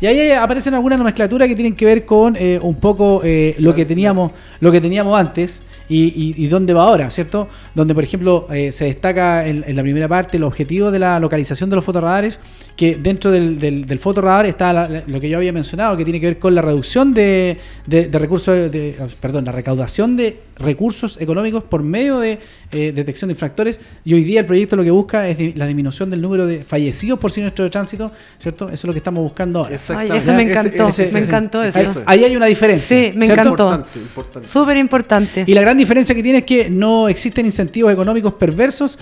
Y 0.00 0.06
ahí 0.06 0.30
aparecen 0.30 0.72
algunas 0.74 0.98
nomenclaturas 0.98 1.48
que 1.48 1.54
tienen 1.56 1.74
que 1.74 1.84
ver 1.84 2.04
con 2.06 2.36
eh, 2.36 2.58
un 2.62 2.76
poco 2.76 3.20
eh, 3.24 3.54
lo 3.58 3.74
que 3.74 3.84
teníamos 3.84 4.30
lo 4.60 4.70
que 4.72 4.80
teníamos 4.80 5.18
antes 5.18 5.62
y, 5.90 6.04
y- 6.04 6.34
y 6.44 6.46
dónde 6.46 6.72
va 6.72 6.84
ahora, 6.84 7.10
¿cierto? 7.10 7.48
Donde, 7.74 7.92
por 7.94 8.04
ejemplo, 8.04 8.46
eh, 8.52 8.70
se 8.72 8.84
destaca 8.84 9.46
en, 9.46 9.64
en 9.66 9.74
la 9.76 9.82
primera 9.82 10.06
parte 10.08 10.36
el 10.36 10.44
objetivo 10.44 10.90
de 10.92 11.00
la 11.00 11.18
localización 11.18 11.68
de 11.70 11.76
los 11.76 11.84
fotorradares, 11.84 12.38
que 12.76 12.94
dentro 12.96 13.30
del, 13.32 13.58
del, 13.58 13.84
del 13.84 13.98
fotorradar 13.98 14.46
está 14.46 14.72
la- 14.72 14.88
la- 14.88 15.02
lo 15.06 15.20
que 15.20 15.28
yo 15.28 15.36
había 15.38 15.52
mencionado, 15.52 15.96
que 15.96 16.04
tiene 16.04 16.20
que 16.20 16.26
ver 16.26 16.38
con 16.38 16.54
la 16.54 16.62
reducción 16.62 17.12
de, 17.12 17.58
de- 17.86 18.06
de 18.08 18.18
recursos, 18.20 18.70
de, 18.70 18.96
perdón, 19.20 19.44
la 19.46 19.52
recaudación 19.52 20.16
de 20.16 20.38
recursos 20.60 21.18
económicos 21.20 21.64
por 21.64 21.82
medio 21.82 22.18
de 22.20 22.38
eh, 22.72 22.92
detección 22.94 23.28
de 23.28 23.32
infractores 23.32 23.80
y 24.04 24.14
hoy 24.14 24.22
día 24.22 24.40
el 24.40 24.46
proyecto 24.46 24.76
lo 24.76 24.84
que 24.84 24.90
busca 24.90 25.26
es 25.28 25.38
di- 25.38 25.52
la 25.54 25.66
disminución 25.66 26.10
del 26.10 26.20
número 26.20 26.46
de 26.46 26.62
fallecidos 26.64 27.18
por 27.18 27.30
siniestro 27.30 27.64
de 27.64 27.70
tránsito, 27.70 28.12
¿cierto? 28.38 28.66
Eso 28.66 28.74
es 28.74 28.84
lo 28.84 28.92
que 28.92 28.98
estamos 28.98 29.22
buscando 29.24 29.60
ahora. 29.60 29.74
Exactamente. 29.74 30.12
Ay, 30.12 30.18
eso 30.18 30.32
me 30.34 30.42
Ese- 30.42 30.50
encantó, 30.50 30.88
ese- 30.88 31.12
me 31.12 31.20
encantó 31.24 31.62
eso. 31.64 31.78
Ahí, 31.78 31.84
Eso 31.84 32.00
es. 32.00 32.08
ahí 32.08 32.24
hay 32.24 32.36
una 32.36 32.46
diferencia. 32.46 32.96
Sí, 32.96 33.12
me 33.16 33.26
¿cierto? 33.26 33.42
encantó. 33.42 33.64
Importante, 33.70 33.98
importante. 33.98 34.48
Súper 34.48 34.76
importante. 34.76 35.44
Y 35.46 35.54
la 35.54 35.60
gran 35.62 35.76
diferencia 35.78 36.14
que 36.14 36.22
tiene 36.22 36.38
es 36.38 36.44
que 36.44 36.70
no 36.70 37.08
existen 37.08 37.46
incentivos 37.46 37.92
económicos 37.92 38.34
perversos, 38.34 38.98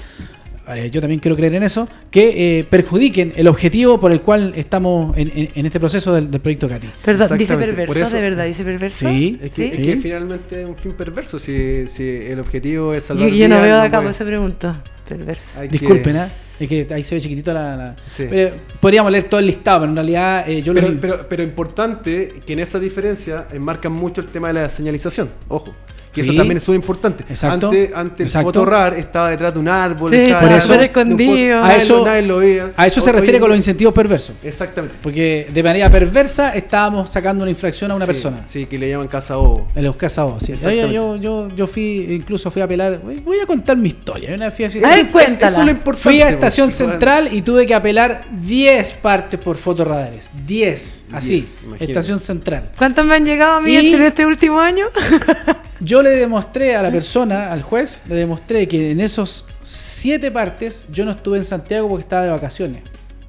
eh, 0.77 0.91
yo 0.91 1.01
también 1.01 1.21
quiero 1.21 1.37
creer 1.37 1.55
en 1.55 1.62
eso, 1.62 1.89
que 2.11 2.59
eh, 2.61 2.64
perjudiquen 2.64 3.33
el 3.37 3.47
objetivo 3.49 3.99
por 4.01 4.12
el 4.12 4.21
cual 4.23 4.53
estamos 4.57 5.16
en, 5.16 5.31
en- 5.35 5.49
en 5.55 5.66
este 5.66 5.79
proceso 5.81 6.12
del, 6.14 6.31
del 6.31 6.41
proyecto 6.41 6.69
CATI. 6.69 6.89
Perdón, 7.05 7.39
dice 7.39 7.57
perverso, 7.57 7.99
eso- 8.03 8.16
de 8.16 8.23
verdad, 8.23 8.45
dice 8.47 8.64
perverso. 8.64 9.09
Sí. 9.09 9.39
Es 9.43 9.53
que, 9.53 9.66
es 9.69 9.77
Sí. 9.77 9.83
que 9.83 9.97
finalmente 9.97 10.62
es 10.62 10.66
un 10.69 10.77
fin 10.77 10.93
perverso 10.93 11.39
si, 11.39 11.87
si 11.87 12.03
el 12.09 12.41
objetivo 12.41 12.93
es 12.95 13.05
Yo, 13.05 13.14
salvar 13.14 13.29
yo 13.31 13.49
no 13.49 13.57
vidas, 13.57 13.62
veo 13.62 13.75
de 13.77 13.81
no 13.81 13.87
acá, 13.87 14.01
por 14.03 14.11
eso 14.11 14.25
pregunto. 14.25 14.77
Perverso. 15.09 15.59
hay 15.61 15.69
que- 15.69 15.79
Disculpen, 15.79 16.16
¿ah? 16.19 16.29
es 16.61 16.69
que 16.69 16.87
ahí 16.93 17.03
se 17.03 17.14
ve 17.14 17.21
chiquitito 17.23 17.55
la... 17.55 17.77
la- 17.77 17.97
Sí. 18.07 18.27
Pero 18.29 18.55
podríamos 18.81 19.11
leer 19.11 19.25
todo 19.25 19.41
el 19.41 19.47
listado, 19.47 19.81
pero 19.81 19.91
en 19.91 19.97
realidad 19.97 20.45
eh, 20.49 20.61
yo 20.62 20.75
Pero, 20.75 20.89
pero, 21.01 21.27
pero 21.29 21.43
importante 21.43 22.43
que 22.45 22.53
en 22.53 22.59
esa 22.59 22.79
diferencia 22.79 23.47
enmarcan 23.53 23.93
mucho 23.93 24.21
el 24.21 24.27
tema 24.27 24.49
de 24.49 24.55
la 24.55 24.69
señalización. 24.69 25.31
Ojo. 25.49 25.75
Que 26.13 26.23
Sí. 26.25 26.31
eso 26.31 26.39
también 26.39 26.57
es 26.57 26.63
súper 26.63 26.77
importante. 26.77 27.25
Exacto. 27.29 27.67
Antes, 27.69 27.91
antes 27.95 28.35
el 28.35 28.43
fotorrar 28.43 28.95
estaba 28.95 29.31
detrás 29.31 29.53
de 29.55 29.61
un 29.61 29.69
árbol. 29.69 30.11
Sí, 30.11 30.17
estaba 30.17 30.41
por 30.41 30.53
eso- 30.53 30.75
escondido. 30.75 31.63
A 31.63 31.77
eso- 31.77 31.99
lo- 31.99 32.05
nadie 32.07 32.23
lo 32.23 32.39
veía. 32.39 32.73
a 32.77 32.87
eso 32.87 33.01
se 33.01 33.11
Hoy- 33.11 33.17
refiere 33.17 33.39
con 33.41 33.49
los 33.51 33.57
incentivos 33.57 33.93
perversos. 33.95 34.35
Exactamente. 34.43 34.97
Porque 35.03 35.49
de 35.53 35.63
manera 35.63 35.91
perversa 35.91 36.55
estábamos 36.55 37.11
sacando 37.11 37.43
una 37.43 37.51
infracción 37.51 37.91
a 37.91 37.97
una 37.97 38.07
Sí, 38.07 38.13
persona. 38.13 38.45
Sí, 38.47 38.67
que 38.67 38.79
le 38.79 38.89
llaman 38.91 39.09
casa 39.09 39.37
bobo. 39.37 39.69
En 39.75 39.85
los 39.85 39.97
casados, 39.97 40.43
sí. 40.43 40.53
Exactamente. 40.53 40.95
Yo, 40.95 41.17
yo, 41.17 41.49
yo 41.55 41.67
fui, 41.67 42.07
incluso 42.11 42.51
fui 42.51 42.63
a 42.63 42.65
apelar. 42.65 43.01
Voy 43.25 43.39
a 43.43 43.47
contar 43.47 43.77
mi 43.77 43.89
historia. 43.89 44.35
Una 44.35 44.51
fui 44.51 44.65
a, 44.65 44.69
A 44.69 44.71
ver, 44.97 45.11
cuéntala. 45.11 45.53
Eso 45.53 45.61
es 45.61 45.67
lo 45.67 45.71
importante. 45.73 46.03
fui 46.03 46.21
a 46.23 46.25
pues, 46.25 46.35
Estación 46.35 46.71
Central 46.71 47.29
y 47.33 47.43
tuve 47.43 47.67
que 47.67 47.75
apelar 47.75 48.25
10 48.41 48.93
partes 48.95 49.39
por 49.39 49.57
fotorradares. 49.57 50.31
10, 50.47 51.05
así. 51.13 51.35
10, 51.35 51.59
imagínate. 51.65 51.85
Estación 51.93 52.21
Central. 52.21 52.71
¿Cuántos 52.79 53.05
me 53.05 53.15
han 53.15 53.25
llegado 53.25 53.57
a 53.57 53.61
mí 53.61 53.73
Y- 53.77 53.95
en 53.95 54.03
este 54.03 54.25
último 54.27 54.59
año? 54.59 54.87
Yo 55.81 56.03
le 56.03 56.11
demostré 56.11 56.74
a 56.76 56.83
la 56.83 56.91
persona, 56.91 57.53
al 57.53 57.62
juez, 57.62 58.03
le 58.09 58.16
demostré 58.16 58.66
que 58.66 58.91
en 58.91 59.01
esos 59.01 59.47
7 59.62 60.31
partes 60.33 60.87
yo 60.93 61.05
no 61.05 61.12
estuve 61.12 61.39
en 61.39 61.45
Santiago 61.45 61.89
porque 61.89 62.03
estaba 62.03 62.24
de 62.24 62.31
vacaciones. 62.31 62.83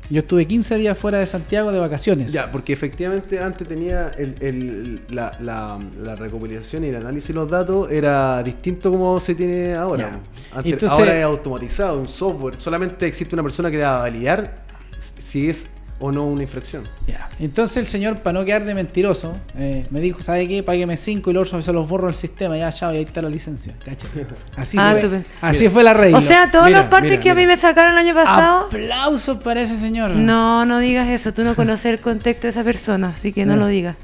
Yo 0.10 0.22
estuve 0.22 0.48
15 0.48 0.78
días 0.78 0.98
fuera 0.98 1.20
de 1.20 1.28
Santiago 1.28 1.72
de 1.72 1.78
vacaciones. 1.80 2.34
Ya, 2.34 2.52
porque 2.52 2.74
efectivamente 2.74 3.40
antes 3.40 3.68
tenía 3.68 4.12
el, 4.18 4.36
el- 4.42 5.02
la, 5.10 5.38
la, 5.40 5.80
la 6.02 6.16
recopilación 6.16 6.84
y 6.84 6.88
el 6.88 6.96
análisis 6.96 7.28
de 7.28 7.34
los 7.36 7.48
datos 7.48 7.92
era 7.92 8.42
distinto 8.42 8.90
como 8.92 9.20
se 9.20 9.36
tiene 9.36 9.76
ahora. 9.76 10.20
Antes- 10.52 10.74
Entonces- 10.74 10.90
ahora 11.00 11.16
es 11.20 11.24
automatizado, 11.24 12.00
un 12.00 12.08
software. 12.08 12.56
Solamente 12.60 13.06
existe 13.06 13.36
una 13.36 13.44
persona 13.44 13.70
que 13.70 13.78
va 13.78 13.98
a 13.98 14.00
validar 14.00 14.64
si 14.98 15.48
es 15.52 15.70
o 16.00 16.12
no 16.12 16.26
una 16.26 16.44
infracción. 16.44 16.84
Ya. 17.08 17.30
Entonces 17.40 17.78
el 17.78 17.88
señor, 17.88 18.20
para 18.20 18.40
no 18.40 18.46
quedar 18.46 18.64
de 18.66 18.74
mentiroso, 18.74 19.36
eh, 19.58 19.86
me 19.90 20.00
dijo, 20.00 20.22
¿sabe 20.22 20.48
qué? 20.48 20.64
Págueme 20.64 20.96
5 20.98 21.30
y 21.30 21.34
luego 21.34 21.62
se 21.62 21.74
los 21.74 21.90
borro 21.90 22.08
del 22.08 22.16
sistema, 22.16 22.58
ya, 22.58 22.72
chao, 22.72 22.94
y 22.94 22.98
ahí 22.98 23.04
está 23.04 23.22
la 23.22 23.30
licencia. 23.30 23.74
¿Cacha? 23.84 24.08
Así, 24.56 24.78
Ah, 24.80 24.92
fue, 24.92 25.00
estupendo. 25.00 25.28
así 25.42 25.70
fue 25.70 25.84
la 25.84 25.94
regla. 25.94 26.18
O 26.18 26.22
sea, 26.22 26.50
todas 26.52 26.68
Mira, 26.68 26.82
las 26.82 26.90
partes 26.90 27.12
mira, 27.12 27.22
que 27.24 27.30
a 27.32 27.36
mí 27.36 27.46
me 27.46 27.58
sacaron 27.58 27.94
el 27.94 28.00
año 28.00 28.14
pasado. 28.14 28.66
Aplausos 28.68 29.38
para 29.40 29.62
ese 29.62 29.78
señor. 29.80 30.12
No, 30.12 30.66
no 30.66 30.80
digas 30.80 31.08
eso. 31.10 31.34
Tú 31.34 31.44
no 31.44 31.56
conoces 31.56 31.86
el 31.88 32.00
contexto 32.00 32.48
de 32.48 32.52
esa 32.52 32.64
persona, 32.64 33.10
así 33.10 33.32
que 33.34 33.46
no 33.46 33.56
No. 33.56 33.62
lo 33.64 33.68
digas. 33.68 33.96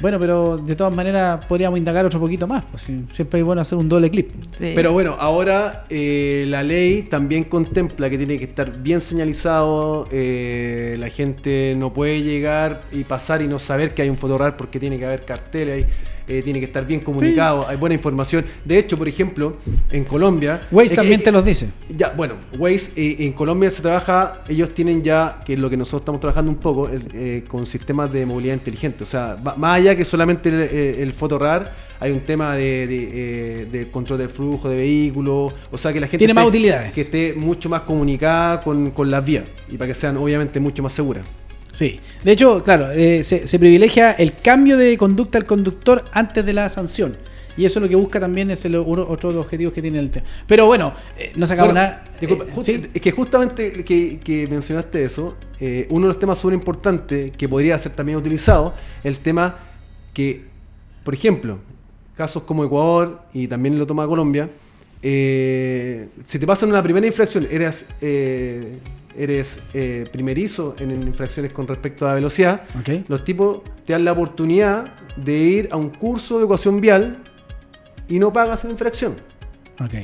Bueno, 0.00 0.18
pero 0.18 0.58
de 0.58 0.76
todas 0.76 0.94
maneras 0.94 1.44
podríamos 1.46 1.78
indagar 1.78 2.04
otro 2.04 2.20
poquito 2.20 2.46
más. 2.46 2.64
Pues, 2.70 2.82
siempre 3.10 3.40
es 3.40 3.44
bueno 3.44 3.62
hacer 3.62 3.78
un 3.78 3.88
doble 3.88 4.10
clip. 4.10 4.30
Sí. 4.58 4.72
Pero 4.74 4.92
bueno, 4.92 5.16
ahora 5.18 5.86
eh, 5.88 6.44
la 6.48 6.62
ley 6.62 7.02
también 7.04 7.44
contempla 7.44 8.10
que 8.10 8.18
tiene 8.18 8.38
que 8.38 8.44
estar 8.44 8.82
bien 8.82 9.00
señalizado. 9.00 10.06
eh, 10.10 10.96
la 10.98 11.08
gente 11.08 11.74
no 11.76 11.92
puede 11.92 12.22
llegar 12.22 12.82
y 12.92 13.04
pasar 13.04 13.42
y 13.42 13.48
no 13.48 13.58
saber 13.58 13.94
que 13.94 14.02
hay 14.02 14.08
un 14.08 14.18
fotorrar 14.18 14.56
porque 14.56 14.78
tiene 14.78 14.98
que 14.98 15.04
haber 15.04 15.24
carteles 15.24 15.84
ahí. 15.84 15.90
Eh, 16.28 16.42
tiene 16.42 16.58
que 16.60 16.66
estar 16.66 16.86
bien 16.86 17.00
comunicado, 17.00 17.66
hay 17.68 17.76
buena 17.76 17.94
información. 17.94 18.44
De 18.64 18.78
hecho, 18.78 18.96
por 18.96 19.08
ejemplo, 19.08 19.56
en 19.90 20.04
Colombia. 20.04 20.60
Waze 20.70 20.86
es 20.86 20.94
también 20.94 21.20
es 21.20 21.24
te 21.24 21.32
los 21.32 21.44
dice. 21.44 21.70
Ya, 21.96 22.10
bueno, 22.10 22.34
Waze 22.58 22.92
eh, 22.96 23.16
en 23.20 23.32
Colombia 23.32 23.70
se 23.70 23.82
trabaja, 23.82 24.42
ellos 24.48 24.74
tienen 24.74 25.02
ya, 25.02 25.40
que 25.44 25.54
es 25.54 25.58
lo 25.58 25.70
que 25.70 25.76
nosotros 25.76 26.02
estamos 26.02 26.20
trabajando 26.20 26.50
un 26.50 26.58
poco, 26.58 26.90
eh, 26.92 27.44
con 27.46 27.66
sistemas 27.66 28.12
de 28.12 28.26
movilidad 28.26 28.54
inteligente. 28.54 29.04
O 29.04 29.06
sea, 29.06 29.36
más 29.56 29.76
allá 29.76 29.96
que 29.96 30.04
solamente 30.04 30.48
el, 30.48 30.60
eh, 30.62 31.02
el 31.02 31.12
fotorrar, 31.12 31.86
hay 31.98 32.12
un 32.12 32.20
tema 32.20 32.54
de, 32.56 32.86
de, 32.86 33.08
eh, 33.62 33.66
de 33.70 33.90
control 33.90 34.18
del 34.18 34.28
flujo 34.28 34.68
de 34.68 34.76
vehículos. 34.76 35.52
O 35.70 35.78
sea, 35.78 35.92
que 35.92 36.00
la 36.00 36.06
gente 36.06 36.18
Tiene 36.18 36.34
más 36.34 36.46
utilidades. 36.46 36.92
que 36.92 37.02
esté 37.02 37.34
mucho 37.34 37.68
más 37.68 37.82
comunicada 37.82 38.60
con, 38.60 38.90
con 38.90 39.10
las 39.10 39.24
vías 39.24 39.44
y 39.68 39.76
para 39.76 39.88
que 39.88 39.94
sean 39.94 40.16
obviamente 40.16 40.60
mucho 40.60 40.82
más 40.82 40.92
seguras. 40.92 41.24
Sí. 41.76 42.00
De 42.24 42.32
hecho, 42.32 42.64
claro, 42.64 42.90
eh, 42.90 43.22
se, 43.22 43.46
se 43.46 43.58
privilegia 43.58 44.12
el 44.12 44.38
cambio 44.38 44.78
de 44.78 44.96
conducta 44.96 45.36
del 45.38 45.46
conductor 45.46 46.06
antes 46.12 46.42
de 46.46 46.54
la 46.54 46.70
sanción. 46.70 47.18
Y 47.58 47.66
eso 47.66 47.78
es 47.78 47.82
lo 47.82 47.88
que 47.90 47.96
busca 47.96 48.18
también, 48.18 48.50
es 48.50 48.64
el, 48.64 48.76
uno- 48.76 49.06
otro 49.06 49.28
de 49.28 49.36
los 49.36 49.44
objetivos 49.44 49.74
que 49.74 49.82
tiene 49.82 49.98
el 49.98 50.10
tema. 50.10 50.24
Pero 50.46 50.64
bueno, 50.64 50.94
eh, 51.18 51.32
no 51.36 51.44
se 51.46 51.52
acaba 51.52 51.68
Bueno, 51.68 51.80
nada. 51.80 52.04
disculpa, 52.18 52.44
eh, 52.44 52.48
just- 52.54 52.66
¿sí? 52.66 52.82
Es 52.94 53.02
que 53.02 53.10
justamente 53.10 53.84
que, 53.84 54.20
que 54.20 54.46
mencionaste 54.46 55.04
eso, 55.04 55.36
eh, 55.60 55.86
uno 55.90 56.06
de 56.06 56.12
los 56.14 56.18
temas 56.18 56.38
súper 56.38 56.54
importantes 56.54 57.32
que 57.36 57.46
podría 57.48 57.78
ser 57.78 57.92
también 57.92 58.16
utilizado, 58.16 58.72
el 59.04 59.18
tema 59.18 59.56
que, 60.14 60.44
por 61.04 61.12
ejemplo, 61.12 61.58
casos 62.16 62.42
como 62.44 62.64
Ecuador 62.64 63.20
y 63.34 63.48
también 63.48 63.78
lo 63.78 63.86
toma 63.86 64.06
Colombia, 64.06 64.48
eh, 65.02 66.08
si 66.24 66.38
te 66.38 66.46
pasan 66.46 66.68
una 66.70 66.82
primera 66.82 67.06
infracción, 67.06 67.46
eres, 67.50 67.86
eh, 68.00 68.78
eres 69.18 69.62
eh, 69.74 70.06
primerizo 70.12 70.74
en 70.78 70.90
infracciones 70.90 71.52
con 71.52 71.66
respecto 71.66 72.04
a 72.06 72.08
la 72.10 72.14
velocidad, 72.14 72.62
los 73.08 73.24
tipos 73.24 73.60
te 73.84 73.92
dan 73.92 74.04
la 74.04 74.12
oportunidad 74.12 74.92
de 75.16 75.36
ir 75.38 75.68
a 75.70 75.76
un 75.76 75.90
curso 75.90 76.38
de 76.38 76.44
ecuación 76.44 76.80
vial 76.80 77.18
y 78.08 78.18
no 78.18 78.32
pagas 78.32 78.64
la 78.64 78.70
infracción. 78.70 79.14
Ok. 79.80 79.94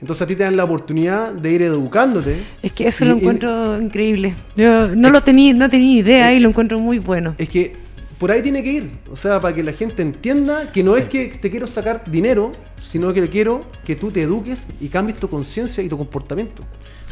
Entonces 0.00 0.22
a 0.22 0.26
ti 0.26 0.34
te 0.34 0.44
dan 0.44 0.56
la 0.56 0.64
oportunidad 0.64 1.32
de 1.32 1.52
ir 1.52 1.62
educándote. 1.62 2.36
Es 2.62 2.72
que 2.72 2.86
eso 2.88 3.04
Y- 3.04 3.08
lo 3.08 3.14
y- 3.16 3.18
encuentro 3.18 3.80
increíble. 3.80 4.34
Yo 4.56 4.88
no 4.88 5.10
lo 5.10 5.22
tenía, 5.22 5.52
no 5.52 5.68
tenía 5.68 5.98
idea 6.00 6.32
y 6.32 6.40
lo 6.40 6.48
encuentro 6.48 6.78
muy 6.80 6.98
bueno. 6.98 7.34
Es 7.36 7.48
que 7.50 7.76
por 8.20 8.30
ahí 8.30 8.42
tiene 8.42 8.62
que 8.62 8.70
ir. 8.70 8.90
O 9.10 9.16
sea, 9.16 9.40
para 9.40 9.54
que 9.54 9.62
la 9.62 9.72
gente 9.72 10.02
entienda 10.02 10.70
que 10.70 10.84
no 10.84 10.94
es 10.94 11.06
que 11.06 11.38
te 11.40 11.50
quiero 11.50 11.66
sacar 11.66 12.04
dinero, 12.08 12.52
sino 12.78 13.14
que 13.14 13.26
quiero 13.30 13.64
que 13.84 13.96
tú 13.96 14.10
te 14.10 14.20
eduques 14.20 14.66
y 14.78 14.88
cambies 14.88 15.18
tu 15.18 15.28
conciencia 15.30 15.82
y 15.82 15.88
tu 15.88 15.96
comportamiento. 15.96 16.62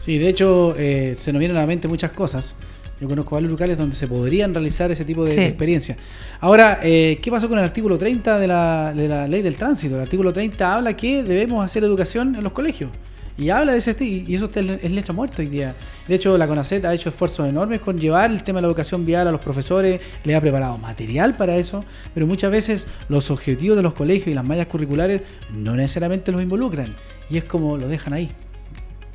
Sí, 0.03 0.19
de 0.19 0.29
hecho, 0.29 0.75
eh, 0.79 1.15
se 1.17 1.33
nos 1.33 1.41
vienen 1.41 1.57
a 1.57 1.61
la 1.61 1.67
mente 1.67 1.89
muchas 1.89 2.13
cosas. 2.13 2.57
Yo 3.01 3.09
conozco 3.09 3.37
varios 3.37 3.51
locales 3.51 3.79
donde 3.79 3.97
se 3.97 4.07
podrían 4.07 4.53
realizar 4.53 4.91
ese 4.91 5.05
tipo 5.07 5.25
de, 5.25 5.33
Sí. 5.33 5.41
experiencias. 5.41 5.97
Ahora, 6.41 6.81
eh, 6.83 7.19
¿qué 7.23 7.31
pasó 7.31 7.49
con 7.49 7.59
el 7.59 7.65
artículo 7.65 7.97
30 7.97 8.39
de 8.39 8.47
la, 8.47 8.93
de 8.95 9.09
la 9.09 9.27
ley 9.27 9.41
del 9.41 9.57
tránsito? 9.57 9.95
El 9.95 10.03
artículo 10.03 10.31
30 10.31 10.75
habla 10.75 10.95
que 10.95 11.23
debemos 11.23 11.65
hacer 11.65 11.85
educación 11.85 12.35
en 12.37 12.45
los 12.45 12.53
colegios. 12.53 12.91
Y 13.39 13.51
habla 13.51 13.71
de 13.71 13.79
ese 13.79 13.97
y 14.01 14.35
eso 14.35 14.51
es 14.53 14.91
letra 14.91 15.15
muerta 15.15 15.43
hoy 15.43 15.47
día. 15.47 15.73
De 16.09 16.17
hecho, 16.17 16.37
la 16.37 16.49
CONACET 16.49 16.85
ha 16.85 16.93
hecho 16.93 17.09
esfuerzos 17.09 17.49
enormes 17.49 17.81
con 17.81 17.97
llevar 17.97 18.33
el 18.33 18.43
tema 18.43 18.57
de 18.57 18.63
la 18.63 18.67
educación 18.67 19.07
vial 19.07 19.29
a 19.29 19.31
los 19.31 19.41
profesores, 19.41 20.01
le 20.25 20.35
ha 20.35 20.41
preparado 20.41 20.77
material 20.77 21.37
para 21.37 21.57
eso, 21.57 21.85
pero 22.13 22.27
muchas 22.27 22.51
veces 22.51 22.89
los 23.09 23.31
objetivos 23.31 23.77
de 23.77 23.85
los 23.85 23.95
colegios 23.95 24.27
y 24.27 24.35
las 24.35 24.45
mallas 24.45 24.67
curriculares 24.67 25.23
no 25.55 25.77
necesariamente 25.77 26.33
los 26.33 26.43
involucran. 26.43 26.97
Y 27.31 27.37
es 27.37 27.45
como 27.45 27.77
lo 27.77 27.87
dejan 27.87 28.13
ahí. 28.13 28.33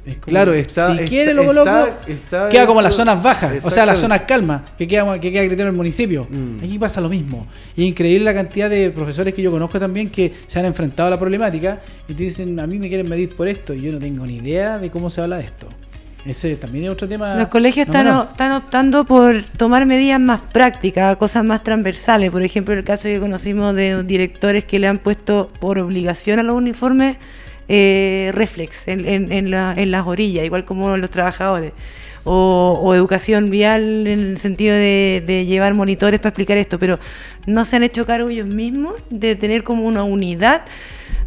Es 0.06 0.16
como, 0.16 0.26
Claro, 0.26 0.54
está- 0.54 0.88
Si 0.88 0.94
está- 0.94 1.06
quiere 1.06 1.34
lo 1.34 1.46
coloco, 1.46 1.70
está 2.08 2.50
queda 2.50 2.68
como 2.68 2.82
las 2.82 2.94
zonas 2.94 3.24
bajas, 3.24 3.64
o 3.64 3.72
sea, 3.72 3.86
las 3.86 4.00
zonas 4.00 4.22
calmas, 4.28 4.62
que 4.78 4.86
queda, 4.86 5.18
que 5.20 5.32
queda 5.32 5.42
criterio 5.44 5.66
del 5.68 5.76
municipio. 5.76 6.28
Mm. 6.30 6.58
Aquí 6.64 6.78
pasa 6.78 7.00
lo 7.00 7.08
mismo. 7.08 7.48
Y 7.78 7.84
es 7.84 7.88
increíble 7.90 8.26
la 8.26 8.34
cantidad 8.34 8.70
de 8.70 8.90
profesores 8.90 9.34
que 9.34 9.42
yo 9.42 9.50
conozco 9.52 9.80
también 9.80 10.10
que 10.10 10.34
se 10.46 10.60
han 10.60 10.66
enfrentado 10.66 11.08
a 11.08 11.10
la 11.12 11.18
problemática 11.20 11.80
y 12.08 12.14
te 12.16 12.24
dicen, 12.24 12.60
a 12.60 12.68
mí 12.68 12.80
me 12.80 12.90
quieren 12.90 13.08
medir 13.08 13.34
por 13.36 13.48
esto, 13.48 13.74
y 13.74 13.82
yo 13.82 13.94
no 13.94 14.00
tengo 14.00 14.26
ni 14.26 14.38
idea 14.38 14.78
de 14.78 14.92
cómo 14.92 15.10
se 15.10 15.22
habla 15.22 15.38
de 15.38 15.46
esto. 15.46 15.68
Ese 16.26 16.56
también 16.56 16.86
es 16.86 16.92
otro 16.92 17.08
tema. 17.08 17.36
Los 17.36 17.50
colegios 17.50 17.86
no 17.88 17.92
están, 17.94 18.06
menor. 18.06 18.26
o- 18.26 18.30
están 18.30 18.52
optando 18.54 19.04
por 19.06 19.44
tomar 19.58 19.86
medidas 19.86 20.20
más 20.22 20.40
prácticas, 20.40 21.16
cosas 21.18 21.44
más 21.44 21.64
transversales. 21.64 22.32
Por 22.32 22.44
ejemplo, 22.44 22.74
el 22.74 22.84
caso 22.86 23.04
que 23.04 23.20
conocimos 23.20 23.76
de 23.76 24.04
directores 24.04 24.64
que 24.64 24.80
le 24.80 24.88
han 24.88 25.00
puesto 25.00 25.50
por 25.60 25.80
obligación 25.80 26.40
a 26.40 26.44
los 26.44 26.56
uniformes 26.56 27.18
eh, 27.68 28.32
reflex 28.34 28.88
en, 28.88 29.06
en- 29.06 29.32
en 29.32 29.52
la- 29.52 29.74
en 29.78 29.92
las 29.92 30.06
orillas, 30.08 30.46
igual 30.46 30.66
como 30.66 30.96
los 30.98 31.10
trabajadores. 31.10 31.74
O, 32.26 32.80
o 32.82 32.96
educación 32.96 33.50
vial 33.50 34.08
en 34.08 34.20
el 34.20 34.38
sentido 34.38 34.74
de, 34.76 35.22
de 35.28 35.46
llevar 35.46 35.74
monitores 35.74 36.22
para 36.22 36.30
explicar 36.30 36.58
esto, 36.58 36.80
pero 36.80 36.98
no 37.48 37.66
se 37.66 37.76
han 37.76 37.84
hecho 37.84 38.06
cargo 38.06 38.30
ellos 38.30 38.48
mismos 38.48 38.94
de 39.10 39.36
tener 39.36 39.64
como 39.66 39.84
una 39.84 40.04
unidad 40.06 40.62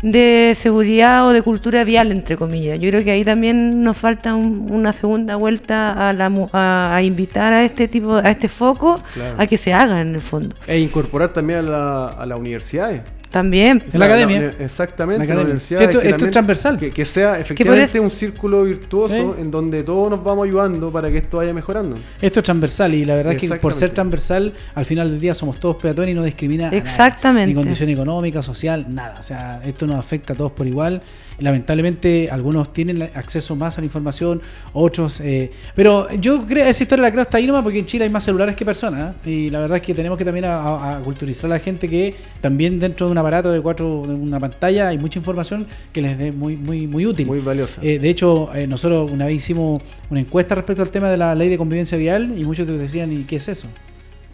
de 0.02 0.54
seguridad 0.58 1.26
o 1.26 1.32
de 1.32 1.42
cultura 1.42 1.84
vial, 1.84 2.12
entre 2.12 2.36
comillas. 2.38 2.78
Yo 2.78 2.88
creo 2.90 3.04
que 3.04 3.10
ahí 3.10 3.24
también 3.24 3.82
nos 3.82 3.96
falta 3.98 4.34
un- 4.34 4.68
una 4.70 4.94
segunda 4.94 5.36
vuelta 5.36 6.08
a, 6.08 6.12
la, 6.14 6.32
a, 6.52 6.96
a 6.96 7.02
invitar 7.02 7.52
a 7.52 7.64
este 7.64 7.88
tipo, 7.88 8.14
a 8.14 8.30
este 8.30 8.48
foco, 8.48 9.02
Claro. 9.14 9.34
a 9.38 9.46
que 9.46 9.56
se 9.58 9.74
haga 9.74 10.00
en 10.00 10.14
el 10.14 10.20
fondo. 10.22 10.56
E 10.66 10.78
incorporar 10.78 11.30
también 11.32 11.58
a, 11.58 11.62
la- 11.62 12.06
a 12.08 12.24
las 12.26 12.38
universidades. 12.38 13.02
También. 13.36 13.82
En 13.92 14.00
la 14.00 14.06
academia. 14.06 14.38
uni- 14.38 14.64
exactamente. 14.64 15.18
La 15.18 15.24
en 15.24 15.28
la 15.28 15.34
academia. 15.34 15.44
universidad 15.44 15.78
Sí, 15.78 15.84
esto- 15.84 16.00
que 16.00 16.08
esto 16.08 16.24
es 16.26 16.32
transversal. 16.32 16.76
Que, 16.78 16.90
que 16.90 17.04
sea 17.04 17.38
efectivamente 17.38 18.00
un 18.00 18.10
círculo 18.10 18.64
virtuoso 18.64 19.34
Sí. 19.34 19.40
en 19.42 19.50
donde 19.50 19.82
todos 19.82 20.10
nos 20.10 20.24
vamos 20.24 20.46
ayudando 20.46 20.90
para 20.90 21.10
que 21.10 21.18
esto 21.18 21.36
vaya 21.36 21.52
mejorando. 21.52 21.96
Esto 22.20 22.40
es 22.40 22.44
transversal 22.44 22.94
y 22.94 23.04
la 23.04 23.14
verdad 23.16 23.34
es 23.34 23.40
que 23.50 23.56
por 23.56 23.74
ser 23.74 23.90
transversal, 23.90 24.52
al 24.74 24.84
final 24.84 25.10
del 25.10 25.20
día 25.20 25.34
somos 25.34 25.60
todos 25.60 25.76
peatones 25.76 26.12
y 26.12 26.14
no 26.14 26.22
discrimina. 26.24 26.68
Exactamente. 26.70 27.48
ni 27.48 27.54
condición 27.54 27.88
económica, 27.90 28.42
social, 28.42 28.86
nada. 28.88 29.16
O 29.20 29.22
sea, 29.22 29.60
esto 29.64 29.86
nos 29.86 29.96
afecta 29.96 30.32
a 30.32 30.36
todos 30.36 30.52
por 30.52 30.66
igual. 30.66 31.02
Y 31.38 31.44
lamentablemente 31.44 32.30
algunos 32.30 32.72
tienen 32.72 33.02
acceso 33.14 33.54
más 33.56 33.76
a 33.76 33.80
la 33.82 33.84
información, 33.84 34.40
otros... 34.72 35.20
eh, 35.20 35.50
pero 35.74 36.08
yo 36.14 36.46
creo 36.46 36.64
esa 36.66 36.82
historia 36.82 37.02
la 37.02 37.10
creo 37.10 37.22
hasta 37.22 37.36
ahí 37.36 37.46
nomás 37.46 37.62
porque 37.62 37.80
en 37.80 37.84
Chile 37.86 38.04
hay 38.04 38.10
más 38.10 38.24
celulares 38.24 38.56
que 38.56 38.64
personas. 38.64 39.14
¿eh? 39.26 39.30
Y 39.30 39.50
la 39.50 39.60
verdad 39.60 39.76
es 39.76 39.82
que 39.82 39.92
tenemos 39.92 40.16
que 40.16 40.24
también 40.24 40.46
a, 40.46 40.56
a- 40.60 40.96
a 40.96 41.00
culturizar 41.00 41.50
a 41.50 41.54
la 41.54 41.60
gente 41.60 41.88
que 41.88 42.14
también 42.40 42.78
dentro 42.80 43.06
de 43.06 43.12
un 43.12 43.18
aparato 43.26 43.50
de 43.52 43.60
cuatro, 43.60 44.04
de 44.06 44.14
una 44.14 44.38
pantalla, 44.38 44.88
hay 44.88 44.98
mucha 44.98 45.18
información 45.18 45.66
que 45.92 46.00
les 46.00 46.16
dé 46.18 46.30
muy, 46.32 46.56
muy, 46.56 46.86
muy 46.86 47.06
útil. 47.06 47.26
Muy 47.26 47.40
valiosa. 47.40 47.80
Eh, 47.82 47.98
de 47.98 48.08
hecho, 48.08 48.54
eh, 48.54 48.66
nosotros 48.66 49.10
una 49.10 49.26
vez 49.26 49.34
hicimos 49.36 49.80
una 50.10 50.20
encuesta 50.20 50.54
respecto 50.54 50.82
al 50.82 50.90
tema 50.90 51.10
de 51.10 51.16
la 51.16 51.34
ley 51.34 51.48
de 51.48 51.58
convivencia 51.58 51.98
vial 51.98 52.34
y 52.38 52.44
muchos 52.44 52.66
te 52.66 52.72
decían, 52.78 53.12
¿y 53.12 53.24
qué 53.24 53.36
es 53.36 53.48
eso? 53.48 53.66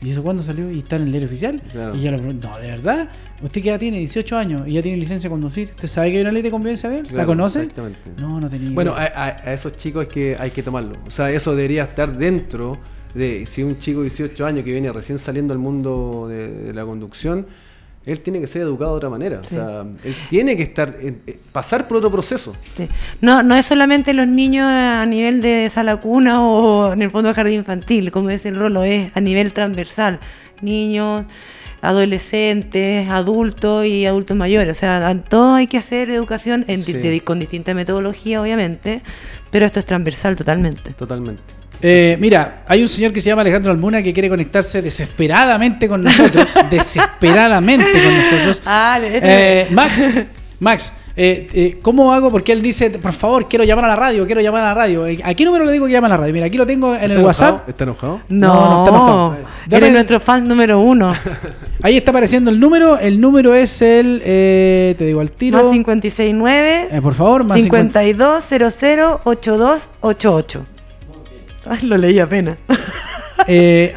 ¿Y 0.04 0.10
eso 0.10 0.22
cuándo 0.24 0.42
salió? 0.42 0.68
¿Y 0.70 0.78
está 0.78 0.96
en 0.96 1.02
el 1.02 1.10
diario 1.12 1.26
oficial? 1.28 1.62
Claro. 1.70 1.94
Y 1.94 2.00
le 2.00 2.18
pregunto, 2.18 2.48
no, 2.48 2.58
¿de 2.58 2.66
verdad? 2.72 3.08
¿Usted 3.40 3.60
que 3.62 3.66
ya 3.68 3.78
tiene 3.78 3.98
18 3.98 4.36
años 4.36 4.66
y 4.66 4.72
ya 4.72 4.82
tiene 4.82 4.98
licencia 4.98 5.28
de 5.28 5.32
conducir? 5.32 5.68
¿Usted 5.70 5.86
sabe 5.86 6.10
que 6.10 6.16
hay 6.16 6.22
una 6.22 6.32
ley 6.32 6.42
de 6.42 6.50
convivencia 6.50 6.90
vial? 6.90 7.04
¿La 7.12 7.24
conoce? 7.24 7.60
Exactamente. 7.60 7.98
No, 8.18 8.40
no 8.40 8.48
tenía 8.50 8.70
Bueno, 8.72 8.94
a, 8.96 9.02
idea. 9.02 9.12
a- 9.44 9.48
a 9.50 9.52
esos 9.54 9.76
chicos 9.76 10.06
hay 10.06 10.12
que, 10.12 10.36
hay 10.40 10.50
que 10.50 10.62
tomarlo. 10.64 10.96
O 11.06 11.10
sea, 11.10 11.30
eso 11.30 11.54
debería 11.54 11.84
estar 11.84 12.18
dentro 12.18 12.78
de 13.14 13.46
si 13.46 13.62
un 13.62 13.78
chico 13.78 13.98
de 14.02 14.08
18 14.08 14.44
años 14.44 14.64
que 14.64 14.72
viene 14.72 14.92
recién 14.92 15.20
saliendo 15.20 15.52
al 15.52 15.60
mundo 15.60 16.26
de, 16.28 16.48
de 16.48 16.72
la 16.72 16.84
conducción, 16.84 17.46
él 18.04 18.20
tiene 18.20 18.40
que 18.40 18.46
ser 18.46 18.62
educado 18.62 18.92
de 18.92 18.96
otra 18.96 19.08
manera. 19.10 19.40
Sí. 19.44 19.56
O 19.56 19.58
sea, 19.58 19.80
él 20.04 20.14
tiene 20.28 20.56
que 20.56 20.62
estar, 20.64 20.96
eh, 21.00 21.14
eh, 21.26 21.38
pasar 21.52 21.86
por 21.86 21.98
otro 21.98 22.10
proceso. 22.10 22.54
Sí. 22.76 22.88
No, 23.20 23.42
no 23.42 23.54
es 23.54 23.66
solamente 23.66 24.12
los 24.12 24.26
niños 24.26 24.66
a 24.66 25.04
nivel 25.06 25.40
de 25.42 25.68
sala 25.70 25.96
cuna 25.96 26.44
o 26.44 26.92
en 26.92 27.02
el 27.02 27.10
fondo 27.10 27.28
de 27.28 27.34
jardín 27.34 27.54
infantil, 27.60 28.10
como 28.10 28.30
es 28.30 28.44
el 28.46 28.56
rolo, 28.56 28.82
es 28.84 29.10
a 29.16 29.20
nivel 29.20 29.52
transversal. 29.52 30.18
Niños, 30.62 31.24
adolescentes, 31.80 33.08
adultos 33.08 33.86
y 33.86 34.06
adultos 34.06 34.36
mayores. 34.36 34.76
O 34.76 34.80
sea, 34.80 35.08
a 35.08 35.14
todos 35.22 35.56
hay 35.58 35.66
que 35.66 35.78
hacer 35.78 36.10
educación 36.10 36.64
en 36.68 36.80
di- 36.84 36.92
Sí. 36.92 36.98
de- 36.98 37.20
con 37.20 37.38
distinta 37.38 37.74
metodología, 37.74 38.40
obviamente, 38.40 39.02
pero 39.50 39.66
esto 39.66 39.78
es 39.80 39.86
transversal 39.86 40.34
totalmente. 40.36 40.92
Totalmente. 40.94 41.42
Eh, 41.84 42.16
mira, 42.20 42.62
hay 42.68 42.80
un 42.82 42.88
señor 42.88 43.12
que 43.12 43.20
se 43.20 43.28
llama 43.30 43.42
Alejandro 43.42 43.72
Almuna 43.72 44.02
que 44.02 44.12
quiere 44.12 44.28
conectarse 44.28 44.80
desesperadamente 44.82 45.88
con 45.88 46.02
nosotros. 46.02 46.48
desesperadamente 46.70 48.04
con 48.04 48.16
nosotros. 48.16 48.62
Eh, 49.02 49.66
Max, 49.70 50.08
Max, 50.60 50.92
eh, 51.16 51.48
eh, 51.52 51.78
¿cómo 51.82 52.12
hago? 52.14 52.30
Porque 52.30 52.52
él 52.52 52.62
dice, 52.62 52.88
por 52.90 53.12
favor, 53.12 53.48
quiero 53.48 53.64
llamar 53.64 53.86
a 53.86 53.88
la 53.88 53.96
radio, 53.96 54.24
quiero 54.26 54.40
llamar 54.40 54.62
a 54.62 54.66
la 54.68 54.74
radio. 54.74 55.06
Eh, 55.06 55.18
¿A 55.24 55.34
qué 55.34 55.44
número 55.44 55.64
le 55.64 55.72
digo 55.72 55.86
que 55.86 55.92
llame 55.92 56.06
a 56.06 56.10
la 56.10 56.16
radio? 56.18 56.32
Mira, 56.32 56.46
aquí 56.46 56.56
lo 56.56 56.66
tengo 56.66 56.94
en 56.94 57.02
el 57.02 57.10
¿Está 57.12 57.22
WhatsApp. 57.24 57.68
¿Está 57.68 57.82
enojado? 57.84 58.20
No, 58.28 58.46
no 58.46 58.54
No, 58.54 58.78
está 58.84 58.90
enojado. 58.90 59.36
Eres 59.72 59.88
el- 59.88 59.92
nuestro 59.92 60.20
fan 60.20 60.46
número 60.46 60.78
uno. 60.80 61.12
Ahí 61.82 61.96
está 61.96 62.12
apareciendo 62.12 62.50
el 62.50 62.60
número. 62.60 62.96
El 62.98 63.20
número 63.20 63.54
es 63.54 63.82
el, 63.82 64.22
eh, 64.24 64.94
te 64.96 65.04
digo 65.04 65.20
al 65.20 65.32
tiro. 65.32 65.58
Más 65.58 65.66
569 65.72 66.88
Eh, 66.92 67.00
por 67.02 67.14
favor, 67.14 67.42
más 67.44 67.60
50. 67.60 68.02
52008288. 68.04 70.60
Ay, 71.66 71.80
lo 71.82 71.96
leí 71.96 72.18
apenas. 72.18 72.58
Eh, 73.48 73.92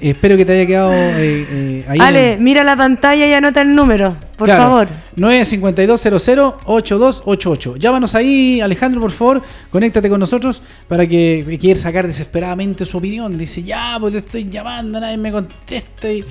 espero 0.00 0.36
que 0.36 0.44
te 0.44 0.52
haya 0.52 0.66
quedado 0.66 0.92
eh, 0.92 1.46
eh, 1.50 1.84
ahí. 1.88 1.98
Ale, 2.00 2.36
mira 2.38 2.62
la 2.62 2.76
pantalla 2.76 3.26
y 3.26 3.32
anota 3.32 3.62
el 3.62 3.74
número, 3.74 4.14
por 4.36 4.46
Claro, 4.46 4.62
favor. 4.62 4.86
952008288. 5.16 7.76
Llámanos 7.76 8.14
ahí, 8.14 8.60
Alejandro, 8.60 9.00
por 9.00 9.10
favor. 9.10 9.42
Conéctate 9.70 10.08
con 10.08 10.20
nosotros 10.20 10.62
para 10.88 11.08
que 11.08 11.58
quiera 11.60 11.80
sacar 11.80 12.06
desesperadamente 12.06 12.84
su 12.84 12.98
opinión. 12.98 13.36
Dice, 13.36 13.64
ya, 13.64 13.96
pues 14.00 14.12
te 14.12 14.20
estoy 14.20 14.48
llamando, 14.48 15.00
nadie 15.00 15.16
me 15.16 15.32
contesta 15.32 16.12
y 16.12 16.24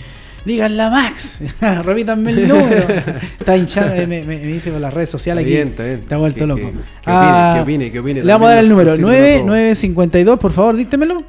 díganla 0.45 0.89
Max. 0.89 1.41
Repítanme 1.83 2.31
el 2.31 2.47
número. 2.47 2.85
Está 3.39 3.55
hinchado, 3.57 3.93
eh, 3.93 4.07
me, 4.07 4.21
me- 4.23 4.37
me 4.37 4.47
dice 4.47 4.71
por 4.71 4.81
las 4.81 4.93
redes 4.93 5.09
sociales 5.09 5.45
Está 5.45 5.49
aquí. 5.49 5.55
bien, 5.55 5.67
está 5.69 5.83
bien. 5.83 5.99
Está 5.99 6.17
vuelto 6.17 6.39
Que- 6.39 6.45
loco. 6.47 6.61
que 6.71 6.77
Ah, 7.05 7.59
opine, 7.61 7.91
que 7.91 7.99
opine, 7.99 8.23
Le 8.23 8.31
vamos 8.31 8.47
a 8.47 8.51
dar 8.55 8.63
el 8.63 8.69
número. 8.69 8.89
nos 8.91 8.97
sirve 8.97 9.33
a 9.33 9.37
todos. 9.37 9.45
9952, 9.47 10.39
por 10.39 10.51
favor, 10.51 10.75
díctemelo. 10.75 11.23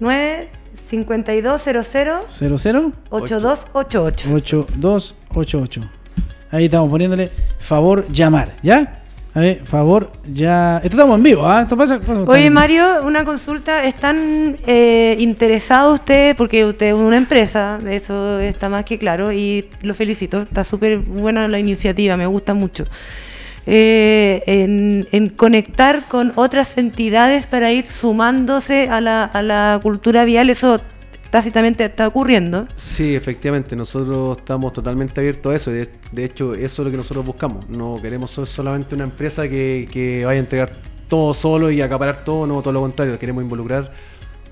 95200 0.00 2.32
00 2.32 2.92
8288. 3.10 4.32
8288. 4.32 5.82
Ahí 6.50 6.64
estamos 6.64 6.88
poniéndole 6.90 7.30
favor 7.58 8.06
llamar, 8.10 8.54
¿ya? 8.62 9.02
A 9.34 9.40
ver, 9.40 9.60
favor, 9.64 10.10
ya. 10.32 10.78
Esto 10.78 10.96
estamos 10.96 11.16
en 11.18 11.22
vivo, 11.22 11.46
¿ah? 11.46 11.62
Esto 11.62 11.76
pasa. 11.76 12.00
pasa- 12.00 12.22
Oye, 12.22 12.50
Mario, 12.50 12.84
una 13.04 13.24
consulta. 13.24 13.84
¿Están 13.84 14.56
eh, 14.66 15.16
interesados 15.20 16.00
ustedes? 16.00 16.34
Porque 16.34 16.64
usted 16.64 16.88
es 16.88 16.94
una 16.94 17.16
empresa, 17.16 17.78
eso 17.88 18.40
está 18.40 18.68
más 18.68 18.84
que 18.84 18.98
claro, 18.98 19.30
y 19.32 19.66
lo 19.82 19.94
felicito. 19.94 20.42
Está 20.42 20.64
súper 20.64 20.98
buena 20.98 21.46
la 21.46 21.58
iniciativa, 21.58 22.16
me 22.16 22.26
gusta 22.26 22.54
mucho. 22.54 22.84
Eh, 23.66 24.42
en, 24.46 25.06
en 25.12 25.28
conectar 25.28 26.08
con 26.08 26.32
otras 26.36 26.78
entidades 26.78 27.46
para 27.46 27.70
ir 27.70 27.84
sumándose 27.84 28.88
a 28.88 29.00
la, 29.02 29.24
a 29.24 29.42
la 29.42 29.78
cultura 29.82 30.24
vial, 30.24 30.48
eso 30.48 30.80
tácitamente 31.30 31.84
está 31.84 32.06
ocurriendo. 32.08 32.66
Sí, 32.76 33.14
efectivamente, 33.14 33.76
nosotros 33.76 34.38
estamos 34.38 34.72
totalmente 34.72 35.20
abiertos 35.20 35.52
a 35.52 35.56
eso. 35.56 35.70
De, 35.70 35.88
de 36.12 36.24
hecho, 36.24 36.54
eso 36.54 36.82
es 36.82 36.86
lo 36.86 36.90
que 36.90 36.96
nosotros 36.96 37.24
buscamos. 37.24 37.68
No 37.68 37.98
queremos 38.00 38.30
ser 38.30 38.46
solamente 38.46 38.94
una 38.94 39.04
empresa 39.04 39.48
que, 39.48 39.88
que 39.90 40.24
vaya 40.24 40.36
a 40.38 40.40
entregar 40.40 40.72
todo 41.08 41.32
solo 41.34 41.70
y 41.70 41.80
acaparar 41.80 42.24
todo, 42.24 42.46
no, 42.46 42.60
todo 42.62 42.72
lo 42.72 42.80
contrario. 42.80 43.18
Queremos 43.18 43.42
involucrar. 43.42 43.92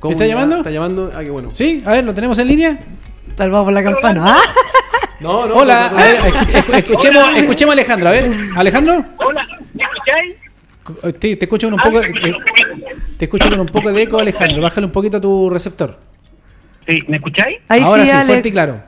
¿Me 0.02 0.10
está 0.10 0.26
llamando? 0.26 0.56
¿Está 0.58 0.70
llamando? 0.70 1.10
Ah, 1.14 1.20
qué 1.22 1.30
bueno. 1.30 1.50
Sí, 1.52 1.82
a 1.84 1.92
ver, 1.92 2.04
lo 2.04 2.14
tenemos 2.14 2.38
en 2.38 2.48
línea. 2.48 2.78
Salvado 3.36 3.64
por 3.64 3.72
la 3.72 3.82
campana. 3.82 4.22
¡Ah! 4.36 4.40
No, 5.18 5.46
no, 5.46 5.54
Hola, 5.56 5.88
no, 5.90 5.98
a 5.98 6.00
no, 6.00 6.34
ver, 6.34 6.74
escuchemos, 6.78 7.24
escuchemos 7.36 7.72
a 7.72 7.74
Alejandro. 7.74 8.08
A 8.10 8.12
ver, 8.12 8.30
Alejandro, 8.54 9.02
Hola, 9.26 9.46
¿me 9.72 9.82
escucháis? 9.82 10.34
cu- 10.84 11.12
te, 11.12 11.36
te 11.36 11.44
escucho 11.46 11.68
con 11.68 11.74
un 11.74 11.80
poco, 11.80 12.02
eh, 12.02 12.34
te 13.16 13.24
escucho 13.24 13.48
con 13.48 13.60
un 13.60 13.66
poco 13.66 13.90
de 13.92 14.02
eco, 14.02 14.18
Alejandro. 14.18 14.60
Bájale 14.60 14.86
un 14.86 14.92
poquito 14.92 15.16
a 15.16 15.20
tu 15.20 15.48
receptor. 15.48 15.98
Sí, 16.88 17.02
¿me 17.08 17.16
escucháis? 17.16 17.58
Ahí 17.68 17.82
Ahora 17.82 18.06
sí, 18.06 18.16
fuerte 18.26 18.48
y 18.48 18.52
claro. 18.52 18.80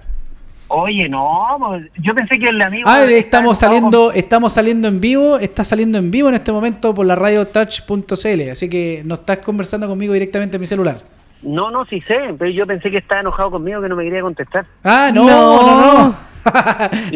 Oye, 0.70 1.08
no, 1.08 1.56
pues, 1.58 1.86
yo 1.96 2.14
pensé 2.14 2.38
que 2.38 2.46
el 2.46 2.60
amigo... 2.60 2.86
Ah, 2.86 2.98
estaba 3.04 3.10
estamos 3.18 3.62
enojado 3.62 3.74
saliendo, 3.80 4.12
estamos 4.12 4.52
saliendo 4.52 4.88
en 4.88 5.00
vivo, 5.00 5.38
está 5.38 5.64
saliendo 5.64 5.96
en 5.96 6.10
vivo 6.10 6.28
en 6.28 6.34
este 6.34 6.52
momento 6.52 6.94
por 6.94 7.06
la 7.06 7.16
radio 7.16 7.46
touch.cl, 7.46 8.50
así 8.50 8.68
que 8.68 9.02
no 9.04 9.14
estás 9.14 9.38
conversando 9.38 9.88
conmigo 9.88 10.12
directamente 10.12 10.56
en 10.56 10.60
mi 10.60 10.66
celular. 10.66 10.98
No, 11.40 11.70
no, 11.70 11.86
sí 11.86 12.02
sé, 12.02 12.16
pero 12.38 12.50
yo 12.50 12.66
pensé 12.66 12.90
que 12.90 12.98
estaba 12.98 13.22
enojado 13.22 13.52
conmigo, 13.52 13.80
que 13.80 13.88
no 13.88 13.96
me 13.96 14.04
quería 14.04 14.20
contestar. 14.20 14.66
Ah, 14.84 15.10
no, 15.14 15.24
no, 15.24 15.62
No. 15.62 16.08
no. 16.08 16.27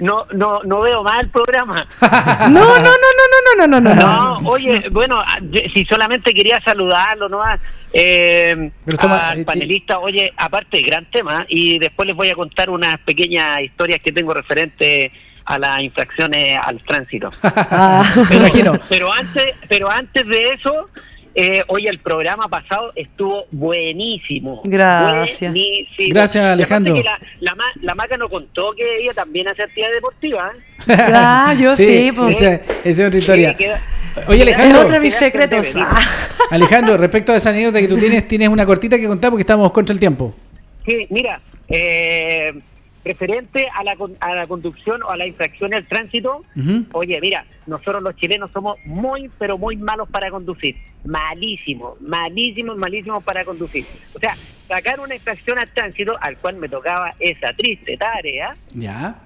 no. 0.00 0.26
No, 0.32 0.60
no, 0.64 0.80
veo 0.80 1.02
más 1.02 1.18
el 1.20 1.28
programa. 1.28 1.86
no, 2.48 2.48
no, 2.48 2.78
no, 2.78 2.88
no, 2.88 3.66
no, 3.66 3.66
no, 3.66 3.80
no, 3.80 3.80
no. 3.80 3.94
No, 3.94 4.38
oye, 4.48 4.84
bueno, 4.90 5.18
ah, 5.18 5.38
si 5.74 5.84
solamente 5.84 6.32
quería 6.32 6.58
saludarlo, 6.66 7.28
¿no? 7.28 7.42
Ah, 7.42 7.58
eh, 7.92 8.70
toma, 8.98 9.30
al 9.30 9.38
eh, 9.38 9.40
eh. 9.42 9.44
panelista, 9.44 9.98
oye, 9.98 10.32
aparte, 10.38 10.80
gran 10.80 11.04
tema, 11.10 11.42
¿eh? 11.42 11.46
y 11.48 11.78
después 11.78 12.06
les 12.06 12.16
voy 12.16 12.30
a 12.30 12.34
contar 12.34 12.70
unas 12.70 12.96
pequeñas 13.00 13.60
historias 13.60 14.00
que 14.02 14.12
tengo 14.12 14.32
referente 14.32 15.12
a 15.44 15.58
las 15.58 15.80
infracciones 15.80 16.58
al 16.62 16.82
tránsito. 16.84 17.30
Ah. 17.42 18.04
pero, 18.28 18.40
imagino. 18.40 18.72
Pero 18.88 19.12
antes, 19.12 19.54
pero 19.68 19.90
antes 19.90 20.26
de 20.26 20.48
eso, 20.54 20.88
eh, 21.34 21.62
oye, 21.68 21.88
el 21.88 21.98
programa 21.98 22.48
pasado 22.48 22.92
estuvo 22.96 23.44
buenísimo. 23.50 24.62
Gracias. 24.64 25.52
Buenísimo. 25.52 26.08
Gracias, 26.14 26.44
Alejandro. 26.44 26.94
que 26.94 27.02
la, 27.02 27.18
la, 27.40 27.54
Ma- 27.54 27.72
la 27.82 27.94
Maca 27.94 28.16
nos 28.16 28.30
contó 28.30 28.72
que 28.76 29.02
ella 29.02 29.12
también 29.14 29.48
hace 29.48 29.62
actividad 29.62 29.90
deportiva. 29.92 30.52
¿eh? 30.56 30.94
Ah, 31.12 31.54
yo 31.58 31.74
sí, 31.76 32.10
pues. 32.16 32.36
Esa, 32.42 32.54
esa 32.54 32.62
es 32.84 33.00
otra 33.00 33.18
historia. 33.18 33.50
Sí, 33.50 33.56
queda- 33.64 33.80
Oye, 34.26 34.38
Es 34.38 34.42
Alejandro, 34.56 34.80
otro 34.80 34.92
de 34.94 35.00
mis 35.00 35.14
secretos. 35.14 35.66
Ah. 35.76 36.00
Alejandro, 36.50 36.96
respecto 36.96 37.32
a 37.32 37.36
esa 37.36 37.50
anécdota 37.50 37.80
que 37.80 37.86
tú 37.88 37.96
tienes, 37.96 38.26
tienes 38.26 38.48
una 38.48 38.66
cortita 38.66 38.98
que 38.98 39.06
contar 39.06 39.30
porque 39.30 39.42
estamos 39.42 39.70
contra 39.70 39.92
el 39.92 40.00
tiempo. 40.00 40.34
Sí, 40.86 41.06
mira, 41.10 41.40
eh, 41.68 42.52
referente 43.04 43.66
a 43.74 43.82
la, 43.84 43.96
a 44.20 44.34
la 44.34 44.46
conducción 44.46 45.02
o 45.02 45.10
a 45.10 45.16
la 45.16 45.26
infracción 45.26 45.72
al 45.74 45.86
tránsito, 45.86 46.44
oye, 46.92 47.18
mira, 47.20 47.44
nosotros 47.66 48.02
los 48.02 48.14
chilenos 48.16 48.50
somos 48.52 48.76
muy, 48.84 49.30
pero 49.38 49.56
muy 49.58 49.76
malos 49.76 50.08
para 50.10 50.30
conducir. 50.30 50.76
Malísimos, 51.04 52.00
malísimos, 52.02 52.76
malísimos 52.76 53.24
para 53.24 53.44
conducir. 53.44 53.84
O 54.14 54.18
sea, 54.18 54.36
sacar 54.68 55.00
una 55.00 55.14
infracción 55.14 55.58
al 55.58 55.68
tránsito, 55.72 56.14
al 56.20 56.36
cual 56.38 56.56
me 56.56 56.68
tocaba 56.68 57.14
esa 57.18 57.52
triste 57.54 57.96
tarea, 57.96 58.54
Ya. 58.74 59.18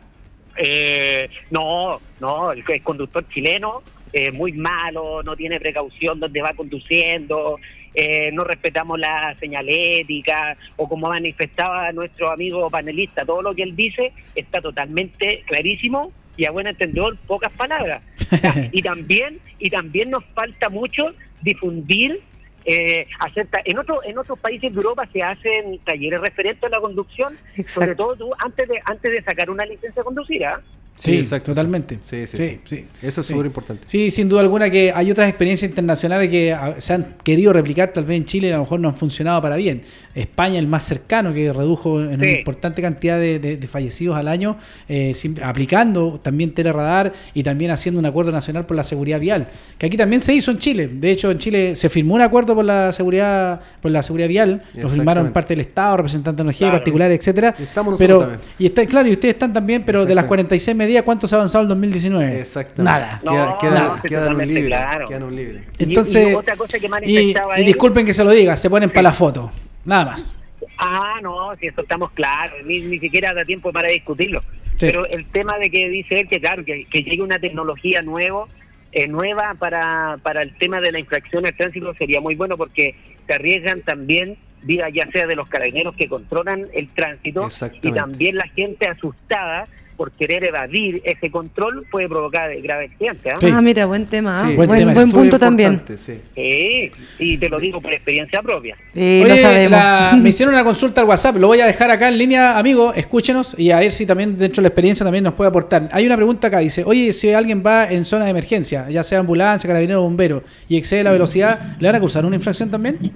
eh, 0.56 1.28
no, 1.50 2.00
no, 2.20 2.52
el, 2.52 2.62
el 2.66 2.82
conductor 2.82 3.26
chileno 3.28 3.82
eh, 4.12 4.30
muy 4.30 4.52
malo, 4.52 5.22
no 5.24 5.34
tiene 5.34 5.58
precaución 5.58 6.20
donde 6.20 6.40
va 6.40 6.52
conduciendo, 6.54 7.58
eh, 7.94 8.30
no 8.32 8.44
respetamos 8.44 8.98
la 8.98 9.34
señalética, 9.40 10.56
o 10.76 10.88
como 10.88 11.08
manifestaba 11.08 11.90
nuestro 11.92 12.30
amigo 12.30 12.68
panelista, 12.70 13.24
todo 13.24 13.42
lo 13.42 13.54
que 13.54 13.62
él 13.62 13.76
dice 13.76 14.12
está 14.34 14.60
totalmente 14.60 15.42
clarísimo 15.46 16.12
y 16.36 16.46
a 16.46 16.50
buen 16.50 16.66
entendedor 16.66 17.16
pocas 17.26 17.52
palabras. 17.52 18.02
y 18.72 18.82
también 18.82 19.38
y 19.58 19.70
también 19.70 20.10
nos 20.10 20.24
falta 20.34 20.68
mucho 20.70 21.14
difundir 21.42 22.20
eh, 22.64 23.06
hacer 23.20 23.46
ta- 23.48 23.60
en 23.64 23.78
otro 23.78 23.96
en 24.04 24.16
otros 24.16 24.38
países 24.38 24.72
de 24.72 24.76
Europa 24.76 25.06
se 25.12 25.22
hacen 25.22 25.78
talleres 25.84 26.18
referentes 26.20 26.64
a 26.64 26.70
la 26.70 26.80
conducción 26.80 27.36
sobre 27.66 27.94
todo 27.94 28.16
tú 28.16 28.30
antes 28.42 28.66
de 28.66 28.80
antes 28.86 29.12
de 29.12 29.22
sacar 29.22 29.50
una 29.50 29.66
licencia 29.66 30.00
de 30.00 30.04
conducir 30.04 30.46
¿ah? 30.46 30.62
Sí, 30.96 31.16
exacto, 31.16 31.50
totalmente. 31.50 31.98
Sí, 32.04 32.24
sí, 32.26 32.36
Sí, 32.36 32.42
sí. 32.44 32.58
sí. 32.76 32.84
Eso 33.02 33.20
es 33.20 33.26
Sí. 33.26 33.32
súper 33.32 33.46
importante. 33.46 33.82
Sí, 33.86 34.10
sin 34.10 34.28
duda 34.28 34.42
alguna 34.42 34.70
que 34.70 34.92
hay 34.94 35.10
otras 35.10 35.28
experiencias 35.28 35.68
internacionales 35.68 36.28
que 36.30 36.52
ah, 36.52 36.74
se 36.78 36.92
han 36.92 37.16
querido 37.24 37.52
replicar 37.52 37.88
tal 37.92 38.04
vez 38.04 38.16
en 38.16 38.24
Chile 38.26 38.48
y 38.48 38.50
a 38.52 38.56
lo 38.56 38.62
mejor 38.62 38.78
no 38.78 38.88
han 38.88 38.96
funcionado 38.96 39.42
para 39.42 39.56
bien. 39.56 39.82
España, 40.14 40.58
el 40.60 40.68
más 40.68 40.84
cercano, 40.84 41.34
que 41.34 41.52
redujo 41.52 42.00
en 42.00 42.14
una 42.20 42.30
importante 42.30 42.80
cantidad 42.80 43.18
de, 43.18 43.40
de- 43.40 43.56
de 43.56 43.66
fallecidos 43.66 44.16
al 44.16 44.28
año, 44.28 44.56
eh, 44.88 45.12
sim- 45.14 45.34
aplicando 45.42 46.20
también 46.22 46.54
teleradar 46.54 47.12
y 47.34 47.42
también 47.42 47.72
haciendo 47.72 47.98
un 47.98 48.06
acuerdo 48.06 48.30
nacional 48.30 48.64
por 48.64 48.76
la 48.76 48.84
seguridad 48.84 49.18
vial, 49.18 49.48
que 49.76 49.86
aquí 49.86 49.96
también 49.96 50.20
se 50.20 50.32
hizo 50.32 50.52
en 50.52 50.58
Chile. 50.58 50.88
De 50.92 51.10
hecho, 51.10 51.30
en 51.32 51.38
Chile 51.38 51.74
se 51.74 51.88
firmó 51.88 52.14
un 52.14 52.20
acuerdo 52.20 52.54
por 52.54 52.64
la 52.64 52.92
seguridad 52.92 53.60
por 53.82 53.90
la 53.90 54.02
seguridad 54.02 54.28
vial, 54.28 54.62
lo 54.74 54.88
firmaron 54.88 55.32
parte 55.32 55.54
del 55.54 55.60
Estado, 55.62 55.96
representantes 55.96 56.36
de 56.38 56.42
energía 56.42 56.68
Claro. 56.68 56.78
particulares, 56.78 57.18
etcétera. 57.18 57.54
Estamos 57.58 57.92
nosotros 57.92 57.98
pero 57.98 58.18
también. 58.20 58.40
y 58.60 58.66
está 58.66 58.86
claro, 58.86 59.08
y 59.08 59.12
ustedes 59.12 59.34
están 59.34 59.52
también, 59.52 59.82
pero 59.84 60.04
de 60.04 60.14
las 60.14 60.24
Exactamente. 60.24 60.48
46 60.48 60.68
medidas, 60.84 61.02
¿cuánto 61.04 61.26
se 61.26 61.34
ha 61.34 61.38
avanzado 61.38 61.64
en 61.64 61.68
2019? 61.68 62.40
Exactamente. 62.40 62.82
Nada. 62.82 63.20
No, 63.24 63.32
Queda, 63.32 63.58
queda, 63.58 63.80
no, 63.96 64.02
quedan 64.02 64.34
un 64.36 64.46
libre. 64.46 64.66
claro. 64.66 65.08
Quedan 65.08 65.22
un 65.24 65.36
libre. 65.36 65.64
Y- 65.78 65.84
Entonces, 65.84 66.28
y 66.30 66.34
otra 66.34 66.56
cosa 66.56 66.78
que 66.78 66.88
y, 67.04 67.18
y 67.60 67.64
disculpen 67.64 68.04
que 68.06 68.14
se 68.14 68.24
lo 68.24 68.30
diga, 68.30 68.56
se 68.56 68.70
ponen 68.70 68.90
para 68.90 69.02
la 69.02 69.12
foto, 69.12 69.50
nada 69.84 70.04
más. 70.06 70.36
Ah, 70.78 71.18
no, 71.22 71.54
si 71.60 71.66
eso 71.66 71.82
estamos 71.82 72.10
claros, 72.12 72.56
ni, 72.64 72.80
ni 72.80 72.98
siquiera 72.98 73.32
da 73.32 73.44
tiempo 73.44 73.72
para 73.72 73.88
discutirlo. 73.90 74.42
Sí. 74.76 74.86
Pero 74.86 75.06
el 75.06 75.24
tema 75.26 75.56
de 75.58 75.70
que 75.70 75.88
dice 75.88 76.16
él 76.16 76.28
que, 76.28 76.40
claro, 76.40 76.64
que, 76.64 76.84
que 76.90 77.00
llegue 77.02 77.22
una 77.22 77.38
tecnología 77.38 78.02
nuevo, 78.02 78.48
eh, 78.92 79.06
nueva 79.06 79.54
para, 79.58 80.18
para 80.22 80.42
el 80.42 80.56
tema 80.58 80.80
de 80.80 80.90
la 80.92 80.98
infracción 80.98 81.46
al 81.46 81.54
tránsito 81.56 81.94
sería 81.94 82.20
muy 82.20 82.34
bueno 82.34 82.56
porque 82.56 82.94
se 83.26 83.34
arriesgan 83.34 83.82
también 83.82 84.36
vidas 84.62 84.90
ya 84.94 85.06
sea 85.12 85.26
de 85.26 85.36
los 85.36 85.46
carabineros 85.48 85.94
que 85.96 86.08
controlan 86.08 86.66
el 86.72 86.88
tránsito 86.88 87.48
y 87.82 87.92
también 87.92 88.36
la 88.36 88.48
gente 88.56 88.88
asustada 88.88 89.68
por 89.96 90.10
querer 90.12 90.46
evadir 90.48 91.00
ese 91.04 91.30
control 91.30 91.86
puede 91.90 92.08
provocar 92.08 92.50
graves 92.60 92.90
accidentes. 92.92 93.32
¿ah? 93.34 93.38
Sí. 93.40 93.46
Ah, 93.52 93.60
mira, 93.60 93.86
buen 93.86 94.06
tema. 94.06 94.40
¿ah? 94.40 94.46
Sí, 94.48 94.54
buen 94.56 94.68
buen 94.68 94.80
tema, 94.80 94.92
buen 94.94 95.06
Súper 95.08 95.20
punto 95.22 95.38
también. 95.38 95.72
importante, 95.74 96.02
sí. 96.02 96.20
Sí, 96.34 96.92
y 97.18 97.38
te 97.38 97.48
lo 97.48 97.58
digo 97.60 97.80
por 97.80 97.92
experiencia 97.92 98.42
propia. 98.42 98.76
Sí, 98.92 99.22
lo 99.26 99.32
Oye, 99.32 99.42
sabemos. 99.42 99.70
la- 99.70 100.16
me 100.20 100.28
hicieron 100.28 100.54
una 100.54 100.64
consulta 100.64 101.00
al 101.00 101.06
WhatsApp, 101.08 101.36
lo 101.36 101.46
voy 101.48 101.60
a 101.60 101.66
dejar 101.66 101.90
acá 101.90 102.08
en 102.08 102.18
línea, 102.18 102.58
amigo, 102.58 102.92
escúchenos 102.94 103.58
y 103.58 103.70
a 103.70 103.78
ver 103.78 103.92
si 103.92 104.06
también 104.06 104.36
dentro 104.38 104.60
de 104.60 104.62
la 104.62 104.68
experiencia 104.68 105.04
también 105.04 105.24
nos 105.24 105.34
puede 105.34 105.48
aportar. 105.48 105.88
Hay 105.92 106.06
una 106.06 106.16
pregunta 106.16 106.48
acá, 106.48 106.58
dice, 106.58 106.82
oye, 106.84 107.12
si 107.12 107.32
alguien 107.32 107.62
va 107.64 107.90
en 107.90 108.04
zona 108.04 108.24
de 108.24 108.30
emergencia, 108.30 108.88
ya 108.90 109.02
sea 109.02 109.20
ambulancia, 109.20 109.66
carabinero 109.68 110.00
o 110.00 110.02
bombero, 110.04 110.42
y 110.68 110.76
excede 110.76 111.04
la 111.04 111.12
velocidad, 111.12 111.76
¿le 111.78 111.88
van 111.88 111.96
a 111.96 112.00
cursar 112.00 112.24
una 112.26 112.36
infracción 112.36 112.70
también? 112.70 113.12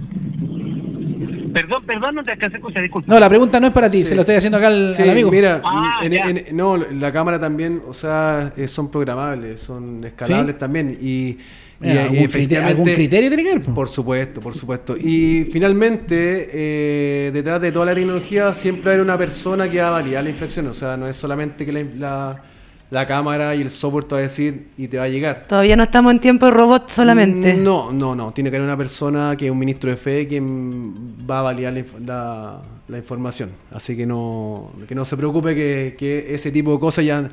Perdón, 1.53 1.83
perdón, 1.85 2.15
no 2.15 2.23
te 2.23 2.31
alcancé 2.31 2.55
a 2.55 2.59
escuchar, 2.59 2.81
disculpa. 2.83 3.11
No, 3.13 3.19
la 3.19 3.29
pregunta 3.29 3.59
no 3.59 3.67
es 3.67 3.73
para 3.73 3.89
ti, 3.89 3.99
Sí. 3.99 4.05
se 4.05 4.15
lo 4.15 4.21
estoy 4.21 4.35
haciendo 4.35 4.57
acá 4.57 4.67
al, 4.67 4.87
Sí, 4.93 5.01
al 5.03 5.09
amigo. 5.11 5.31
mira, 5.31 5.61
Ah, 5.63 5.99
en- 6.03 6.55
no, 6.55 6.77
la 6.77 7.11
cámara 7.11 7.39
también, 7.39 7.81
o 7.87 7.93
sea, 7.93 8.53
eh, 8.57 8.67
son 8.67 8.89
programables, 8.91 9.59
son 9.59 10.03
escalables 10.03 10.57
también. 10.57 10.97
Y, 11.01 11.37
Mira, 11.81 11.93
y- 11.93 11.97
algún, 11.97 12.07
criterio, 12.09 12.25
efectivamente- 12.25 12.71
algún 12.81 12.93
criterio 12.93 13.29
tiene 13.29 13.43
que. 13.43 13.59
Por 13.71 13.87
supuesto, 13.87 14.41
por 14.41 14.53
supuesto. 14.53 14.95
Y 14.97 15.45
finalmente, 15.51 16.49
eh, 16.51 17.31
detrás 17.33 17.61
de 17.61 17.71
toda 17.71 17.85
la 17.85 17.95
tecnología 17.95 18.53
siempre 18.53 18.93
hay 18.93 18.99
una 18.99 19.17
persona 19.17 19.69
que 19.69 19.79
va 19.81 19.87
a 19.87 19.91
validar 19.91 20.23
la 20.23 20.29
infracción. 20.29 20.67
O 20.67 20.73
sea, 20.73 20.97
no 20.97 21.07
es 21.07 21.15
solamente 21.15 21.65
que 21.65 21.71
la, 21.71 21.83
la- 21.97 22.43
la 22.91 23.05
cámara 23.05 23.53
y 23.55 23.61
el 23.61 23.69
software 23.69 24.05
te 24.05 24.15
va 24.15 24.19
a 24.19 24.21
decir 24.23 24.69
y 24.77 24.87
te 24.87 24.97
va 24.97 25.03
a 25.03 25.07
llegar. 25.09 25.45
Todavía 25.47 25.75
no 25.75 25.83
estamos 25.83 26.11
en 26.11 26.19
tiempo 26.19 26.45
de 26.47 26.51
robot 26.53 26.89
solamente. 26.89 27.53
No, 27.55 27.91
no, 27.91 28.15
no. 28.15 28.31
Tiene 28.31 28.49
que 28.49 28.55
haber 28.57 28.67
una 28.67 28.77
persona 28.77 29.35
que 29.37 29.45
es 29.45 29.51
un 29.51 29.59
ministro 29.59 29.89
de 29.91 29.95
fe 29.97 30.27
quien 30.27 31.15
va 31.29 31.39
a 31.39 31.41
validar 31.43 31.73
la, 31.73 31.79
inf- 31.81 32.05
la- 32.05 32.61
la 32.87 32.97
información. 32.97 33.51
Así 33.71 33.95
que 33.95 34.05
no, 34.07 34.71
que 34.87 34.95
no 34.95 35.05
se 35.05 35.15
preocupe 35.15 35.53
que, 35.53 35.95
que 35.97 36.33
ese 36.33 36.51
tipo 36.51 36.73
de 36.73 36.79
cosas 36.79 37.05
ya... 37.05 37.29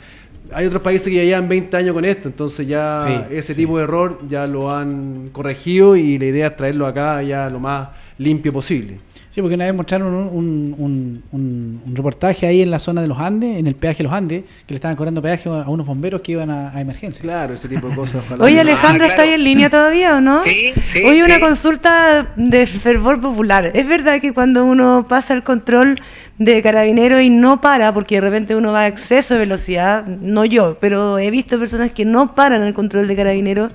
Hay 0.53 0.65
otros 0.67 0.81
países 0.83 1.09
que 1.09 1.17
ya 1.17 1.25
llevan 1.25 1.49
20 1.49 1.77
años 1.77 1.93
con 1.93 2.05
esto, 2.05 2.29
entonces 2.29 2.69
ya 2.69 3.01
Sí, 3.01 3.11
ese 3.31 3.53
sí. 3.53 3.63
tipo 3.63 3.79
de 3.79 3.83
error 3.85 4.21
ya 4.29 4.47
lo 4.47 4.73
han 4.73 5.31
corregido 5.33 5.97
y 5.97 6.19
la 6.19 6.27
idea 6.27 6.47
es 6.49 6.57
traerlo 6.57 6.87
acá 6.87 7.21
ya 7.23 7.51
lo 7.51 7.59
más 7.59 7.89
limpio 8.19 8.53
posible. 8.53 8.99
Sí, 9.37 9.43
porque 9.43 9.55
una 9.57 9.67
vez 9.67 9.75
mostraron 9.75 10.15
un, 10.15 10.29
un- 10.33 10.75
un- 10.79 11.23
un- 11.31 11.83
un 11.85 11.95
reportaje 11.95 12.47
ahí 12.47 12.63
en 12.63 12.71
la 12.71 12.79
zona 12.79 13.03
de 13.03 13.07
los 13.07 13.19
Andes, 13.19 13.59
en 13.59 13.67
el 13.67 13.75
peaje 13.75 13.99
de 13.99 14.05
los 14.05 14.13
Andes, 14.15 14.45
que 14.67 14.73
le 14.73 14.77
estaban 14.77 14.97
cobrando 14.97 15.21
peaje 15.21 15.51
a 15.51 15.69
unos 15.69 15.87
bomberos 15.87 16.23
que 16.23 16.33
iban 16.33 16.49
a, 16.49 16.75
a 16.75 16.81
emergencia. 16.81 17.23
Claro, 17.23 17.53
ese 17.53 17.69
tipo 17.69 17.87
de 17.91 17.95
cosas. 17.95 18.25
Oye, 18.41 18.59
Alejandro, 18.59 19.05
Ah, 19.05 19.09
¿está 19.09 19.23
ahí 19.25 19.33
en 19.35 19.45
línea 19.45 19.69
todavía 19.69 20.17
o 20.17 20.23
no? 20.23 20.43
Sí, 20.45 20.73
sí, 20.95 21.03
Oye, 21.05 21.23
una 21.23 21.35
sí. 21.35 21.41
consulta 21.43 22.33
de 22.35 22.67
fervor 22.67 23.21
popular. 23.21 23.73
¿Es 23.75 23.87
verdad 23.87 24.23
que 24.23 24.33
cuando 24.33 24.65
uno 24.65 25.05
pasa 25.07 25.35
el 25.35 25.43
control 25.43 26.01
de 26.39 26.63
carabinero 26.63 27.21
y 27.21 27.29
no 27.29 27.61
para, 27.61 27.93
porque 27.93 28.15
de 28.15 28.23
repente 28.23 28.57
uno 28.57 28.73
va 28.73 28.81
a 28.81 28.87
exceso 28.87 29.35
de 29.35 29.41
velocidad, 29.41 30.07
no 30.07 30.47
yo, 30.47 30.79
pero 30.81 31.19
he 31.19 31.31
visto 31.31 31.59
personas 31.59 31.91
que 31.91 32.07
no 32.07 32.35
paran 32.35 32.63
el 32.63 32.73
control 32.73 33.07
de 33.07 33.15
carabinero, 33.17 33.71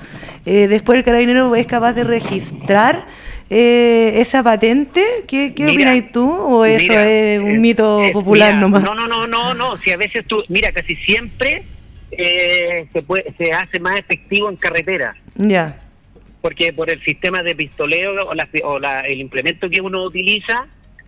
eh, 0.47 0.67
después 0.67 0.97
el 0.97 1.03
carabinero 1.03 1.55
es 1.55 1.67
capaz 1.67 1.93
de 1.93 2.03
registrar 2.03 3.05
eh, 3.53 4.21
esa 4.21 4.41
patente? 4.41 5.03
¿Qué, 5.27 5.53
qué 5.53 5.65
Mira, 5.65 5.91
opinas 5.91 6.11
tú? 6.13 6.31
¿O 6.31 6.63
eso 6.65 6.83
mira, 6.89 7.09
es 7.09 7.39
un 7.39 7.59
mito 7.61 8.01
eh, 8.01 8.11
popular 8.13 8.55
mira, 8.55 8.61
nomás? 8.61 8.81
No, 8.83 8.95
no, 8.95 9.07
no, 9.07 9.27
no, 9.27 9.53
no. 9.53 9.77
Si 9.83 9.91
a 9.91 9.97
veces 9.97 10.25
tú, 10.27 10.41
mira, 10.47 10.71
casi 10.71 10.95
siempre 10.95 11.65
eh, 12.11 12.87
se, 12.93 13.01
puede, 13.03 13.25
se 13.37 13.51
hace 13.51 13.79
más 13.81 13.99
efectivo 13.99 14.49
en 14.49 14.55
carretera. 14.55 15.15
Ya. 15.35 15.77
Porque 16.41 16.71
por 16.73 16.89
el 16.91 17.03
sistema 17.03 17.43
de 17.43 17.53
pistoleo 17.55 18.13
o, 18.25 18.33
la- 18.33 18.49
o 18.63 18.79
la- 18.79 19.01
el 19.01 19.19
implemento 19.19 19.69
que 19.69 19.81
uno 19.81 20.03
utiliza, 20.05 20.65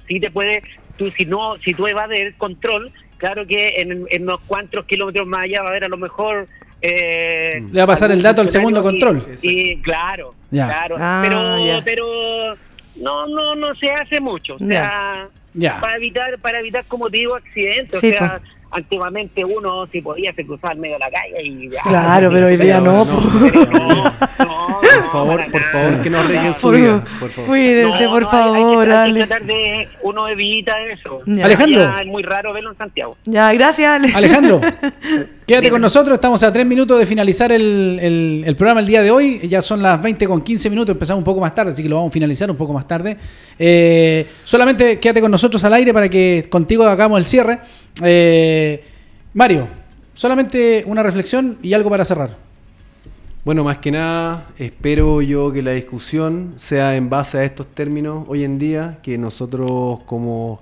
sí 0.07 0.19
te 0.19 0.29
puede, 0.29 0.61
tú 0.97 1.09
si 1.17 1.25
no, 1.25 1.55
si 1.63 1.73
tú 1.73 1.87
evades 1.87 2.21
el 2.21 2.35
control, 2.35 2.91
claro 3.17 3.47
que 3.47 3.73
en, 3.77 4.05
en 4.09 4.23
unos 4.23 4.41
cuantos 4.45 4.85
kilómetros 4.85 5.25
más 5.27 5.45
allá 5.45 5.61
va 5.61 5.67
a 5.67 5.69
haber 5.69 5.85
a 5.85 5.89
lo 5.89 5.97
mejor 5.97 6.47
eh, 6.83 7.63
Le 7.71 7.79
va 7.79 7.83
a 7.85 7.87
pasar 7.87 8.11
el 8.11 8.21
dato 8.21 8.41
al 8.41 8.49
segundo 8.49 8.81
y- 8.81 8.83
control. 8.83 9.25
Y, 9.41 9.77
claro, 9.81 10.35
Ya. 10.51 10.67
claro. 10.67 10.95
Ah, 10.99 11.21
pero, 11.23 11.65
ya. 11.65 11.81
pero 11.85 12.55
no, 12.97 13.27
no, 13.27 13.55
no 13.55 13.73
se 13.75 13.89
hace 13.91 14.19
mucho. 14.19 14.55
O 14.55 14.59
Ya. 14.59 14.65
sea, 14.67 15.27
Ya. 15.53 15.79
para 15.79 15.95
evitar, 15.95 16.37
para 16.39 16.59
evitar, 16.59 16.83
como 16.85 17.09
te 17.09 17.19
digo, 17.19 17.35
accidentes. 17.35 17.99
Sí, 18.01 18.09
o 18.11 18.13
sea, 18.13 18.41
antiguamente 18.73 19.45
uno 19.45 19.87
si 19.91 20.01
podía 20.01 20.33
se 20.33 20.45
cruzaba 20.45 20.73
en 20.73 20.79
medio 20.81 20.95
de 20.95 20.99
la 20.99 21.11
calle 21.11 21.43
y 21.43 21.69
ya. 21.69 21.81
Claro, 21.83 22.29
pero 22.31 22.47
hoy 22.47 22.57
día 22.57 22.81
no. 22.81 23.05
Por 23.05 23.21
favor, 25.11 25.51
por 25.51 25.61
favor, 25.61 26.01
que 26.01 26.09
no 26.09 26.19
arriesguen 26.19 26.53
su 26.53 26.61
Por- 26.61 26.75
vida. 26.75 27.03
Por 27.19 27.29
favor. 27.29 27.49
Cuídense, 27.49 28.05
No, 28.05 28.11
por 28.11 28.21
no, 28.23 28.29
hay- 28.31 28.37
hay 28.37 28.53
que- 28.53 28.53
favor, 28.53 28.91
hay 28.91 29.13
que, 29.13 29.23
Ale. 29.23 29.45
de, 29.45 29.87
uno 30.03 30.27
evita 30.27 30.73
eso. 30.91 31.21
Ya. 31.25 31.45
Alejandro. 31.45 31.81
Ya 31.81 31.99
es 31.99 32.07
muy 32.07 32.23
raro 32.23 32.53
verlo 32.53 32.71
en 32.71 32.77
Santiago. 32.77 33.17
Ya, 33.25 33.53
gracias, 33.53 33.89
Ale. 33.89 34.13
Alejandro, 34.13 34.61
quédate 35.47 35.69
con 35.69 35.81
nosotros. 35.81 36.15
Estamos 36.15 36.43
a 36.43 36.51
tres 36.51 36.65
minutos 36.65 36.99
de 36.99 37.05
finalizar 37.05 37.51
el, 37.51 37.99
el- 38.01 38.43
el 38.45 38.55
programa 38.55 38.81
el 38.81 38.87
día 38.87 39.01
de 39.01 39.11
hoy. 39.11 39.39
Ya 39.47 39.61
son 39.61 39.81
las 39.81 40.01
20 40.01 40.27
con 40.27 40.41
15 40.41 40.69
minutos. 40.69 40.93
Empezamos 40.93 41.19
un 41.19 41.25
poco 41.25 41.39
más 41.39 41.53
tarde, 41.55 41.71
así 41.71 41.83
que 41.83 41.89
lo 41.89 41.97
vamos 41.97 42.09
a 42.09 42.13
finalizar 42.13 42.49
un 42.49 42.57
poco 42.57 42.73
más 42.73 42.87
tarde. 42.87 43.17
Eh, 43.59 44.25
solamente 44.43 44.99
quédate 44.99 45.21
con 45.21 45.31
nosotros 45.31 45.63
al 45.63 45.73
aire 45.73 45.93
para 45.93 46.09
que 46.09 46.45
contigo 46.49 46.83
hagamos 46.85 47.19
el 47.19 47.25
cierre. 47.25 47.59
Eh, 48.01 48.83
Mario, 49.33 49.67
solamente 50.13 50.83
una 50.87 51.03
reflexión 51.03 51.57
y 51.61 51.73
algo 51.73 51.89
para 51.89 52.05
cerrar. 52.05 52.37
Bueno, 53.45 53.63
más 53.65 53.79
que 53.79 53.91
nada, 53.91 54.47
espero 54.57 55.21
yo 55.21 55.51
que 55.51 55.61
la 55.61 55.71
discusión 55.71 56.53
sea 56.55 56.95
en 56.95 57.09
base 57.09 57.39
a 57.39 57.43
estos 57.43 57.67
términos 57.67 58.25
hoy 58.29 58.45
en 58.45 58.57
día, 58.57 58.99
que 59.03 59.17
nosotros 59.17 59.99
como, 60.05 60.61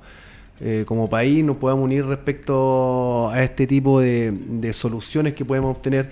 eh, 0.59 0.83
como 0.87 1.07
país 1.07 1.45
nos 1.45 1.57
podamos 1.57 1.85
unir 1.85 2.05
respecto 2.05 3.29
a 3.29 3.43
este 3.43 3.67
tipo 3.67 4.01
de, 4.01 4.71
soluciones 4.73 5.33
que 5.35 5.45
podemos 5.45 5.77
obtener. 5.77 6.09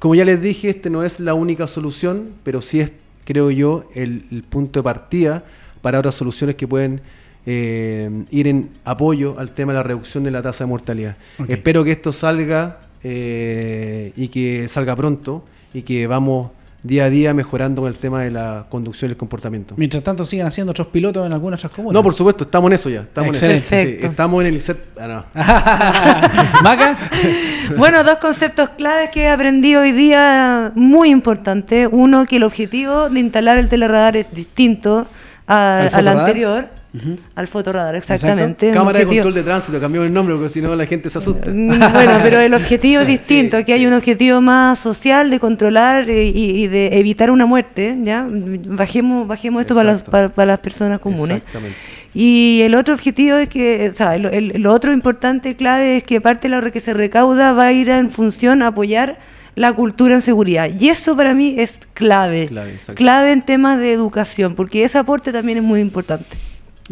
Como 0.00 0.16
ya 0.16 0.24
les 0.24 0.42
dije, 0.42 0.70
este 0.70 0.90
no 0.90 1.04
es 1.04 1.20
la 1.20 1.34
única 1.34 1.68
solución, 1.68 2.30
pero 2.42 2.60
sí 2.60 2.80
es, 2.80 2.90
creo 3.24 3.52
yo, 3.52 3.84
el, 3.94 4.24
el 4.32 4.42
punto 4.42 4.80
de 4.80 4.84
partida 4.84 5.44
para 5.80 6.00
otras 6.00 6.16
soluciones 6.16 6.56
que 6.56 6.66
pueden 6.66 7.02
eh, 7.46 8.24
ir 8.30 8.48
en 8.48 8.70
apoyo 8.84 9.36
al 9.38 9.50
tema 9.50 9.72
de 9.72 9.78
la 9.78 9.82
reducción 9.82 10.24
de 10.24 10.30
la 10.30 10.42
tasa 10.42 10.64
de 10.64 10.68
mortalidad. 10.68 11.16
Espero 11.48 11.84
que 11.84 11.92
esto 11.92 12.12
salga 12.12 12.78
eh, 13.02 14.12
y 14.16 14.28
que 14.28 14.68
salga 14.68 14.94
pronto 14.96 15.44
y 15.74 15.82
que 15.82 16.06
vamos 16.06 16.50
día 16.84 17.04
a 17.04 17.10
día 17.10 17.32
mejorando 17.32 17.82
con 17.82 17.88
el 17.88 17.96
tema 17.96 18.22
de 18.22 18.32
la 18.32 18.66
conducción 18.68 19.08
y 19.08 19.12
el 19.12 19.16
comportamiento. 19.16 19.74
Mientras 19.76 20.02
tanto 20.02 20.24
siguen 20.24 20.46
haciendo 20.46 20.72
otros 20.72 20.88
pilotos 20.88 21.24
en 21.24 21.32
algunas 21.32 21.60
otras 21.60 21.72
comunas. 21.74 21.94
No, 21.94 22.02
por 22.02 22.12
supuesto, 22.12 22.42
estamos 22.44 22.68
en 22.70 22.72
eso 22.74 22.90
ya. 22.90 23.00
Estamos 23.02 23.40
en 23.42 23.50
eso. 23.52 23.66
Sí, 23.70 23.98
estamos 24.00 24.40
en 24.40 24.46
el 24.48 24.56
ICET. 24.56 24.78
Ah, 25.00 25.06
no. 25.08 25.24
Maca, 26.62 26.96
Bueno, 27.76 28.02
dos 28.02 28.18
conceptos 28.18 28.70
claves 28.70 29.10
que 29.10 29.22
he 29.22 29.28
aprendido 29.28 29.82
hoy 29.82 29.92
día 29.92 30.72
muy 30.74 31.10
importantes. 31.10 31.88
Uno, 31.90 32.26
que 32.26 32.36
el 32.36 32.42
objetivo 32.42 33.08
de 33.08 33.20
instalar 33.20 33.58
el 33.58 33.68
teleradar 33.68 34.16
es 34.16 34.32
distinto 34.34 35.06
a- 35.46 35.88
¿Al 35.92 36.08
al, 36.08 36.70
al 37.34 37.48
fotorradar, 37.48 37.94
exactamente. 37.94 38.70
Cámara 38.72 38.98
de 38.98 39.06
control 39.06 39.34
de 39.34 39.42
tránsito, 39.42 39.80
cambiamos 39.80 40.08
el 40.08 40.12
nombre 40.14 40.34
porque 40.34 40.48
si 40.50 40.60
no 40.60 40.76
la 40.76 40.84
gente 40.86 41.08
se 41.08 41.18
asusta. 41.18 41.50
Mm, 41.50 41.68
Bueno, 41.92 42.20
pero 42.22 42.40
el 42.40 42.52
objetivo 42.54 43.00
es 43.00 43.06
distinto. 43.18 43.56
Aquí 43.56 43.72
hay 43.72 43.86
un 43.86 43.94
objetivo 43.94 44.40
más 44.40 44.78
social 44.78 45.30
de 45.30 45.40
controlar 45.40 46.08
eh, 46.10 46.24
y, 46.26 46.62
y 46.64 46.68
de 46.68 46.98
evitar 46.98 47.30
una 47.30 47.46
muerte. 47.46 47.96
¿ya? 48.02 48.26
Bajemos, 48.28 49.26
bajemos 49.26 49.60
esto 49.62 49.74
para 49.74 49.92
las, 49.92 50.02
para, 50.02 50.28
para 50.28 50.46
las 50.52 50.58
personas 50.58 50.98
comunes. 50.98 51.38
Exactamente. 51.38 51.76
Y 52.14 52.60
el 52.62 52.74
otro 52.74 52.92
objetivo 52.92 53.36
es 53.38 53.48
que, 53.48 53.88
o 53.88 53.92
sea, 53.96 54.14
el- 54.14 54.26
el- 54.26 54.52
lo 54.62 54.70
otro 54.72 54.92
importante, 54.92 55.56
clave, 55.56 55.96
es 55.96 56.04
que 56.04 56.20
parte 56.20 56.50
de 56.50 56.60
lo 56.60 56.70
que 56.70 56.80
se 56.80 56.92
recauda 56.92 57.52
va 57.54 57.66
a 57.66 57.72
ir 57.72 57.88
en 57.88 58.10
función 58.10 58.62
a 58.62 58.66
apoyar 58.66 59.18
la 59.54 59.72
cultura 59.72 60.14
en 60.14 60.20
seguridad. 60.20 60.68
Y 60.78 60.90
eso 60.90 61.16
para 61.16 61.32
mí 61.34 61.54
es 61.58 61.80
clave. 61.94 62.48
Clave 62.94 63.32
en 63.32 63.40
temas 63.42 63.78
de 63.78 63.92
educación, 63.94 64.54
porque 64.54 64.84
ese 64.84 64.98
aporte 64.98 65.32
también 65.32 65.58
es 65.58 65.64
muy 65.64 65.80
importante. 65.80 66.36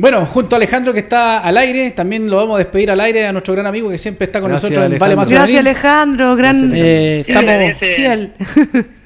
Bueno, 0.00 0.24
junto 0.24 0.56
a 0.56 0.58
Alejandro 0.58 0.94
que 0.94 1.00
está 1.00 1.40
al 1.40 1.58
aire, 1.58 1.90
también 1.90 2.30
lo 2.30 2.36
vamos 2.38 2.54
a 2.54 2.58
despedir 2.58 2.90
al 2.90 3.00
aire 3.00 3.26
a 3.26 3.32
nuestro 3.32 3.52
gran 3.52 3.66
amigo 3.66 3.90
que 3.90 3.98
siempre 3.98 4.24
está 4.24 4.40
con 4.40 4.48
Gracias, 4.48 4.70
nosotros 4.70 4.92
en 4.92 4.98
Vale 4.98 5.14
Más. 5.14 5.28
Gracias. 5.28 5.58
Alejandro, 5.60 6.36
gran 6.36 6.72
Eh, 6.74 7.20
estamos, 7.20 7.78
fiel. 7.78 8.32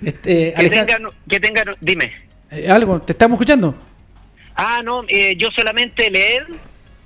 este, 0.04 0.52
Que 0.52 0.54
Alejandro, 0.56 0.86
tengan, 0.96 1.12
que 1.28 1.40
tengan, 1.40 1.64
dime. 1.80 2.12
eh, 2.52 2.70
algo, 2.70 3.02
¿te 3.02 3.12
estamos 3.12 3.34
escuchando? 3.36 3.74
Ah, 4.54 4.82
no, 4.84 5.02
eh, 5.08 5.34
yo 5.36 5.48
solamente 5.56 6.08
leer, 6.10 6.46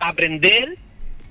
aprender, 0.01 0.77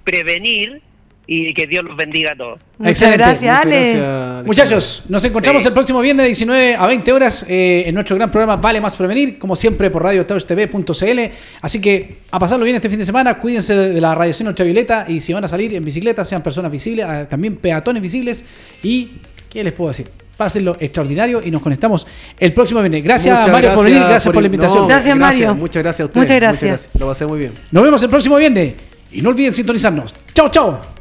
prevenir 0.03 0.81
y 1.29 1.53
que 1.53 1.67
Dios 1.67 1.83
los 1.83 1.97
bendiga 1.97 2.31
a 2.31 2.35
todos. 2.37 2.59
Muchas 2.77 2.91
Excelente. 2.91 3.17
gracias, 3.17 3.41
Muchas 3.41 3.65
Ale. 3.65 3.75
gracias, 3.75 4.05
Alejandro. 4.05 4.45
Muchachos, 4.45 5.03
nos 5.09 5.25
encontramos 5.25 5.61
Sí. 5.61 5.67
el 5.67 5.73
próximo 5.73 5.99
viernes 5.99 6.23
de 6.23 6.27
19 6.27 6.75
a 6.75 6.87
20 6.87 7.11
horas 7.13 7.45
eh, 7.49 7.83
en 7.85 7.93
nuestro 7.93 8.15
gran 8.15 8.31
programa 8.31 8.55
Vale 8.55 8.79
Más 8.79 8.95
Prevenir, 8.95 9.37
como 9.37 9.55
siempre 9.57 9.89
por 9.91 10.03
radiotv.cl. 10.03 11.19
Así 11.61 11.81
que 11.81 12.17
a 12.31 12.39
pasarlo 12.39 12.63
bien 12.63 12.77
este 12.77 12.89
fin 12.89 12.97
de 12.99 13.05
semana, 13.05 13.39
cuídense 13.39 13.75
de 13.75 13.99
la 14.01 14.15
radiación 14.15 14.47
ultravioleta 14.47 15.05
y 15.09 15.19
si 15.19 15.33
van 15.33 15.43
a 15.43 15.49
salir 15.49 15.75
en 15.75 15.83
bicicleta, 15.83 16.23
sean 16.23 16.41
personas 16.41 16.71
visibles, 16.71 17.05
ah, 17.05 17.27
también 17.29 17.57
peatones 17.57 18.01
visibles 18.01 18.45
y 18.81 19.09
¿qué 19.49 19.63
les 19.65 19.73
puedo 19.73 19.89
decir? 19.89 20.07
Pásenlo 20.37 20.77
extraordinario 20.79 21.41
y 21.43 21.51
nos 21.51 21.61
conectamos 21.61 22.07
el 22.39 22.53
próximo 22.53 22.79
viernes. 22.79 23.03
Gracias 23.03 23.37
Muchas 23.37 23.51
Mario 23.51 23.73
por 23.73 23.83
venir, 23.83 23.99
gracias 23.99 24.23
por, 24.25 24.35
la 24.35 24.41
no, 24.41 24.45
invitación. 24.45 24.87
Gracias, 24.87 25.17
Mario. 25.17 25.55
Muchas 25.55 25.83
gracias 25.83 26.01
a 26.01 26.05
ustedes. 26.05 26.25
Muchas 26.25 26.39
gracias. 26.39 26.89
Lo 26.97 27.07
pasé 27.07 27.25
muy 27.25 27.39
bien. 27.39 27.53
Nos 27.71 27.83
vemos 27.83 28.01
el 28.03 28.09
próximo 28.09 28.37
viernes 28.37 28.75
y 29.11 29.21
no 29.21 29.29
olviden 29.29 29.53
sintonizarnos. 29.53 30.13
Chao, 30.33 30.49
chao. 30.49 30.96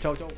Chao, 0.00 0.14
chao. 0.14 0.37